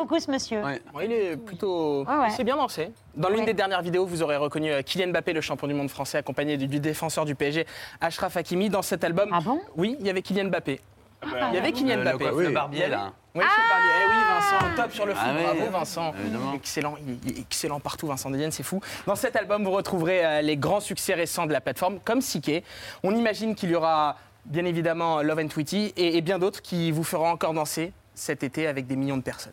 Beaucoup 0.00 0.18
ce 0.18 0.30
monsieur. 0.30 0.62
Ouais, 0.62 0.80
il 1.04 1.12
est 1.12 1.36
plutôt. 1.36 2.04
Ouais. 2.04 2.26
Il 2.28 2.32
s'est 2.32 2.44
bien 2.44 2.56
lancé. 2.56 2.90
Dans 3.16 3.28
l'une 3.28 3.40
Ouais. 3.40 3.46
des 3.46 3.54
dernières 3.54 3.82
vidéos, 3.82 4.06
vous 4.06 4.22
aurez 4.22 4.36
reconnu 4.36 4.70
euh, 4.72 4.82
Kylian 4.82 5.08
Mbappé, 5.08 5.32
le 5.32 5.40
champion 5.40 5.66
du 5.68 5.74
monde 5.74 5.90
français, 5.90 6.18
accompagné 6.18 6.56
du, 6.56 6.66
du 6.66 6.80
défenseur 6.80 7.24
du 7.24 7.34
PSG, 7.34 7.66
Ashraf 8.00 8.36
Hakimi. 8.36 8.68
Dans 8.70 8.82
cet 8.82 9.04
album. 9.04 9.28
Ah 9.32 9.40
bon? 9.40 9.60
Oui, 9.76 9.96
il 10.00 10.06
y 10.06 10.10
avait 10.10 10.22
Kylian 10.22 10.46
Mbappé. 10.46 10.80
il 11.24 11.54
y 11.54 11.58
avait 11.58 11.72
Kylian 11.72 11.96
Le- 11.96 12.02
le 12.04 12.10
Mbappé. 12.12 12.24
coiffeur 12.30 12.52
barbier, 12.52 12.88
là. 12.88 13.12
Oui, 13.34 13.42
le 13.44 13.68
barbier. 13.68 13.90
Eh 14.02 14.08
oui, 14.08 14.14
Vincent, 14.28 14.82
top 14.82 14.92
sur 14.92 15.06
le 15.06 15.14
foot. 15.14 15.22
Ah 15.24 15.34
oui, 15.36 15.58
Bravo, 15.58 15.70
Vincent. 15.72 16.12
évidemment. 16.20 16.52
Excellent, 16.54 16.94
il 17.06 17.30
est- 17.30 17.38
excellent 17.40 17.78
partout, 17.78 18.06
Vincent 18.08 18.30
Dedienne, 18.30 18.50
c'est 18.52 18.62
fou. 18.64 18.80
Dans 19.06 19.14
cet 19.16 19.36
album, 19.36 19.62
vous 19.64 19.70
retrouverez 19.70 20.24
euh, 20.24 20.40
les 20.42 20.56
grands 20.56 20.80
succès 20.80 21.14
récents 21.14 21.46
de 21.46 21.52
la 21.52 21.60
plateforme, 21.60 22.00
comme 22.04 22.20
Siké. 22.22 22.64
On 23.04 23.14
imagine 23.14 23.54
qu'il 23.54 23.70
y 23.70 23.74
aura 23.74 24.16
bien 24.46 24.64
évidemment 24.64 25.22
Love 25.22 25.38
and 25.40 25.48
Tweety 25.48 25.92
et, 25.96 26.16
et 26.16 26.20
bien 26.22 26.38
d'autres 26.38 26.62
qui 26.62 26.90
vous 26.90 27.04
feront 27.04 27.28
encore 27.28 27.52
danser 27.52 27.92
cet 28.14 28.42
été 28.42 28.66
avec 28.66 28.86
des 28.86 28.96
millions 28.96 29.16
de 29.18 29.22
personnes. 29.22 29.52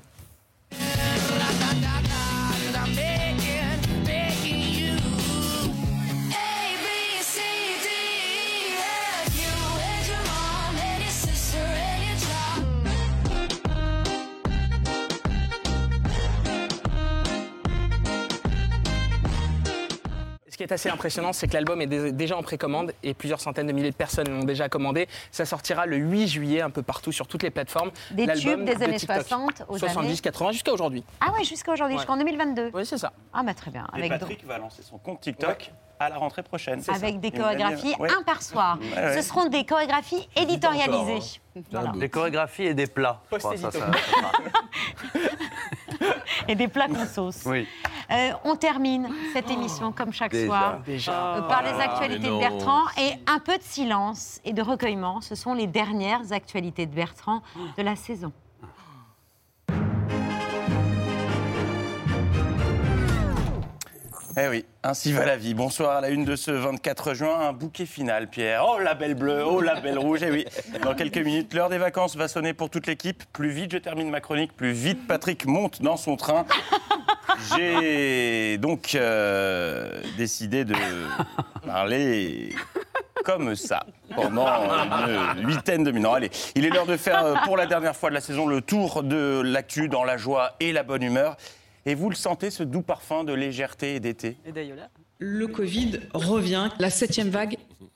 Est 20.67 20.73
assez 20.73 20.89
impressionnant, 20.89 21.33
c'est 21.33 21.47
que 21.47 21.53
l'album 21.53 21.81
est 21.81 21.87
dé- 21.87 22.11
déjà 22.11 22.37
en 22.37 22.43
précommande 22.43 22.93
et 23.03 23.13
plusieurs 23.13 23.39
centaines 23.39 23.67
de 23.67 23.71
milliers 23.73 23.91
de 23.91 23.95
personnes 23.95 24.29
l'ont 24.29 24.43
déjà 24.43 24.69
commandé. 24.69 25.07
Ça 25.31 25.45
sortira 25.45 25.85
le 25.85 25.97
8 25.97 26.27
juillet 26.27 26.61
un 26.61 26.69
peu 26.69 26.81
partout 26.83 27.11
sur 27.11 27.27
toutes 27.27 27.43
les 27.43 27.49
plateformes. 27.51 27.91
Des 28.11 28.27
tubes 28.33 28.63
des 28.63 28.75
de 28.75 28.83
années 28.83 28.97
TikTok. 28.97 29.21
60 29.23 29.63
aux 29.67 29.77
70, 29.77 30.07
années- 30.09 30.17
80 30.19 30.51
jusqu'à 30.51 30.73
aujourd'hui. 30.73 31.03
Ah 31.21 31.31
ouais, 31.33 31.43
jusqu'à 31.43 31.71
aujourd'hui, 31.71 31.95
Ouais. 31.95 32.01
jusqu'en 32.01 32.17
2022. 32.17 32.71
Oui, 32.73 32.85
c'est 32.85 32.97
ça. 32.97 33.13
Ah 33.33 33.43
bah 33.43 33.53
très 33.53 33.71
bien. 33.71 33.87
Et 33.93 33.97
Avec, 33.97 34.09
Patrick 34.11 34.45
va 34.45 34.57
lancer 34.57 34.81
son 34.83 34.97
compte 34.97 35.21
TikTok 35.21 35.71
à 35.99 36.09
la 36.09 36.17
rentrée 36.17 36.43
prochaine. 36.43 36.81
avec 36.87 37.19
des 37.19 37.29
va 37.29 37.35
dire- 37.35 37.43
chorégraphies 37.43 37.95
Ouais. 37.99 38.09
un 38.17 38.23
par 38.23 38.41
soir. 38.41 38.77
Ouais, 38.81 38.95
ouais. 38.95 39.15
Ce 39.21 39.27
seront 39.27 39.45
des 39.47 39.65
chorégraphies 39.65 40.27
éditorialisées. 40.35 41.39
Voilà. 41.71 41.91
Des 41.91 42.09
chorégraphies 42.09 42.63
et 42.67 42.73
des 42.73 42.87
plats. 42.87 43.21
crois, 43.29 43.57
ça, 43.57 43.71
ça- 43.71 43.71
ça. 43.71 43.91
Et 46.47 46.55
des 46.55 46.67
plats 46.67 46.87
qu'on 46.87 47.05
sauce. 47.05 47.43
Oui. 47.45 47.67
Euh, 48.11 48.31
on 48.45 48.55
termine 48.55 49.09
cette 49.33 49.49
émission 49.51 49.91
comme 49.91 50.13
chaque 50.13 50.31
Déjà. 50.31 50.45
soir 50.47 50.79
Déjà. 50.85 51.35
euh, 51.37 51.41
par 51.41 51.61
les 51.63 51.71
Ah, 51.77 51.83
actualités 51.91 52.29
de. 52.29 52.37
Bertrand 52.39 52.83
et 52.97 53.13
un 53.27 53.39
peu 53.39 53.57
de 53.57 53.63
silence 53.63 54.39
et 54.45 54.53
de 54.53 54.61
recueillement. 54.61 55.19
Ce 55.21 55.35
sont 55.35 55.53
les 55.53 55.67
dernières 55.67 56.31
actualités 56.31 56.85
de 56.85 56.93
Bertrand 56.95 57.41
de 57.77 57.83
la 57.83 57.95
saison. 57.97 58.31
Eh 64.39 64.47
oui, 64.49 64.65
ainsi 64.83 65.13
va 65.13 65.25
la 65.25 65.35
vie. 65.35 65.55
Bonsoir 65.55 65.97
à 65.97 66.01
la 66.01 66.09
une 66.09 66.23
de 66.23 66.35
ce 66.35 66.51
24 66.51 67.15
juin, 67.15 67.39
un 67.39 67.53
bouquet 67.53 67.87
final, 67.87 68.29
Pierre. 68.29 68.63
Oh 68.69 68.77
la 68.77 68.93
belle 68.93 69.15
bleue, 69.15 69.43
oh 69.43 69.61
la 69.61 69.79
belle 69.79 69.97
rouge, 69.97 70.19
eh 70.21 70.29
oui. 70.29 70.45
Dans 70.83 70.93
quelques 70.93 71.17
minutes, 71.17 71.55
l'heure 71.55 71.69
des 71.69 71.79
vacances 71.79 72.15
va 72.15 72.27
sonner 72.27 72.53
pour 72.53 72.69
toute 72.69 72.85
l'équipe. 72.85 73.23
Plus 73.33 73.49
vite 73.49 73.71
je 73.71 73.79
termine 73.79 74.11
ma 74.11 74.21
chronique, 74.21 74.55
plus 74.55 74.73
vite 74.73 75.07
Patrick 75.07 75.47
monte 75.47 75.81
dans 75.81 75.97
son 75.97 76.17
train. 76.17 76.45
J'ai 77.57 78.59
donc 78.59 78.93
euh, 78.93 80.03
décidé 80.17 80.65
de 80.65 80.75
parler 81.65 82.53
comme 83.25 83.55
ça 83.55 83.87
pendant 84.15 84.47
une 85.07 85.47
huitaine 85.47 85.83
de 85.83 85.89
minutes. 85.89 86.11
Allez, 86.13 86.29
il 86.53 86.63
est 86.63 86.69
l'heure 86.69 86.85
de 86.85 86.97
faire 86.97 87.25
euh, 87.25 87.33
pour 87.43 87.57
la 87.57 87.65
dernière 87.65 87.95
fois 87.95 88.09
de 88.09 88.13
la 88.13 88.21
saison 88.21 88.45
le 88.45 88.61
tour 88.61 89.01
de 89.01 89.41
l'actu 89.43 89.89
dans 89.89 90.03
la 90.03 90.17
joie 90.17 90.53
et 90.59 90.73
la 90.73 90.83
bonne 90.83 91.01
humeur. 91.01 91.37
Et 91.87 91.95
vous 91.95 92.09
le 92.09 92.15
sentez, 92.15 92.51
ce 92.51 92.63
doux 92.63 92.81
parfum 92.81 93.23
de 93.23 93.31
légèreté 93.31 93.95
et 93.95 93.99
d'été? 94.01 94.35
Et 94.45 94.51
d'ailleurs, 94.51 94.77
Le 95.19 95.47
Covid 95.47 96.01
revient. 96.13 96.69
La 96.79 96.89
septième 96.89 97.29
vague 97.29 97.55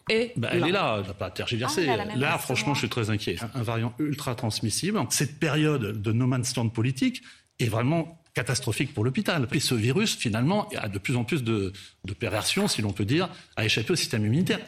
est 0.10 0.32
Bah, 0.38 0.48
elle 0.54 0.66
est 0.66 0.72
là, 0.72 1.00
elle 1.02 1.08
n'a 1.08 1.14
pas 1.14 1.30
tergiversé. 1.30 1.90
Ah, 1.90 2.06
là, 2.16 2.38
franchement, 2.38 2.74
je 2.74 2.80
suis 2.80 2.90
très 2.90 3.10
inquiet. 3.10 3.36
Un, 3.42 3.60
un 3.60 3.64
variant 3.64 3.94
ultra 4.00 4.34
transmissible. 4.34 4.98
Cette 5.10 5.40
période 5.40 6.02
de 6.02 6.12
no 6.14 6.26
man's 6.26 6.56
land 6.56 6.70
politique 6.70 7.22
est 7.60 7.66
vraiment 7.66 8.18
catastrophique 8.34 8.94
pour 8.94 9.04
l'hôpital. 9.04 9.46
Et 9.52 9.60
ce 9.60 9.76
virus, 9.76 10.16
finalement, 10.16 10.70
a 10.78 10.88
de 10.88 10.98
plus 10.98 11.18
en 11.18 11.26
plus 11.26 11.44
de, 11.44 11.74
de 12.06 12.14
perversions, 12.14 12.70
si 12.70 12.82
l'on 12.82 12.94
peut 12.94 13.04
dire, 13.04 13.28
à 13.58 13.66
échapper 13.66 13.92
au 13.92 13.98
système 13.98 14.26
immunitaire. 14.26 14.60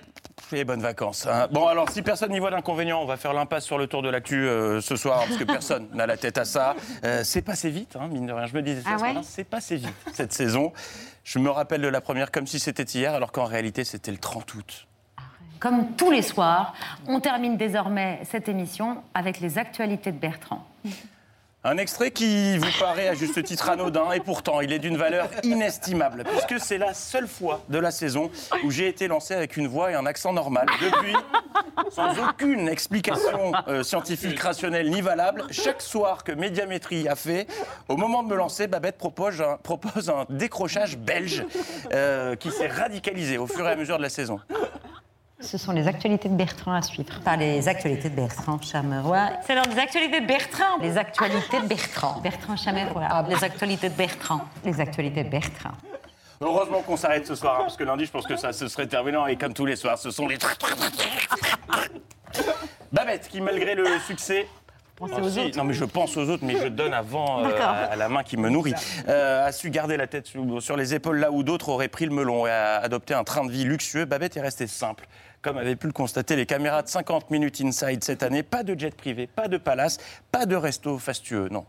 Les 0.52 0.66
bonnes 0.66 0.82
vacances. 0.82 1.28
hein. 1.28 1.48
Bon, 1.52 1.68
alors, 1.68 1.90
si 1.90 2.02
personne 2.02 2.32
n'y 2.32 2.40
voit 2.40 2.52
d'inconvénient, 2.52 3.02
on 3.02 3.06
va 3.06 3.18
faire 3.18 3.34
l'impasse 3.34 3.66
sur 3.66 3.78
le 3.78 3.88
tour 3.88 4.02
de 4.02 4.10
l'actu 4.10 4.48
euh, 4.48 4.82
ce 4.82 4.96
soir, 4.96 5.20
parce 5.26 5.38
que 5.38 5.44
personne 5.44 5.88
n'a 5.94 6.06
la 6.06 6.18
tête 6.18 6.38
à 6.38 6.46
ça. 6.46 6.76
Euh, 7.04 7.24
c'est 7.24 7.42
passé 7.42 7.70
vite, 7.70 7.96
hein, 8.00 8.08
mine 8.08 8.26
de 8.26 8.34
rien. 8.34 8.46
Je 8.48 8.56
me 8.56 8.62
disais 8.62 8.82
ça 8.82 8.98
Ah 9.00 9.02
ouais 9.02 9.14
c'est 9.24 9.44
passé 9.44 9.76
vite, 9.78 9.94
cette 10.14 10.34
saison. 10.34 10.74
Je 11.24 11.40
me 11.40 11.50
rappelle 11.50 11.82
de 11.82 11.88
la 11.88 12.02
première 12.02 12.32
comme 12.32 12.48
si 12.48 12.60
c'était 12.60 12.84
hier, 12.84 13.14
alors 13.14 13.32
qu'en 13.32 13.46
réalité, 13.46 13.84
c'était 13.84 14.12
le 14.12 14.18
30 14.18 14.54
août. 14.56 14.88
Comme 15.60 15.96
tous 15.96 16.12
les 16.12 16.22
soirs, 16.24 16.74
on 17.08 17.20
termine 17.22 17.56
désormais 17.56 18.20
cette 18.30 18.50
émission 18.50 19.02
avec 19.14 19.40
les 19.40 19.58
actualités 19.58 20.12
de 20.12 20.18
Bertrand. 20.18 20.66
Un 21.66 21.78
extrait 21.78 22.12
qui 22.12 22.58
vous 22.58 22.78
paraît 22.78 23.08
à 23.08 23.14
juste 23.14 23.42
titre 23.42 23.70
anodin, 23.70 24.12
et 24.12 24.20
pourtant 24.20 24.60
il 24.60 24.74
est 24.74 24.80
d'une 24.80 24.98
valeur 24.98 25.30
inestimable, 25.44 26.26
puisque 26.26 26.60
c'est 26.60 26.78
la 26.78 26.94
seule 26.94 27.26
fois 27.26 27.62
de 27.70 27.80
la 27.80 27.90
saison 27.90 28.30
où 28.66 28.72
j'ai 28.72 28.90
été 28.90 29.08
lancé 29.08 29.34
avec 29.34 29.56
une 29.56 29.68
voix 29.68 29.90
et 29.90 29.94
un 29.94 30.06
accent 30.06 30.34
normal. 30.34 30.68
Depuis, 30.82 31.16
sans 31.90 32.20
aucune 32.20 32.68
explication 32.68 33.54
euh, 33.70 33.82
scientifique, 33.82 34.42
rationnelle 34.42 34.90
ni 34.90 35.00
valable, 35.00 35.46
chaque 35.52 35.82
soir 35.82 36.26
que 36.26 36.34
Médiamétrie 36.34 37.08
a 37.08 37.16
fait, 37.16 37.48
au 37.88 37.96
moment 37.96 38.24
de 38.24 38.28
me 38.28 38.36
lancer, 38.36 38.68
Babette 38.68 38.98
propose 38.98 39.40
un, 39.42 40.26
décrochage 40.30 40.98
belge 40.98 41.46
euh, 41.94 42.36
qui 42.36 42.52
s'est 42.52 42.68
radicalisé 42.68 43.38
au 43.38 43.48
fur 43.48 43.66
et 43.66 43.72
à 43.72 43.78
mesure 43.78 43.96
de 43.96 44.04
la 44.04 44.10
saison. 44.10 44.42
Ce 45.44 45.58
sont 45.58 45.72
les 45.74 45.88
actualités 45.88 46.30
de 46.30 46.36
Bertrand 46.36 46.74
à 46.74 46.82
suivre. 46.82 47.20
Par 47.24 47.38
les 47.38 47.68
actualités 47.68 48.10
de 48.10 48.16
Bertrand 48.16 48.60
Chameroy. 48.62 49.30
C'est 49.46 49.54
l'heure 49.56 49.68
des 49.68 49.78
actualités 49.80 50.22
de 50.22 50.26
Bertrand. 50.26 50.80
Les 50.82 50.98
actualités 50.98 51.60
de 51.62 51.68
Bertrand. 51.68 52.20
Bertrand 52.22 52.56
Chameroy. 52.56 53.04
Les 53.30 53.44
actualités 53.44 53.90
de 53.90 53.96
Bertrand. 53.96 54.42
Les 54.64 54.80
actualités 54.80 55.24
de 55.24 55.30
Bertrand. 55.30 55.72
Heureusement 56.42 56.82
qu'on 56.82 56.98
s'arrête 56.98 57.26
ce 57.28 57.36
soir, 57.36 57.58
hein, 57.60 57.64
parce 57.64 57.78
que 57.78 57.84
lundi, 57.84 58.06
je 58.06 58.12
pense 58.12 58.26
que 58.26 58.36
ça 58.36 58.52
se 58.54 58.68
serait 58.68 58.88
terminé. 58.88 59.18
Et 59.30 59.36
comme 59.36 59.54
tous 59.54 59.66
les 59.66 59.76
soirs, 59.76 59.98
ce 59.98 60.12
sont 60.12 60.28
les. 60.28 60.38
Babette, 62.92 63.28
qui 63.30 63.42
malgré 63.42 63.76
le 63.76 63.86
succès. 64.06 64.48
Pensez 64.96 65.14
Ah, 65.18 65.22
aux 65.22 65.38
autres. 65.40 65.58
Non, 65.58 65.64
mais 65.64 65.74
je 65.74 65.86
pense 65.86 66.16
aux 66.18 66.30
autres, 66.30 66.44
mais 66.46 66.56
je 66.62 66.68
donne 66.68 66.94
avant 66.94 67.44
euh, 67.44 67.50
à, 67.60 67.86
à 67.86 67.96
la 67.96 68.10
main 68.10 68.22
qui 68.24 68.38
me 68.38 68.50
nourrit. 68.50 68.76
Euh, 69.08 69.48
a 69.48 69.52
su 69.52 69.72
garder 69.72 69.98
la 69.98 70.06
tête 70.06 70.28
sur, 70.28 70.62
sur 70.62 70.78
les 70.78 70.94
épaules 70.94 71.18
là 71.18 71.32
où 71.32 71.42
d'autres 71.42 71.70
auraient 71.70 71.88
pris 71.88 72.06
le 72.06 72.12
melon 72.14 72.46
et 72.46 72.52
a 72.52 72.78
adopté 72.78 73.16
un 73.16 73.24
train 73.24 73.44
de 73.44 73.52
vie 73.52 73.64
luxueux. 73.64 74.06
Babette 74.06 74.38
est 74.38 74.42
restée 74.42 74.68
simple. 74.68 75.08
Comme 75.44 75.58
avaient 75.58 75.76
pu 75.76 75.88
le 75.88 75.94
constater 75.94 76.38
les 76.38 76.46
caméras 76.46 76.84
de 76.84 76.88
50 76.88 77.30
minutes 77.30 77.60
inside 77.60 78.02
cette 78.02 78.24
année, 78.24 78.44
pas 78.44 78.64
de 78.64 78.80
jet 78.80 78.96
privé, 78.96 79.28
pas 79.28 79.50
de 79.50 79.58
palace, 79.58 79.98
pas 80.32 80.46
de 80.46 80.56
resto 80.56 80.98
fastueux, 80.98 81.50
non. 81.52 81.66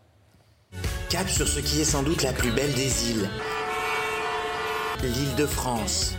Cap 1.11 1.29
sur 1.29 1.49
ce 1.49 1.59
qui 1.59 1.81
est 1.81 1.85
sans 1.85 2.05
doute 2.05 2.23
la 2.23 2.33
plus 2.33 2.53
belle 2.53 2.73
des 2.73 3.11
îles. 3.11 3.29
L'île 5.03 5.35
de 5.37 5.45
France. 5.45 6.15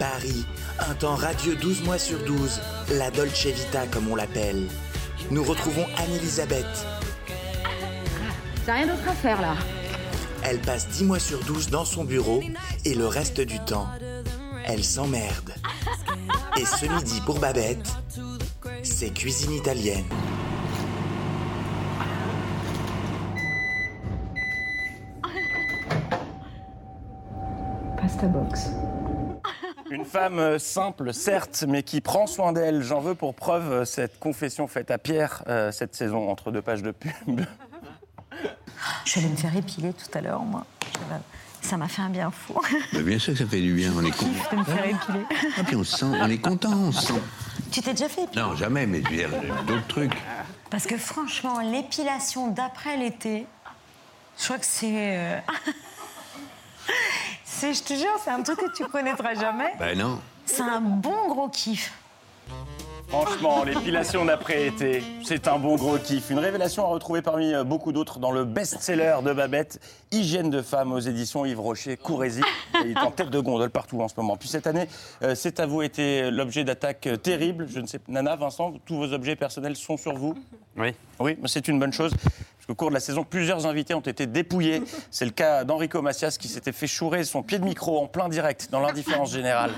Paris, 0.00 0.44
un 0.90 0.94
temps 0.94 1.14
radieux 1.14 1.54
12 1.54 1.84
mois 1.84 1.98
sur 1.98 2.18
12, 2.24 2.60
la 2.94 3.12
Dolce 3.12 3.46
Vita 3.46 3.86
comme 3.86 4.08
on 4.08 4.16
l'appelle. 4.16 4.66
Nous 5.30 5.44
retrouvons 5.44 5.86
Anne-Elisabeth. 5.98 6.66
T'as 8.66 8.74
rien 8.74 8.88
d'autre 8.88 9.08
à 9.08 9.12
faire 9.12 9.40
là. 9.40 9.54
Elle 10.42 10.58
passe 10.58 10.88
10 10.88 11.04
mois 11.04 11.20
sur 11.20 11.38
12 11.44 11.70
dans 11.70 11.84
son 11.84 12.02
bureau 12.02 12.42
et 12.84 12.94
le 12.94 13.06
reste 13.06 13.40
du 13.40 13.60
temps, 13.60 13.88
elle 14.66 14.82
s'emmerde. 14.82 15.57
Et 16.58 16.64
ce 16.64 16.86
midi 16.86 17.20
pour 17.24 17.38
Babette, 17.38 17.86
c'est 18.82 19.10
cuisine 19.10 19.52
italienne. 19.52 20.04
Pasta 27.96 28.26
box. 28.26 28.70
Une 29.90 30.04
femme 30.04 30.40
euh, 30.40 30.58
simple, 30.58 31.14
certes, 31.14 31.64
mais 31.68 31.84
qui 31.84 32.00
prend 32.00 32.26
soin 32.26 32.52
d'elle. 32.52 32.82
J'en 32.82 32.98
veux 32.98 33.14
pour 33.14 33.34
preuve 33.34 33.70
euh, 33.70 33.84
cette 33.84 34.18
confession 34.18 34.66
faite 34.66 34.90
à 34.90 34.98
Pierre 34.98 35.44
euh, 35.46 35.70
cette 35.70 35.94
saison 35.94 36.28
entre 36.28 36.50
deux 36.50 36.62
pages 36.62 36.82
de 36.82 36.90
pub. 36.90 37.42
Je 39.04 39.20
allée 39.20 39.28
me 39.28 39.36
faire 39.36 39.56
épiler 39.56 39.92
tout 39.92 40.18
à 40.18 40.20
l'heure, 40.20 40.42
moi. 40.42 40.66
Ça 41.60 41.76
m'a 41.76 41.88
fait 41.88 42.02
un 42.02 42.08
bien 42.10 42.30
fou. 42.30 42.54
Bah, 42.92 43.00
bien 43.02 43.18
sûr 43.18 43.32
que 43.34 43.38
ça 43.40 43.46
fait 43.46 43.60
du 43.60 43.74
bien, 43.74 43.92
on 43.96 44.04
est 44.04 44.10
content. 44.10 44.30
de 44.52 44.56
me 44.56 44.64
faire 44.64 44.84
épiler. 44.86 45.24
Ah, 45.58 45.64
puis 45.64 45.76
on 45.76 45.84
se 45.84 45.96
sent, 45.98 46.06
on 46.06 46.30
est 46.30 46.38
content, 46.38 46.72
on 46.72 46.92
se 46.92 47.08
sent. 47.08 47.20
Tu 47.70 47.82
t'es 47.82 47.92
déjà 47.92 48.08
fait 48.08 48.22
épiler 48.24 48.42
Non, 48.42 48.54
jamais, 48.56 48.86
mais 48.86 49.02
je 49.02 49.08
veux 49.10 49.16
dire, 49.16 49.30
d'autres 49.66 49.86
trucs. 49.86 50.16
Parce 50.70 50.86
que 50.86 50.96
franchement, 50.96 51.60
l'épilation 51.60 52.48
d'après 52.48 52.96
l'été, 52.96 53.46
je 54.38 54.44
crois 54.44 54.58
que 54.58 54.66
c'est. 54.66 54.92
euh, 54.94 55.38
c'est, 57.44 57.74
je 57.74 57.82
te 57.82 57.94
jure, 57.94 58.18
c'est 58.24 58.30
un 58.30 58.42
truc 58.42 58.58
que 58.58 58.72
tu 58.76 58.84
connaîtras 58.86 59.34
jamais. 59.34 59.72
Ben 59.78 59.98
non. 59.98 60.20
C'est 60.46 60.62
un 60.62 60.80
bon 60.80 61.28
gros 61.28 61.48
kiff. 61.48 61.92
Franchement, 63.08 63.64
l'épilation 63.64 64.26
d'après-été, 64.26 65.02
c'est 65.24 65.48
un 65.48 65.58
bon 65.58 65.76
gros 65.76 65.96
kiff. 65.96 66.28
Une 66.28 66.38
révélation 66.38 66.84
à 66.84 66.88
retrouver 66.88 67.22
parmi 67.22 67.54
euh, 67.54 67.64
beaucoup 67.64 67.90
d'autres 67.90 68.18
dans 68.18 68.30
le 68.30 68.44
best-seller 68.44 69.16
de 69.24 69.32
Babette, 69.32 69.80
Hygiène 70.12 70.50
de 70.50 70.60
femme 70.60 70.92
aux 70.92 70.98
éditions 70.98 71.46
Yves 71.46 71.58
Rocher, 71.58 71.96
Courrézy. 71.96 72.42
Il 72.84 72.90
est 72.96 72.98
en 72.98 73.10
tête 73.10 73.30
de 73.30 73.40
gondole 73.40 73.70
partout 73.70 73.98
en 74.02 74.08
ce 74.08 74.14
moment. 74.18 74.36
Puis 74.36 74.50
cette 74.50 74.66
année, 74.66 74.88
euh, 75.22 75.34
c'est 75.34 75.58
à 75.58 75.64
vous 75.64 75.80
été 75.80 76.30
l'objet 76.30 76.64
d'attaques 76.64 77.06
euh, 77.06 77.16
terribles. 77.16 77.66
Je 77.66 77.80
ne 77.80 77.86
sais, 77.86 77.98
Nana, 78.08 78.36
Vincent, 78.36 78.74
tous 78.84 78.96
vos 78.96 79.14
objets 79.14 79.36
personnels 79.36 79.76
sont 79.76 79.96
sur 79.96 80.14
vous? 80.14 80.34
Oui. 80.76 80.94
Oui, 81.18 81.38
mais 81.40 81.48
c'est 81.48 81.66
une 81.66 81.78
bonne 81.78 81.94
chose. 81.94 82.12
Qu'au 82.66 82.74
cours 82.74 82.90
de 82.90 82.94
la 82.94 83.00
saison, 83.00 83.24
plusieurs 83.24 83.64
invités 83.64 83.94
ont 83.94 84.00
été 84.00 84.26
dépouillés. 84.26 84.82
C'est 85.10 85.24
le 85.24 85.30
cas 85.30 85.64
d'Enrico 85.64 86.02
Macias 86.02 86.36
qui 86.38 86.48
s'était 86.48 86.72
fait 86.72 86.86
chourer 86.86 87.24
son 87.24 87.42
pied 87.42 87.58
de 87.58 87.64
micro 87.64 87.98
en 87.98 88.06
plein 88.06 88.28
direct 88.28 88.68
dans 88.70 88.80
l'indifférence 88.80 89.32
générale. 89.32 89.70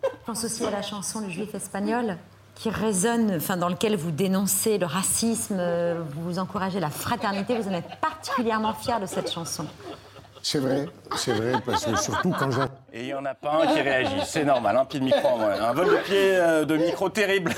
Je 0.00 0.24
pense 0.24 0.44
aussi 0.44 0.64
à 0.64 0.70
la 0.70 0.80
chanson 0.80 1.20
Le 1.20 1.28
Juif 1.28 1.54
espagnol 1.54 2.16
qui 2.58 2.70
résonne, 2.70 3.36
enfin 3.36 3.56
dans 3.56 3.68
lequel 3.68 3.96
vous 3.96 4.10
dénoncez 4.10 4.78
le 4.78 4.86
racisme, 4.86 5.56
euh, 5.58 6.02
vous 6.16 6.40
encouragez 6.40 6.80
la 6.80 6.90
fraternité. 6.90 7.56
Vous 7.56 7.68
en 7.68 7.72
êtes 7.72 8.00
particulièrement 8.00 8.74
fier 8.74 9.00
de 9.00 9.06
cette 9.06 9.32
chanson. 9.32 9.64
C'est 10.42 10.58
vrai, 10.58 10.86
c'est 11.16 11.32
vrai, 11.32 11.52
parce 11.64 11.84
que 11.84 11.96
surtout 11.96 12.30
quand 12.38 12.50
j'entends. 12.50 12.72
Et 12.92 13.00
il 13.02 13.06
n'y 13.06 13.14
en 13.14 13.24
a 13.24 13.34
pas 13.34 13.62
un 13.62 13.66
qui 13.66 13.80
réagit, 13.80 14.20
c'est 14.24 14.44
normal, 14.44 14.76
un 14.76 14.84
pied 14.84 14.98
de 15.00 15.04
micro 15.04 15.26
en 15.28 15.38
moins. 15.38 15.60
Un 15.60 15.72
vol 15.72 15.86
de 15.90 15.96
pied 16.02 16.36
euh, 16.36 16.64
de 16.64 16.76
micro 16.76 17.08
terrible, 17.08 17.52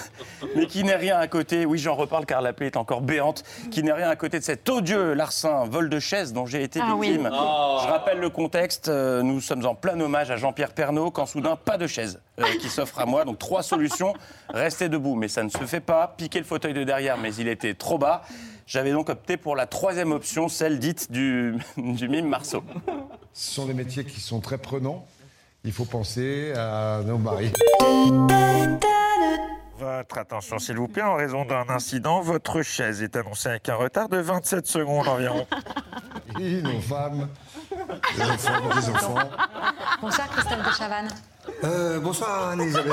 mais 0.57 0.66
qui 0.66 0.83
n'est 0.83 0.97
rien 0.97 1.18
à 1.18 1.28
côté, 1.28 1.66
oui 1.66 1.78
j'en 1.78 1.95
reparle 1.95 2.26
car 2.26 2.41
la 2.43 2.53
plaie 2.53 2.66
est 2.66 2.76
encore 2.76 3.01
béante, 3.01 3.45
qui 3.70 3.83
n'est 3.83 3.93
rien 3.93 4.09
à 4.09 4.16
côté 4.16 4.39
de 4.39 4.45
cet 4.45 4.68
odieux 4.68 5.12
larcin 5.14 5.64
vol 5.66 5.89
de 5.89 5.99
chaise 6.01 6.33
dont 6.33 6.47
j'ai 6.47 6.62
été 6.62 6.81
Ah 6.83 6.95
oui. 6.97 7.09
victime. 7.11 7.31
Oh. 7.33 7.78
Je 7.85 7.89
rappelle 7.89 8.18
le 8.18 8.31
contexte, 8.31 8.89
euh, 8.89 9.22
nous 9.22 9.41
sommes 9.41 9.64
en 9.66 9.74
plein 9.74 9.99
hommage 10.01 10.31
à 10.31 10.37
Jean-Pierre 10.37 10.72
Pernaud, 10.72 11.11
quand 11.11 11.26
soudain 11.26 11.57
pas 11.57 11.76
de 11.78 11.87
chaise 11.87 12.20
euh, 12.41 12.45
qui 12.61 12.68
s'offre 12.68 12.99
à 12.99 13.07
moi, 13.07 13.24
donc 13.24 13.39
trois 13.39 13.62
solutions, 13.62 14.14
rester 14.49 14.89
debout, 14.89 15.14
mais 15.14 15.28
ça 15.28 15.43
ne 15.43 15.49
se 15.51 15.64
fait 15.64 15.81
pas, 15.81 16.14
piquer 16.16 16.39
le 16.39 16.45
fauteuil 16.45 16.74
de 16.74 16.83
derrière, 16.85 17.18
mais 17.18 17.35
il 17.35 17.47
était 17.49 17.74
trop 17.74 17.99
bas. 17.99 18.22
J'avais 18.71 18.93
donc 18.93 19.09
opté 19.09 19.37
pour 19.37 19.57
la 19.57 19.66
troisième 19.66 20.12
option, 20.12 20.49
celle 20.49 20.79
dite 20.79 21.11
du, 21.11 21.57
du 21.77 22.09
mime 22.09 22.29
Marceau. 22.29 22.62
Ce 23.33 23.55
sont 23.55 23.66
des 23.66 23.75
métiers 23.75 24.05
qui 24.05 24.21
sont 24.21 24.39
très 24.39 24.59
prenants. 24.59 25.09
Il 25.64 25.73
faut 25.73 25.85
penser 25.85 26.53
à 26.57 27.01
nos 27.05 27.18
maris. 27.18 27.53
Votre 29.77 30.18
attention, 30.18 30.61
s'il 30.61 30.77
vous 30.77 30.87
plaît, 30.87 31.03
en 31.03 31.16
raison 31.16 31.45
d'un 31.45 31.68
incident, 31.68 32.21
votre 32.21 32.62
chaise 32.62 33.03
est 33.03 33.16
annoncée 33.16 33.49
avec 33.49 33.68
un 33.68 33.75
retard 33.75 34.09
de 34.09 34.18
27 34.18 34.64
secondes 34.68 35.09
environ. 35.09 35.49
Et 36.39 36.62
nos 36.62 36.81
femmes, 36.81 37.29
des 37.73 38.23
enfants, 38.23 38.81
des 38.81 38.89
enfants. 38.89 39.31
Bonsoir 40.01 40.29
Christophe 40.29 40.64
de 40.64 40.73
Chavannes. 40.79 41.09
Euh, 41.64 41.99
bonsoir 42.01 42.51
Anne-Elisabeth. 42.51 42.93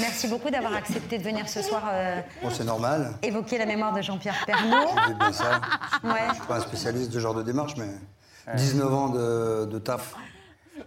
Merci 0.00 0.28
beaucoup 0.28 0.50
d'avoir 0.50 0.74
accepté 0.74 1.18
de 1.18 1.22
venir 1.22 1.48
ce 1.48 1.62
soir 1.62 1.82
euh, 1.92 2.20
Bon, 2.42 2.50
c'est 2.50 2.64
normal. 2.64 3.12
évoquer 3.22 3.58
la 3.58 3.66
mémoire 3.66 3.94
de 3.94 4.02
Jean-Pierre 4.02 4.36
Pernaud. 4.46 4.88
C'est 5.08 5.18
bien 5.18 5.32
ça. 5.32 5.60
Ouais. 6.04 6.10
Je 6.30 6.34
suis 6.34 6.46
pas 6.46 6.56
un 6.56 6.60
spécialiste 6.60 7.08
de 7.08 7.14
ce 7.14 7.18
genre 7.20 7.34
de 7.34 7.42
démarche, 7.42 7.74
mais 7.76 7.88
19 8.56 8.94
ans 8.94 9.08
de, 9.08 9.64
de 9.66 9.78
taf. 9.78 10.14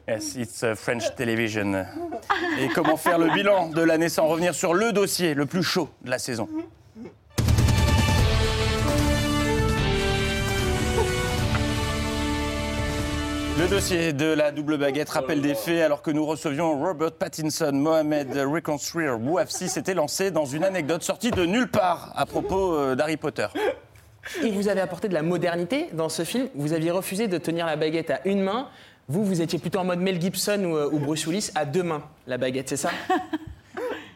Yes, 0.07 0.35
it's 0.35 0.61
uh, 0.63 0.75
French 0.75 1.03
television. 1.15 1.85
Et 2.59 2.67
comment 2.69 2.97
faire 2.97 3.17
le 3.19 3.29
bilan 3.31 3.69
de 3.69 3.81
l'année 3.81 4.09
sans 4.09 4.27
revenir 4.27 4.53
sur 4.55 4.73
le 4.73 4.91
dossier 4.91 5.33
le 5.33 5.45
plus 5.45 5.63
chaud 5.63 5.89
de 6.03 6.09
la 6.09 6.19
saison? 6.19 6.47
Le 13.60 13.68
dossier 13.68 14.14
de 14.14 14.26
la 14.26 14.51
double 14.51 14.78
baguette 14.80 15.10
rappelle 15.10 15.41
des 15.41 15.54
faits 15.54 15.82
alors 15.84 16.01
que 16.01 16.10
nous 16.10 16.26
recevions 16.26 16.80
Robert 16.80 17.12
Pattinson, 17.12 17.72
Mohamed 17.72 18.36
Reconstruire 18.36 19.20
Bouafsi 19.20 19.70
s'était 19.70 19.93
lancé 19.93 20.32
dans 20.32 20.45
une 20.45 20.64
anecdote 20.64 21.04
sortie 21.04 21.30
de 21.30 21.45
nulle 21.45 21.68
part 21.68 22.12
à 22.16 22.26
propos 22.26 22.74
euh, 22.74 22.95
d'Harry 22.95 23.18
Potter. 23.18 23.45
Et 24.41 24.49
vous 24.49 24.70
avez 24.70 24.82
apporté 24.82 25.08
de 25.08 25.14
la 25.14 25.22
modernité 25.22 25.89
dans 25.93 26.10
ce 26.10 26.24
film. 26.24 26.47
Vous 26.56 26.74
aviez 26.74 26.89
refusé 26.89 27.28
de 27.28 27.38
tenir 27.38 27.68
la 27.68 27.76
baguette 27.76 28.10
à 28.10 28.22
une 28.26 28.41
main. 28.41 28.70
Vous, 29.08 29.24
vous 29.24 29.41
étiez 29.41 29.60
plutôt 29.60 29.80
en 29.80 29.86
mode 29.86 29.99
Mel 29.99 30.20
Gibson 30.20 30.64
ou, 30.64 30.76
euh, 30.76 30.89
ou 30.91 30.97
Bruce 30.97 31.28
Willis 31.28 31.51
à 31.54 31.66
deux 31.66 31.84
mains, 31.84 32.04
la 32.26 32.39
baguette, 32.39 32.70
c'est 32.70 32.78
ça? 32.78 32.89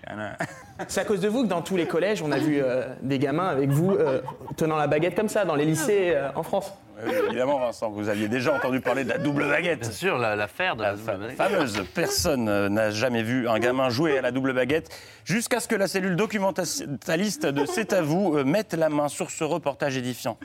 C'est 0.87 1.01
à 1.01 1.05
cause 1.05 1.19
de 1.19 1.27
vous 1.27 1.43
que 1.43 1.47
dans 1.47 1.61
tous 1.61 1.75
les 1.75 1.87
collèges, 1.87 2.21
on 2.21 2.31
a 2.31 2.37
vu 2.37 2.59
euh, 2.61 2.87
des 3.01 3.19
gamins 3.19 3.47
avec 3.47 3.69
vous 3.69 3.91
euh, 3.91 4.21
tenant 4.55 4.77
la 4.77 4.87
baguette 4.87 5.15
comme 5.15 5.29
ça, 5.29 5.45
dans 5.45 5.55
les 5.55 5.65
lycées 5.65 6.13
euh, 6.15 6.29
en 6.35 6.43
France. 6.43 6.73
Oui, 7.05 7.13
évidemment, 7.27 7.59
Vincent, 7.59 7.91
vous 7.91 8.09
aviez 8.09 8.27
déjà 8.27 8.53
entendu 8.53 8.81
parler 8.81 9.03
de 9.03 9.09
la 9.09 9.19
double 9.19 9.47
baguette. 9.47 9.81
Bien 9.81 9.91
sûr, 9.91 10.17
l'affaire 10.17 10.75
de 10.75 10.81
la, 10.81 10.95
double 10.95 11.17
baguette. 11.17 11.37
fameuse. 11.37 11.83
Personne 11.93 12.67
n'a 12.67 12.89
jamais 12.89 13.21
vu 13.21 13.47
un 13.47 13.59
gamin 13.59 13.89
jouer 13.89 14.17
à 14.17 14.21
la 14.21 14.31
double 14.31 14.53
baguette 14.53 14.89
jusqu'à 15.23 15.59
ce 15.59 15.67
que 15.67 15.75
la 15.75 15.87
cellule 15.87 16.15
documentaliste 16.15 17.45
de 17.45 17.65
C'est 17.65 17.93
à 17.93 18.01
vous 18.01 18.35
euh, 18.35 18.43
mette 18.43 18.73
la 18.73 18.89
main 18.89 19.09
sur 19.09 19.29
ce 19.29 19.43
reportage 19.43 19.95
édifiant. 19.95 20.37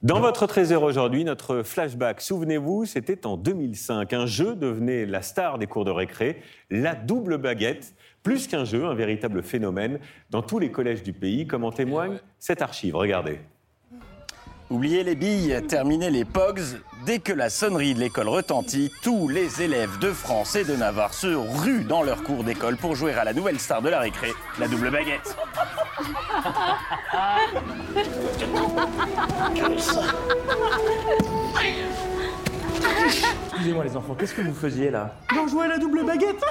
Dans 0.00 0.20
votre 0.20 0.46
trésor 0.46 0.84
aujourd'hui, 0.84 1.24
notre 1.24 1.62
flashback, 1.64 2.20
souvenez-vous, 2.20 2.86
c'était 2.86 3.26
en 3.26 3.36
2005. 3.36 4.12
Un 4.12 4.26
jeu 4.26 4.54
devenait 4.54 5.04
la 5.04 5.22
star 5.22 5.58
des 5.58 5.66
cours 5.66 5.84
de 5.84 5.90
récré, 5.90 6.40
la 6.70 6.94
double 6.94 7.36
baguette. 7.36 7.94
Plus 8.22 8.46
qu'un 8.46 8.64
jeu, 8.64 8.84
un 8.84 8.94
véritable 8.94 9.42
phénomène 9.42 9.98
dans 10.30 10.42
tous 10.42 10.58
les 10.58 10.70
collèges 10.70 11.02
du 11.02 11.12
pays, 11.12 11.46
comme 11.46 11.64
en 11.64 11.72
témoigne 11.72 12.18
cette 12.38 12.62
archive. 12.62 12.96
Regardez. 12.96 13.38
Oubliez 14.70 15.02
les 15.02 15.14
billes, 15.14 15.62
terminez 15.66 16.10
les 16.10 16.26
pogs. 16.26 16.60
Dès 17.06 17.20
que 17.20 17.32
la 17.32 17.48
sonnerie 17.48 17.94
de 17.94 18.00
l'école 18.00 18.28
retentit, 18.28 18.92
tous 19.02 19.28
les 19.28 19.62
élèves 19.62 19.98
de 19.98 20.12
France 20.12 20.56
et 20.56 20.64
de 20.64 20.76
Navarre 20.76 21.14
se 21.14 21.28
ruent 21.28 21.84
dans 21.84 22.02
leur 22.02 22.22
cours 22.22 22.44
d'école 22.44 22.76
pour 22.76 22.94
jouer 22.94 23.14
à 23.14 23.24
la 23.24 23.32
nouvelle 23.32 23.58
star 23.58 23.80
de 23.80 23.88
la 23.88 24.00
récré, 24.00 24.34
la 24.58 24.68
double 24.68 24.90
baguette. 24.90 25.34
Excusez-moi 33.50 33.84
les 33.84 33.96
enfants, 33.96 34.14
qu'est-ce 34.14 34.34
que 34.34 34.42
vous 34.42 34.54
faisiez 34.54 34.90
là 34.90 35.14
On 35.36 35.46
jouait 35.48 35.64
à 35.64 35.68
la 35.68 35.78
double 35.78 36.04
baguette. 36.04 36.42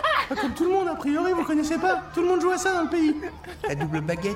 Comme 0.41 0.53
tout 0.53 0.65
le 0.65 0.71
monde, 0.71 0.88
a 0.88 0.95
priori, 0.95 1.32
vous 1.32 1.43
connaissez 1.43 1.78
pas. 1.78 2.01
Tout 2.13 2.21
le 2.21 2.28
monde 2.28 2.41
joue 2.41 2.51
à 2.51 2.57
ça 2.57 2.73
dans 2.73 2.84
le 2.84 2.89
pays. 2.89 3.15
La 3.67 3.75
double 3.75 4.01
baguette 4.01 4.36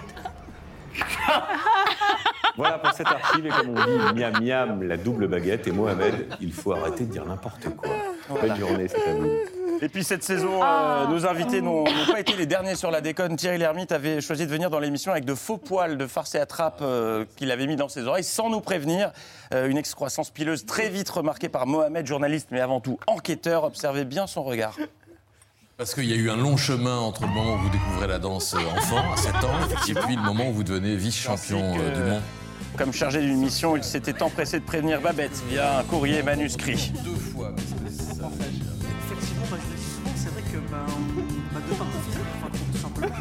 Voilà 2.58 2.78
pour 2.80 2.92
cette 2.92 3.08
archive, 3.08 3.46
et 3.46 3.50
comme 3.50 3.70
on 3.70 3.74
dit, 3.74 4.20
miam 4.20 4.44
miam, 4.44 4.84
la 4.84 4.98
double 4.98 5.28
baguette. 5.28 5.68
Et 5.68 5.72
Mohamed, 5.72 6.28
il 6.42 6.52
faut 6.52 6.74
arrêter 6.74 7.06
de 7.06 7.12
dire 7.12 7.26
n'importe 7.26 7.70
quoi. 7.76 7.90
Bonne 8.30 8.58
journée, 8.58 8.88
c'est 8.88 9.10
à 9.10 9.14
vous. 9.14 9.30
Et 9.84 9.90
puis 9.90 10.04
cette 10.04 10.24
saison, 10.24 10.62
euh, 10.64 11.08
nos 11.08 11.26
invités 11.26 11.60
n'ont 11.60 11.86
n'ont 11.86 12.06
pas 12.12 12.20
été 12.20 12.36
les 12.36 12.46
derniers 12.46 12.76
sur 12.76 12.92
la 12.92 13.02
déconne. 13.02 13.36
Thierry 13.36 13.58
Lhermitte 13.58 13.92
avait 13.92 14.22
choisi 14.22 14.46
de 14.46 14.52
venir 14.52 14.70
dans 14.70 14.80
l'émission 14.80 15.12
avec 15.12 15.26
de 15.26 15.34
faux 15.34 15.58
poils 15.58 15.98
de 15.98 16.06
farce 16.06 16.36
et 16.36 16.40
attrape 16.40 16.80
euh, 16.84 17.26
qu'il 17.36 17.50
avait 17.50 17.66
mis 17.66 17.76
dans 17.76 17.90
ses 17.90 18.06
oreilles 18.06 18.24
sans 18.24 18.52
nous 18.52 18.62
prévenir. 18.62 19.12
Euh, 19.56 19.68
une 19.68 19.78
excroissance 19.78 20.30
pileuse 20.30 20.68
très 20.68 20.90
vite 20.90 21.10
remarquée 21.10 21.50
par 21.50 21.66
Mohamed, 21.66 22.06
journaliste 22.06 22.50
mais 22.52 22.62
avant 22.62 22.80
tout 22.80 23.00
enquêteur. 23.08 23.64
Observez 23.64 24.06
bien 24.06 24.28
son 24.28 24.44
regard. 24.44 24.78
Parce 25.78 25.96
qu'il 25.96 26.06
y 26.06 26.14
a 26.14 26.16
eu 26.16 26.30
un 26.30 26.36
long 26.38 26.58
chemin 26.58 26.98
entre 27.00 27.24
le 27.24 27.30
moment 27.30 27.56
où 27.56 27.58
vous 27.58 27.70
découvrez 27.70 28.08
la 28.08 28.20
danse 28.20 28.54
euh, 28.54 28.78
enfant, 28.78 29.12
à 29.14 29.18
7 29.18 29.34
ans, 29.36 29.68
et 29.90 29.94
puis 29.96 30.16
le 30.16 30.22
moment 30.22 30.50
où 30.50 30.54
vous 30.54 30.64
devenez 30.64 30.96
vice-champion 30.96 31.76
euh, 31.80 31.96
du 31.96 32.12
monde. 32.12 32.22
Comme 32.78 32.94
chargé 32.94 33.20
d'une 33.22 33.38
mission, 33.40 33.76
il 33.76 33.84
s'était 33.84 34.22
empressé 34.22 34.60
de 34.60 34.66
prévenir 34.66 35.02
Babette 35.02 35.42
via 35.50 35.80
un 35.80 35.84
courrier 35.84 36.22
manuscrit. 36.22 36.92
Deux 37.04 37.16
fois, 37.16 37.52
parce 37.56 37.68
que 37.68 37.90
ça 37.90 38.30
Effectivement, 39.06 39.46
bah, 39.50 39.58
je 39.60 39.82
souvent, 39.82 40.12
c'est 40.16 40.30
vrai 40.30 40.42
que 40.44 40.58
bah, 40.72 40.86
enfin, 41.72 42.58
tout 42.72 42.78
simplement. 42.78 43.16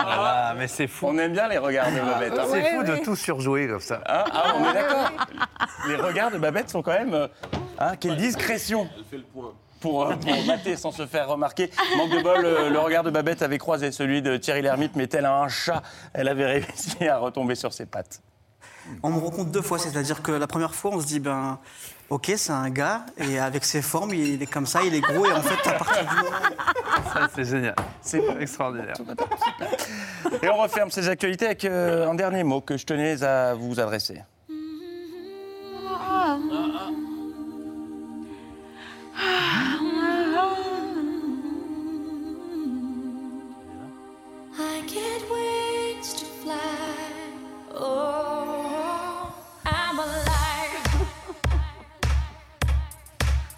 Ah, 0.00 0.54
mais 0.58 0.66
c'est 0.66 0.88
fou. 0.88 1.06
On 1.08 1.18
aime 1.18 1.32
bien 1.32 1.48
les 1.48 1.58
regards 1.58 1.92
de 1.92 2.00
Babette. 2.00 2.32
hein. 2.38 2.44
C'est 2.50 2.64
fou 2.74 2.82
de 2.82 2.96
tout 3.04 3.14
surjouer 3.16 3.68
comme 3.68 3.80
ça. 3.80 4.02
Hein 4.08 4.24
ah, 4.32 4.54
on 4.58 4.68
est 4.68 4.74
d'accord. 4.74 5.12
Les 5.88 5.96
regards 5.96 6.30
de 6.32 6.38
Babette 6.38 6.70
sont 6.70 6.82
quand 6.82 6.92
même. 6.92 7.14
euh, 7.14 7.28
hein, 7.78 7.92
quelle 8.00 8.16
discrétion 8.16 8.88
Elle 8.98 9.04
fait 9.04 9.16
le 9.18 9.22
point. 9.22 9.52
Pour, 9.80 10.06
euh, 10.06 10.16
pour 10.16 10.44
mater 10.46 10.76
sans 10.76 10.90
se 10.90 11.06
faire 11.06 11.28
remarquer. 11.28 11.70
Manque 11.96 12.10
de 12.10 12.22
bol, 12.22 12.44
euh, 12.44 12.70
le 12.70 12.78
regard 12.78 13.04
de 13.04 13.10
Babette 13.10 13.42
avait 13.42 13.58
croisé 13.58 13.92
celui 13.92 14.22
de 14.22 14.36
Thierry 14.36 14.62
Lhermitte, 14.62 14.96
mais 14.96 15.06
tel 15.06 15.26
un 15.26 15.48
chat, 15.48 15.82
elle 16.12 16.28
avait 16.28 16.46
réussi 16.46 17.06
à 17.08 17.18
retomber 17.18 17.54
sur 17.54 17.72
ses 17.72 17.86
pattes. 17.86 18.20
On 19.02 19.10
me 19.10 19.18
rencontre 19.18 19.50
deux 19.50 19.62
fois, 19.62 19.78
c'est-à-dire 19.78 20.22
que 20.22 20.32
la 20.32 20.46
première 20.46 20.74
fois, 20.74 20.92
on 20.94 21.00
se 21.00 21.06
dit, 21.06 21.20
ben, 21.20 21.58
ok, 22.08 22.32
c'est 22.36 22.52
un 22.52 22.70
gars, 22.70 23.04
et 23.18 23.38
avec 23.38 23.64
ses 23.64 23.82
formes, 23.82 24.14
il 24.14 24.42
est 24.42 24.46
comme 24.46 24.66
ça, 24.66 24.82
il 24.82 24.94
est 24.94 25.00
gros, 25.00 25.26
et 25.26 25.32
en 25.32 25.42
fait, 25.42 25.68
à 25.68 25.72
partir 25.74 26.08
du 26.08 26.16
moment. 26.16 26.36
Ça, 27.12 27.28
c'est 27.34 27.44
génial. 27.44 27.74
C'est 28.00 28.22
extraordinaire. 28.40 28.96
Et 30.42 30.48
on 30.48 30.56
referme 30.56 30.90
ces 30.90 31.08
actualités 31.08 31.46
avec 31.46 31.64
euh, 31.64 32.08
un 32.08 32.14
dernier 32.14 32.44
mot 32.44 32.60
que 32.60 32.76
je 32.76 32.86
tenais 32.86 33.22
à 33.22 33.54
vous 33.54 33.78
adresser. 33.78 34.22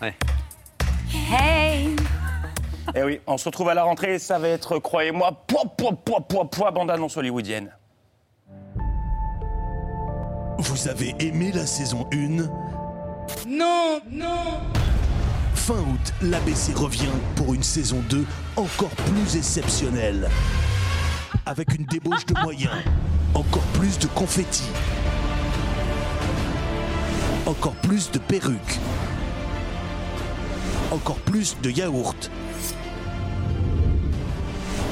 Hey 0.03 0.15
Eh 2.95 3.03
oui, 3.03 3.21
on 3.27 3.37
se 3.37 3.45
retrouve 3.45 3.69
à 3.69 3.75
la 3.75 3.83
rentrée, 3.83 4.19
ça 4.19 4.39
va 4.39 4.49
être, 4.49 4.79
croyez-moi, 4.79 5.45
poids, 5.47 5.65
poids, 5.77 5.93
poids, 5.93 6.21
poids, 6.27 6.49
poids, 6.49 6.71
bande-annonce 6.71 7.17
hollywoodienne. 7.19 7.71
Vous 10.59 10.89
avez 10.89 11.15
aimé 11.19 11.53
la 11.55 11.67
saison 11.67 12.09
1 12.13 12.17
Non, 13.47 14.01
non. 14.11 14.61
Fin 15.55 15.75
août, 15.75 16.15
l'ABC 16.23 16.73
revient 16.75 17.13
pour 17.37 17.53
une 17.53 17.63
saison 17.63 18.03
2 18.09 18.25
encore 18.57 18.91
plus 18.91 19.37
exceptionnelle. 19.37 20.31
Avec 21.45 21.75
une 21.75 21.85
débauche 21.85 22.25
de 22.25 22.35
moyens, 22.41 22.73
encore 23.35 23.63
plus 23.75 23.99
de 23.99 24.07
confettis, 24.07 24.71
encore 27.47 27.75
plus 27.77 28.11
de 28.11 28.19
perruques, 28.19 28.79
encore 30.91 31.19
plus 31.19 31.57
de 31.63 31.71
yaourts, 31.71 32.15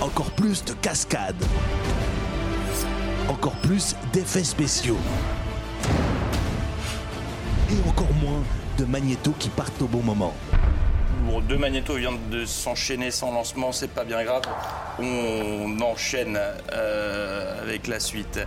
encore 0.01 0.31
plus 0.31 0.65
de 0.65 0.73
cascades, 0.75 1.45
encore 3.29 3.57
plus 3.57 3.97
d'effets 4.13 4.45
spéciaux 4.45 4.99
et 7.71 7.89
encore 7.89 8.13
moins 8.23 8.43
de 8.79 8.85
magnétos 8.85 9.35
qui 9.39 9.49
partent 9.49 9.83
au 9.83 9.87
bon 9.87 10.03
moment. 10.03 10.35
Bon, 11.27 11.41
deux 11.41 11.59
magnétos 11.59 11.97
viennent 11.97 12.31
de 12.31 12.47
s'enchaîner 12.47 13.11
sans 13.11 13.33
lancement, 13.33 13.73
c'est 13.73 13.91
pas 13.91 14.05
bien 14.05 14.23
grave. 14.25 14.43
On 14.99 15.79
enchaîne 15.81 16.39
euh, 16.73 17.63
avec 17.63 17.87
la 17.87 18.01
suite. 18.01 18.41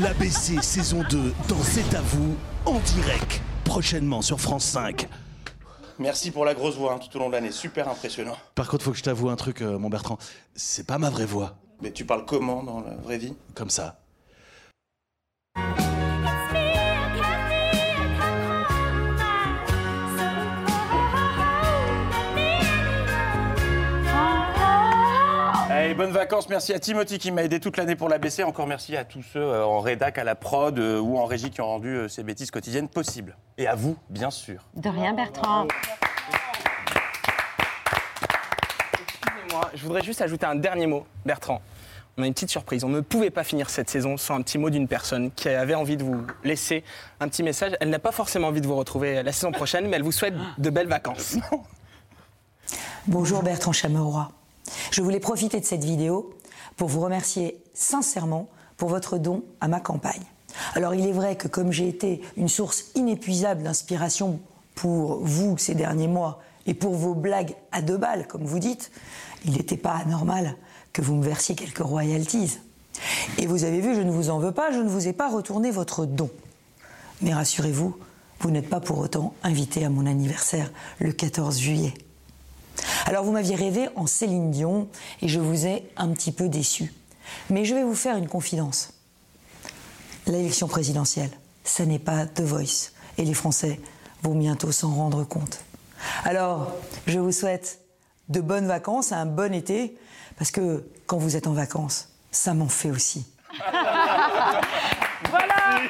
L'ABC 0.00 0.62
saison 0.62 1.04
2 1.08 1.34
dans 1.48 1.62
C'est 1.62 1.94
à 1.94 2.00
vous 2.00 2.36
en 2.64 2.80
direct 2.80 3.40
prochainement 3.64 4.22
sur 4.22 4.40
France 4.40 4.64
5. 4.64 5.06
Merci 5.98 6.30
pour 6.30 6.44
la 6.44 6.54
grosse 6.54 6.76
voix 6.76 6.94
hein, 6.94 6.98
tout 6.98 7.14
au 7.16 7.20
long 7.20 7.28
de 7.28 7.32
l'année, 7.32 7.52
super 7.52 7.88
impressionnant. 7.88 8.36
Par 8.54 8.68
contre, 8.68 8.84
faut 8.84 8.92
que 8.92 8.98
je 8.98 9.02
t'avoue 9.02 9.30
un 9.30 9.36
truc, 9.36 9.62
euh, 9.62 9.78
mon 9.78 9.88
Bertrand. 9.88 10.18
C'est 10.54 10.86
pas 10.86 10.98
ma 10.98 11.10
vraie 11.10 11.26
voix. 11.26 11.56
Mais 11.80 11.90
tu 11.90 12.04
parles 12.04 12.24
comment 12.26 12.62
dans 12.62 12.80
la 12.80 12.94
vraie 12.96 13.18
vie? 13.18 13.34
Comme 13.54 13.70
ça. 13.70 14.00
Bonnes 25.96 26.12
vacances, 26.12 26.48
merci 26.50 26.74
à 26.74 26.78
Timothy 26.78 27.18
qui 27.18 27.30
m'a 27.30 27.42
aidé 27.42 27.58
toute 27.58 27.78
l'année 27.78 27.96
pour 27.96 28.10
l'ABC. 28.10 28.44
Encore 28.44 28.66
merci 28.66 28.96
à 28.96 29.04
tous 29.04 29.22
ceux 29.22 29.40
euh, 29.40 29.64
en 29.64 29.80
rédac, 29.80 30.18
à 30.18 30.24
la 30.24 30.34
prod 30.34 30.78
euh, 30.78 31.00
ou 31.00 31.16
en 31.16 31.24
régie 31.24 31.50
qui 31.50 31.62
ont 31.62 31.66
rendu 31.66 31.88
euh, 31.88 32.08
ces 32.08 32.22
bêtises 32.22 32.50
quotidiennes 32.50 32.88
possibles. 32.88 33.34
Et 33.56 33.66
à 33.66 33.74
vous, 33.74 33.96
bien 34.10 34.30
sûr. 34.30 34.62
De 34.74 34.90
rien, 34.90 35.14
Bertrand. 35.14 35.66
Excusez-moi, 38.92 39.70
je 39.74 39.82
voudrais 39.82 40.02
juste 40.02 40.20
ajouter 40.20 40.44
un 40.44 40.56
dernier 40.56 40.86
mot, 40.86 41.06
Bertrand. 41.24 41.62
On 42.18 42.22
a 42.22 42.26
une 42.26 42.34
petite 42.34 42.50
surprise. 42.50 42.84
On 42.84 42.90
ne 42.90 43.00
pouvait 43.00 43.30
pas 43.30 43.44
finir 43.44 43.70
cette 43.70 43.88
saison 43.88 44.18
sans 44.18 44.34
un 44.34 44.42
petit 44.42 44.58
mot 44.58 44.68
d'une 44.68 44.88
personne 44.88 45.30
qui 45.30 45.48
avait 45.48 45.74
envie 45.74 45.96
de 45.96 46.04
vous 46.04 46.26
laisser 46.44 46.84
un 47.20 47.28
petit 47.28 47.42
message. 47.42 47.72
Elle 47.80 47.88
n'a 47.90 47.98
pas 47.98 48.12
forcément 48.12 48.48
envie 48.48 48.60
de 48.60 48.66
vous 48.66 48.76
retrouver 48.76 49.22
la 49.22 49.32
saison 49.32 49.50
prochaine, 49.50 49.88
mais 49.88 49.96
elle 49.96 50.02
vous 50.02 50.12
souhaite 50.12 50.34
de 50.58 50.70
belles 50.70 50.88
vacances. 50.88 51.36
Bonjour 53.06 53.42
Bertrand 53.42 53.72
Chameroy. 53.72 54.28
Je 54.90 55.02
voulais 55.02 55.20
profiter 55.20 55.60
de 55.60 55.64
cette 55.64 55.84
vidéo 55.84 56.34
pour 56.76 56.88
vous 56.88 57.00
remercier 57.00 57.62
sincèrement 57.74 58.48
pour 58.76 58.88
votre 58.88 59.18
don 59.18 59.42
à 59.60 59.68
ma 59.68 59.80
campagne. 59.80 60.22
Alors 60.74 60.94
il 60.94 61.06
est 61.06 61.12
vrai 61.12 61.36
que 61.36 61.48
comme 61.48 61.72
j'ai 61.72 61.88
été 61.88 62.20
une 62.36 62.48
source 62.48 62.86
inépuisable 62.94 63.62
d'inspiration 63.62 64.40
pour 64.74 65.20
vous 65.22 65.58
ces 65.58 65.74
derniers 65.74 66.08
mois 66.08 66.40
et 66.66 66.74
pour 66.74 66.94
vos 66.94 67.14
blagues 67.14 67.54
à 67.72 67.82
deux 67.82 67.96
balles, 67.96 68.26
comme 68.26 68.44
vous 68.44 68.58
dites, 68.58 68.90
il 69.44 69.52
n'était 69.52 69.76
pas 69.76 69.92
anormal 69.92 70.56
que 70.92 71.02
vous 71.02 71.14
me 71.14 71.24
versiez 71.24 71.54
quelques 71.54 71.78
royalties. 71.78 72.58
Et 73.38 73.46
vous 73.46 73.64
avez 73.64 73.80
vu, 73.80 73.94
je 73.94 74.00
ne 74.00 74.10
vous 74.10 74.30
en 74.30 74.38
veux 74.38 74.52
pas, 74.52 74.72
je 74.72 74.78
ne 74.78 74.88
vous 74.88 75.06
ai 75.06 75.12
pas 75.12 75.28
retourné 75.28 75.70
votre 75.70 76.06
don. 76.06 76.30
Mais 77.20 77.34
rassurez-vous, 77.34 77.96
vous 78.40 78.50
n'êtes 78.50 78.68
pas 78.68 78.80
pour 78.80 78.98
autant 78.98 79.34
invité 79.42 79.84
à 79.84 79.90
mon 79.90 80.06
anniversaire 80.06 80.70
le 80.98 81.12
14 81.12 81.58
juillet. 81.58 81.94
Alors 83.06 83.24
vous 83.24 83.32
m'aviez 83.32 83.54
rêvé 83.54 83.88
en 83.96 84.06
Céline 84.06 84.50
Dion 84.50 84.88
et 85.22 85.28
je 85.28 85.40
vous 85.40 85.66
ai 85.66 85.88
un 85.96 86.08
petit 86.08 86.32
peu 86.32 86.48
déçu. 86.48 86.92
Mais 87.50 87.64
je 87.64 87.74
vais 87.74 87.82
vous 87.82 87.94
faire 87.94 88.16
une 88.16 88.28
confidence. 88.28 88.92
L'élection 90.26 90.68
présidentielle, 90.68 91.30
ça 91.64 91.86
n'est 91.86 91.98
pas 91.98 92.26
The 92.26 92.40
Voice 92.40 92.90
et 93.18 93.24
les 93.24 93.34
Français 93.34 93.80
vont 94.22 94.34
bientôt 94.34 94.72
s'en 94.72 94.94
rendre 94.94 95.24
compte. 95.24 95.60
Alors, 96.24 96.72
je 97.06 97.18
vous 97.18 97.32
souhaite 97.32 97.80
de 98.28 98.40
bonnes 98.40 98.66
vacances, 98.66 99.12
un 99.12 99.26
bon 99.26 99.54
été, 99.54 99.96
parce 100.36 100.50
que 100.50 100.84
quand 101.06 101.18
vous 101.18 101.36
êtes 101.36 101.46
en 101.46 101.52
vacances, 101.52 102.08
ça 102.30 102.54
m'en 102.54 102.68
fait 102.68 102.90
aussi. 102.90 103.26
Voilà 105.30 105.80
Et 105.82 105.88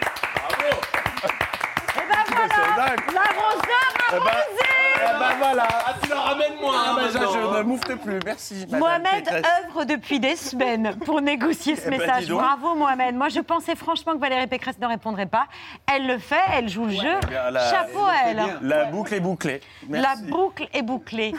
ben 2.08 2.24
voilà 2.28 2.96
L'arroseur 3.12 3.90
arrosé 4.12 4.62
Ah 4.62 4.75
bah 5.18 5.34
voilà 5.38 5.66
Ah, 5.86 5.94
tu 6.02 6.08
la 6.10 6.16
ramènes 6.20 6.52
moi 6.60 6.72
Ah 6.76 6.90
hein, 6.90 6.94
bah 6.96 7.02
maintenant. 7.04 7.32
je 7.32 7.58
ne 7.58 7.62
moufte 7.62 7.94
plus, 7.96 8.18
merci. 8.24 8.66
Mohamed 8.70 9.28
œuvre 9.66 9.84
depuis 9.84 10.20
des 10.20 10.36
semaines 10.36 10.96
pour 11.04 11.20
négocier 11.20 11.76
ce 11.76 11.82
Eh 11.86 11.90
ben, 11.90 11.98
message. 11.98 12.28
Bravo 12.28 12.74
Mohamed. 12.74 13.14
Moi 13.14 13.28
je 13.28 13.40
pensais 13.40 13.74
franchement 13.76 14.12
que 14.14 14.18
Valérie 14.20 14.46
Pécresse 14.46 14.78
ne 14.78 14.86
répondrait 14.86 15.26
pas. 15.26 15.46
Elle 15.92 16.06
le 16.06 16.18
fait, 16.18 16.36
elle 16.54 16.68
joue 16.68 16.84
le 16.86 16.92
jeu. 16.92 17.18
Eh 17.22 17.26
bien, 17.26 17.50
la- 17.50 17.70
Chapeau 17.70 18.04
à 18.04 18.28
elle. 18.28 18.42
La 18.62 18.84
boucle 18.86 19.14
est 19.14 19.20
bouclée. 19.20 19.60
La 19.88 20.14
boucle 20.16 20.68
est 20.72 20.82
bouclée. 20.82 21.34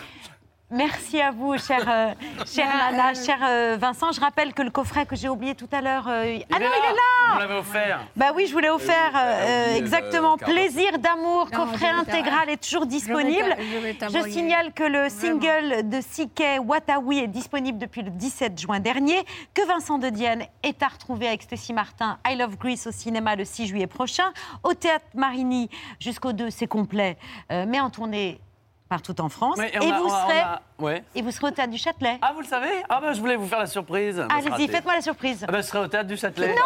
Merci 0.69 1.21
à 1.21 1.31
vous, 1.31 1.57
cher, 1.57 1.79
euh, 1.87 2.13
cher 2.45 2.67
Nana, 2.67 3.13
cher 3.13 3.37
euh, 3.41 3.77
Vincent. 3.79 4.11
Je 4.11 4.19
rappelle 4.19 4.53
que 4.53 4.61
le 4.61 4.69
coffret 4.69 5.05
que 5.05 5.15
j'ai 5.15 5.29
oublié 5.29 5.55
tout 5.55 5.69
à 5.71 5.79
l'heure. 5.79 6.09
euh, 6.09 6.25
Il 6.25 6.45
ah 6.51 6.57
est 6.57 6.59
non, 6.59 6.65
là. 6.65 6.75
il 6.77 6.85
est 6.85 6.89
Vous 6.89 7.39
là 7.39 7.39
l'avez 7.39 7.53
offert. 7.59 8.01
Bah 8.17 8.25
oui, 8.35 8.47
je 8.47 8.51
vous 8.51 8.59
l'ai 8.59 8.69
offert. 8.69 9.13
euh, 9.15 9.63
oublié, 9.67 9.77
exactement. 9.77 10.33
euh. 10.33 10.45
Plaisir 10.45 10.99
d'amour, 10.99 11.49
coffret 11.51 11.87
intégral 11.87 12.49
est 12.49 12.61
toujours 12.61 12.85
disponible. 12.85 13.55
je 13.57 14.29
signale 14.29 14.73
que 14.73 14.83
le 14.83 15.07
single 15.07 15.87
de 15.89 16.01
CK 16.01 16.61
Watawi 16.67 17.19
est 17.19 17.27
disponible 17.27 17.77
depuis 17.77 18.01
le 18.01 18.09
17 18.09 18.59
juin 18.59 18.81
dernier, 18.81 19.23
que 19.53 19.65
Vincent 19.65 19.97
de 19.99 20.09
Dienne 20.09 20.43
est 20.63 20.83
à 20.83 20.89
retrouver 20.89 21.29
avec 21.29 21.43
Stécie 21.43 21.71
Martin, 21.71 22.19
I 22.27 22.35
Love 22.35 22.57
Greece 22.57 22.87
au 22.87 22.91
cinéma 22.91 23.37
le 23.37 23.45
6 23.45 23.67
juillet 23.67 23.87
prochain, 23.87 24.33
au 24.63 24.73
Théâtre 24.73 25.05
Marigny 25.15 25.69
jusqu'au 26.01 26.33
2, 26.33 26.49
c'est 26.49 26.67
complet, 26.67 27.17
euh, 27.53 27.63
mais 27.65 27.79
en 27.79 27.89
tournée 27.89 28.41
partout 28.89 29.19
en 29.21 29.29
France. 29.29 29.57
Et, 29.59 29.75
a- 29.75 29.79
vous 29.79 30.07
a- 30.07 30.21
serez, 30.23 30.39
a- 30.39 30.61
ouais. 30.79 31.03
et 31.15 31.21
vous 31.21 31.31
serez 31.31 31.47
au 31.47 31.51
Théâtre 31.51 31.71
du 31.71 31.77
Châtelet. 31.77 32.17
Ah, 32.21 32.31
vous 32.33 32.41
le 32.41 32.47
savez 32.47 32.69
Ah, 32.89 32.99
bah, 33.01 33.13
je 33.13 33.19
voulais 33.19 33.35
vous 33.35 33.47
faire 33.47 33.59
la 33.59 33.65
surprise. 33.67 34.25
C'est 34.29 34.49
Allez-y, 34.51 34.67
faites-moi 34.67 34.95
la 34.95 35.01
surprise. 35.01 35.45
Ah, 35.47 35.51
bah, 35.51 35.61
je 35.61 35.67
serai 35.67 35.79
au 35.79 35.87
théâtre 35.87 36.07
du 36.07 36.17
Châtelet. 36.17 36.55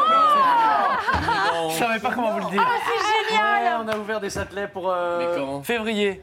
Non 1.54 1.70
Je 1.70 1.76
savais 1.78 2.00
pas 2.00 2.12
comment 2.12 2.32
vous 2.38 2.46
le 2.48 2.52
dire. 2.52 2.66
Oh, 2.66 2.72
c'est 2.86 3.30
génial 3.30 3.64
Ouais, 3.64 3.86
on 3.86 3.88
a 3.88 3.98
ouvert 3.98 4.20
des 4.20 4.30
Châtelets 4.30 4.68
pour 4.68 4.90
euh, 4.90 5.62
février. 5.64 6.22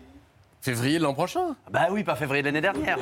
Février 0.61 0.99
l'an 0.99 1.15
prochain 1.15 1.55
Bah 1.71 1.87
oui, 1.91 2.03
pas 2.05 2.17
février 2.17 2.43
de 2.43 2.49
l'année 2.49 2.61
dernière. 2.61 2.99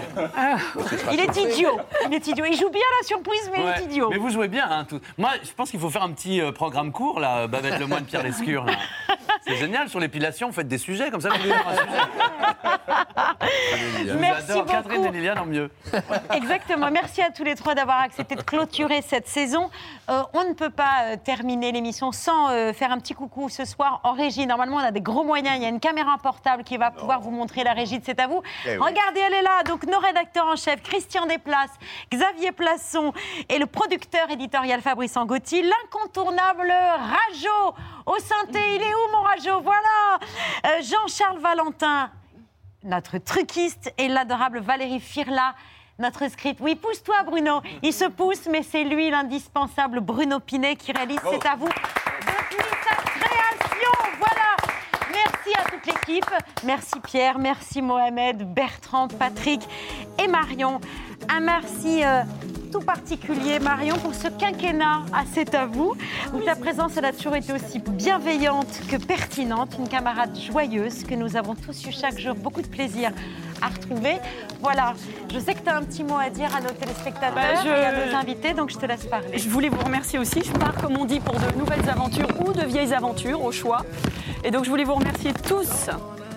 Il 1.13 1.21
est 1.21 1.37
idiot. 1.37 1.79
Il 2.07 2.15
est 2.15 2.27
idiot. 2.27 2.45
Il 2.45 2.57
joue 2.57 2.71
bien 2.71 2.83
la 3.01 3.07
surprise, 3.07 3.51
mais 3.53 3.61
il 3.63 3.83
est 3.83 3.85
idiot. 3.87 4.09
Mais 4.11 4.19
vous 4.19 4.31
jouez 4.31 4.49
bien. 4.49 4.69
Hein, 4.71 4.85
tout. 4.85 5.01
Moi, 5.17 5.31
je 5.43 5.53
pense 5.53 5.71
qu'il 5.71 5.81
faut 5.81 5.89
faire 5.91 6.03
un 6.03 6.13
petit 6.13 6.41
euh, 6.41 6.53
programme 6.53 6.93
court, 6.93 7.19
là, 7.19 7.47
Babette 7.47 7.79
Lemoine, 7.81 8.05
Pierre 8.05 8.23
Lescure. 8.23 8.65
là. 8.65 8.73
C'est 9.47 9.57
génial, 9.57 9.89
sur 9.89 10.01
l'épilation, 10.01 10.49
vous 10.49 10.53
faites 10.53 10.67
des 10.67 10.79
sujets 10.79 11.11
comme 11.11 11.21
ça. 11.21 11.29
Vous 11.29 11.37
un 11.37 11.39
sujet. 11.39 12.01
Merci 14.19 14.53
adore. 14.53 14.67
Catherine 14.67 15.03
beaucoup. 15.03 15.15
et 15.15 15.19
Liliane 15.19 15.39
en 15.39 15.47
mieux. 15.47 15.71
Exactement. 16.35 16.91
Merci 16.91 17.23
à 17.23 17.31
tous 17.31 17.45
les 17.45 17.55
trois 17.55 17.75
d'avoir 17.75 18.01
accepté 18.01 18.35
de 18.35 18.43
clôturer 18.43 19.03
cette 19.03 19.29
saison. 19.29 19.71
Euh, 20.11 20.23
on 20.33 20.45
ne 20.49 20.55
peut 20.55 20.71
pas 20.71 21.05
euh, 21.05 21.17
terminer 21.23 21.71
l'émission 21.71 22.11
sans 22.13 22.51
euh, 22.51 22.73
faire 22.73 22.91
un 22.91 22.99
petit 22.99 23.15
coucou 23.15 23.49
ce 23.49 23.65
soir 23.65 24.01
en 24.03 24.13
régie. 24.13 24.47
Normalement, 24.47 24.77
on 24.77 24.81
a 24.81 24.91
des 24.91 25.01
gros 25.01 25.23
moyens. 25.23 25.57
Il 25.57 25.63
y 25.63 25.67
a 25.67 25.69
une 25.69 25.81
caméra 25.81 26.17
portable 26.23 26.65
qui 26.65 26.77
va 26.77 26.91
pouvoir 26.91 27.21
vous 27.21 27.31
montrer 27.31 27.63
la 27.63 27.73
régie 27.73 27.99
de 27.99 28.05
C'est 28.05 28.19
à 28.21 28.27
vous. 28.27 28.43
Eh 28.67 28.71
oui. 28.71 28.77
Regardez, 28.79 29.21
elle 29.27 29.35
est 29.35 29.43
là. 29.43 29.63
Donc, 29.65 29.85
nos 29.87 29.99
rédacteurs 29.99 30.47
en 30.47 30.57
chef, 30.57 30.83
Christian 30.83 31.27
Desplaces, 31.27 31.71
Xavier 32.13 32.53
Plasson 32.53 33.13
et 33.49 33.59
le 33.59 33.67
producteur 33.67 34.31
éditorial 34.31 34.81
Fabrice 34.81 35.17
Angotti, 35.17 35.63
l'incontournable 35.63 36.73
Rajo 36.73 37.75
au 38.07 38.19
synthé. 38.19 38.61
Il 38.75 38.83
est 38.83 38.95
où, 38.95 39.13
mon 39.13 39.23
Rajo? 39.23 39.36
Voilà. 39.43 40.19
Euh, 40.67 40.83
Jean-Charles 40.83 41.39
Valentin 41.39 42.11
notre 42.87 43.19
truquiste 43.19 43.93
et 43.99 44.09
l'adorable 44.09 44.61
Valérie 44.61 45.01
Firla, 45.01 45.55
notre 45.99 46.29
script. 46.31 46.61
Oui, 46.63 46.77
pousse-toi, 46.77 47.23
Bruno. 47.25 47.61
Il 47.83 47.93
se 47.93 48.05
pousse, 48.05 48.47
mais 48.51 48.63
c'est 48.63 48.85
lui, 48.85 49.11
l'indispensable 49.11 50.01
Bruno 50.01 50.41
Pinet, 50.41 50.77
qui 50.77 50.93
réalise 50.93 51.19
Oh. 51.25 51.31
C'est 51.33 51.49
à 51.49 51.57
vous 51.57 51.67
depuis 51.67 52.65
sa 52.85 52.97
création. 52.97 53.91
Voilà. 54.19 54.57
Merci 55.11 55.59
à 55.59 55.71
toute 55.71 55.87
l'équipe. 55.87 56.31
Merci 56.65 57.01
Pierre, 57.01 57.39
merci 57.39 57.83
Mohamed, 57.83 58.43
Bertrand, 58.55 59.09
Patrick 59.09 59.63
et 60.23 60.29
Marion. 60.29 60.81
Un 61.29 61.41
merci 61.41 62.05
euh, 62.05 62.23
tout 62.71 62.81
particulier, 62.81 63.59
Marion, 63.59 63.97
pour 63.97 64.15
ce 64.15 64.29
quinquennat 64.29 65.03
à 65.13 65.23
C'est 65.33 65.55
à 65.55 65.67
vous, 65.67 65.95
où 66.35 66.41
ta 66.41 66.55
présence 66.57 66.97
elle 66.97 67.05
a 67.05 67.13
toujours 67.13 67.37
été 67.37 67.53
aussi 67.53 67.79
bienveillante 67.79 68.81
que 68.91 68.97
pertinente, 68.97 69.77
une 69.79 69.89
camarade 69.89 70.37
joyeuse 70.39 71.05
que 71.05 71.15
nous 71.15 71.37
avons 71.37 71.55
tous 71.55 71.87
eu 71.87 71.93
chaque 71.93 72.19
jour 72.19 72.35
beaucoup 72.35 72.63
de 72.63 72.67
plaisir 72.67 73.11
à 73.63 73.69
retrouver. 73.69 74.17
Voilà, 74.61 74.95
je 75.33 75.39
sais 75.39 75.55
que 75.55 75.61
tu 75.61 75.69
as 75.69 75.77
un 75.77 75.83
petit 75.83 76.05
mot 76.05 76.17
à 76.19 76.29
dire 76.31 76.55
à 76.55 76.61
nos 76.61 76.71
téléspectateurs 76.71 77.35
Bah, 77.35 77.61
je- 77.63 77.69
et 77.69 77.85
à 77.85 78.07
nos 78.07 78.15
invités, 78.17 78.53
donc 78.55 78.71
je 78.71 78.77
te 78.77 78.87
laisse 78.87 79.07
parler. 79.07 79.39
Je 79.39 79.49
voulais 79.49 79.69
vous 79.69 79.83
remercier 79.85 80.19
aussi. 80.19 80.43
Je 80.45 80.53
pars, 80.53 80.75
comme 80.75 80.97
on 80.97 81.05
dit, 81.05 81.21
pour 81.21 81.35
de 81.35 81.59
nouvelles 81.59 81.89
aventures 81.89 82.29
ou 82.41 82.53
de 82.53 82.65
vieilles 82.65 82.93
aventures, 82.95 83.43
au 83.45 83.53
choix. 83.53 83.83
Et 84.45 84.51
donc, 84.51 84.65
je 84.65 84.71
voulais 84.71 84.85
vous 84.85 84.95
remercier 84.95 85.33
tous 85.33 85.89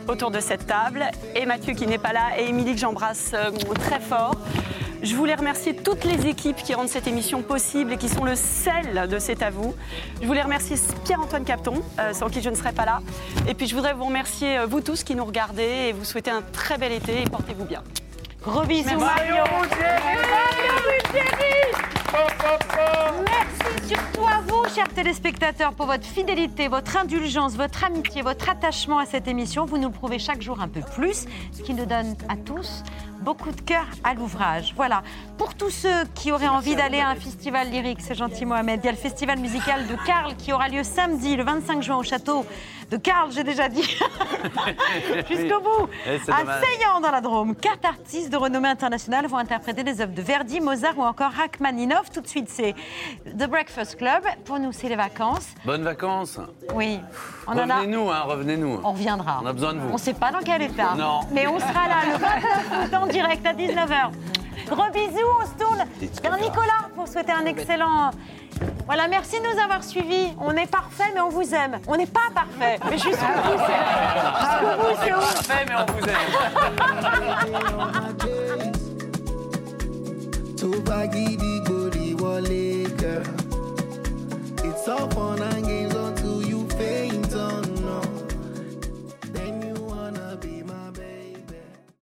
autour 0.08 0.32
de 0.32 0.40
cette 0.40 0.66
table. 0.66 1.04
Et 1.36 1.46
Mathieu 1.46 1.74
qui 1.74 1.86
n'est 1.88 1.98
pas 1.98 2.14
là, 2.14 2.40
et 2.40 2.48
Émilie 2.50 2.74
que 2.74 2.80
j'embrasse 2.80 3.32
euh, 3.34 3.52
très 3.76 4.00
fort. 4.00 4.36
Je 5.02 5.16
voulais 5.16 5.36
remercier 5.36 5.76
toutes 5.76 6.04
les 6.04 6.28
équipes 6.28 6.58
qui 6.58 6.74
rendent 6.74 6.90
cette 6.90 7.08
émission 7.08 7.42
possible 7.42 7.94
et 7.94 7.98
qui 7.98 8.10
sont 8.10 8.26
le 8.26 8.36
sel 8.36 9.08
de 9.08 9.18
C'est 9.18 9.42
à 9.42 9.50
vous. 9.50 9.74
Je 10.22 10.28
voulais 10.28 10.42
remercier 10.42 10.76
Pierre-Antoine 11.06 11.46
Capton, 11.46 11.82
euh, 12.00 12.12
sans 12.14 12.28
qui 12.28 12.42
je 12.42 12.50
ne 12.50 12.56
serais 12.56 12.74
pas 12.74 12.86
là. 12.86 13.00
Et 13.48 13.54
puis 13.54 13.68
je 13.68 13.76
voudrais 13.76 13.94
vous 13.94 14.06
remercier, 14.06 14.58
euh, 14.58 14.66
vous 14.66 14.82
tous 14.82 15.04
qui 15.04 15.16
nous 15.16 15.24
regardez, 15.24 15.88
et 15.90 15.94
vous 15.94 16.04
souhaiter 16.04 16.32
un 16.32 16.42
très 16.42 16.78
bel 16.78 16.92
été 16.92 17.22
et 17.22 17.30
portez-vous 17.30 17.66
bien. 17.66 17.82
Gros 18.44 18.64
bisous. 18.64 19.00
Marion. 19.00 19.46
Merci 23.26 23.88
surtout 23.88 24.28
à 24.28 24.42
vous, 24.48 24.76
chers 24.76 24.90
téléspectateurs, 24.90 25.74
pour 25.74 25.86
votre 25.86 26.06
fidélité, 26.06 26.68
votre 26.68 26.98
indulgence, 26.98 27.56
votre 27.56 27.86
amitié, 27.86 28.22
votre 28.22 28.50
attachement 28.50 29.00
à 29.00 29.06
cette 29.06 29.28
émission. 29.28 29.66
Vous 29.66 29.78
nous 29.78 29.88
le 29.88 29.94
prouvez 29.94 30.20
chaque 30.20 30.42
jour 30.42 30.60
un 30.62 30.68
peu 30.68 30.82
plus, 30.82 31.26
ce 31.52 31.62
qui 31.62 31.74
nous 31.74 31.86
donne 31.86 32.16
à 32.28 32.36
tous 32.36 32.84
beaucoup 33.22 33.52
de 33.52 33.62
cœur 33.62 33.86
à 34.04 34.14
l'ouvrage. 34.14 34.74
Voilà. 34.76 35.04
Pour 35.38 35.56
tous 35.56 35.70
ceux 35.70 36.06
qui 36.16 36.32
auraient 36.32 36.48
envie 36.48 36.76
d'aller 36.76 37.00
à 37.00 37.10
un 37.10 37.16
festival 37.16 37.70
lyrique, 37.70 38.00
c'est 38.02 38.16
gentil 38.16 38.46
Mohamed, 38.46 38.80
il 38.84 38.86
y 38.86 38.90
a 38.90 38.92
le 38.92 38.98
festival 38.98 39.40
musical 39.40 39.88
de 39.88 39.96
Karl 40.06 40.36
qui 40.36 40.54
aura 40.54 40.68
lieu 40.70 40.84
samedi, 40.84 41.36
le 41.36 41.44
25 41.44 41.82
juin, 41.84 41.98
au 41.98 42.04
château 42.04 42.46
de 42.90 42.98
Karl, 42.98 43.32
j'ai 43.32 43.44
déjà 43.44 43.70
dit. 43.70 43.84
Jusqu'au 45.30 45.62
bout. 45.62 45.88
Eh, 46.08 46.20
À. 46.32 46.62
Seillan, 46.62 47.00
dans 47.02 47.12
la 47.12 47.22
Drôme, 47.22 47.56
quatre 47.56 47.86
artistes 47.86 48.32
de 48.32 48.38
renommée 48.38 48.70
internationale 48.70 49.28
vont 49.28 49.38
interpréter 49.38 49.84
des 49.84 50.02
œuvres 50.02 50.14
de 50.14 50.22
Verdi, 50.22 50.60
Mozart 50.60 50.98
ou 50.98 51.04
encore 51.04 51.32
Rachmaninoff. 51.32 52.10
Tout 52.12 52.22
de 52.22 52.28
suite, 52.28 52.50
c'est 52.50 52.74
The 53.26 53.48
Breakfast 53.48 53.98
Club. 53.98 54.24
Pour 54.46 54.60
nous, 54.60 54.72
c'est 54.72 54.90
les 54.90 54.96
vacances. 54.96 55.50
Bonnes 55.66 55.84
vacances. 55.84 56.40
Oui, 56.74 57.00
on 57.54 57.58
a. 57.58 57.76
Revenez-nous, 57.76 58.10
hein, 58.10 58.22
revenez-nous. 58.26 58.80
On 58.84 58.92
reviendra. 58.92 59.40
On 59.44 59.46
a 59.46 59.54
besoin 59.54 59.74
de 59.74 59.80
vous. 59.80 59.90
On 59.90 59.94
ne 59.94 59.98
sait 59.98 60.14
pas 60.14 60.32
dans 60.32 60.40
quel 60.40 60.62
état. 60.62 60.96
Non. 60.98 61.22
Mais 61.32 61.48
on 61.48 61.60
sera 61.60 61.88
là 61.88 62.06
le 62.06 62.18
29 62.18 62.72
août 62.72 62.94
en 62.96 63.08
direct 63.08 63.46
à 63.46 63.54
19h. 63.54 64.12
Gros 64.68 64.92
bisous, 64.94 65.30
on 65.42 65.46
se 65.46 65.64
tourne 65.64 65.84
vers 66.22 66.38
Nicolas 66.38 66.90
pour 66.96 67.08
souhaiter 67.08 67.32
un 67.32 67.46
excellent. 67.46 68.12
Voilà, 68.86 69.08
merci 69.08 69.40
de 69.40 69.46
nous 69.46 69.60
avoir 69.62 69.84
suivis. 69.84 70.34
On 70.40 70.52
est 70.52 70.70
parfait, 70.70 71.12
mais 71.14 71.22
on 71.22 71.30
vous 71.30 71.54
aime. 71.54 71.80
On 71.88 71.96
n'est 71.96 72.06
pas 72.06 72.30
parfait, 72.34 72.78
mais 72.90 72.98
jusqu'au 72.98 73.10
bout, 73.10 73.60
c'est. 73.66 73.82
Jusqu'au 74.40 74.74
bout, 74.82 74.96
c'est. 75.02 75.10
Parfait, 75.12 75.66
mais 75.68 75.76
on 75.76 75.86
vous 75.92 76.06
aime. 76.10 76.30
tó 80.60 80.68
bá 80.86 81.06
gidi 81.14 81.60
gbòdì 81.66 82.14
wọlé 82.20 82.84
girl. 83.00 83.24
It's 84.68 84.88
all 84.88 85.08
fun 85.16 85.42
and 85.42 85.64
games 85.66 85.89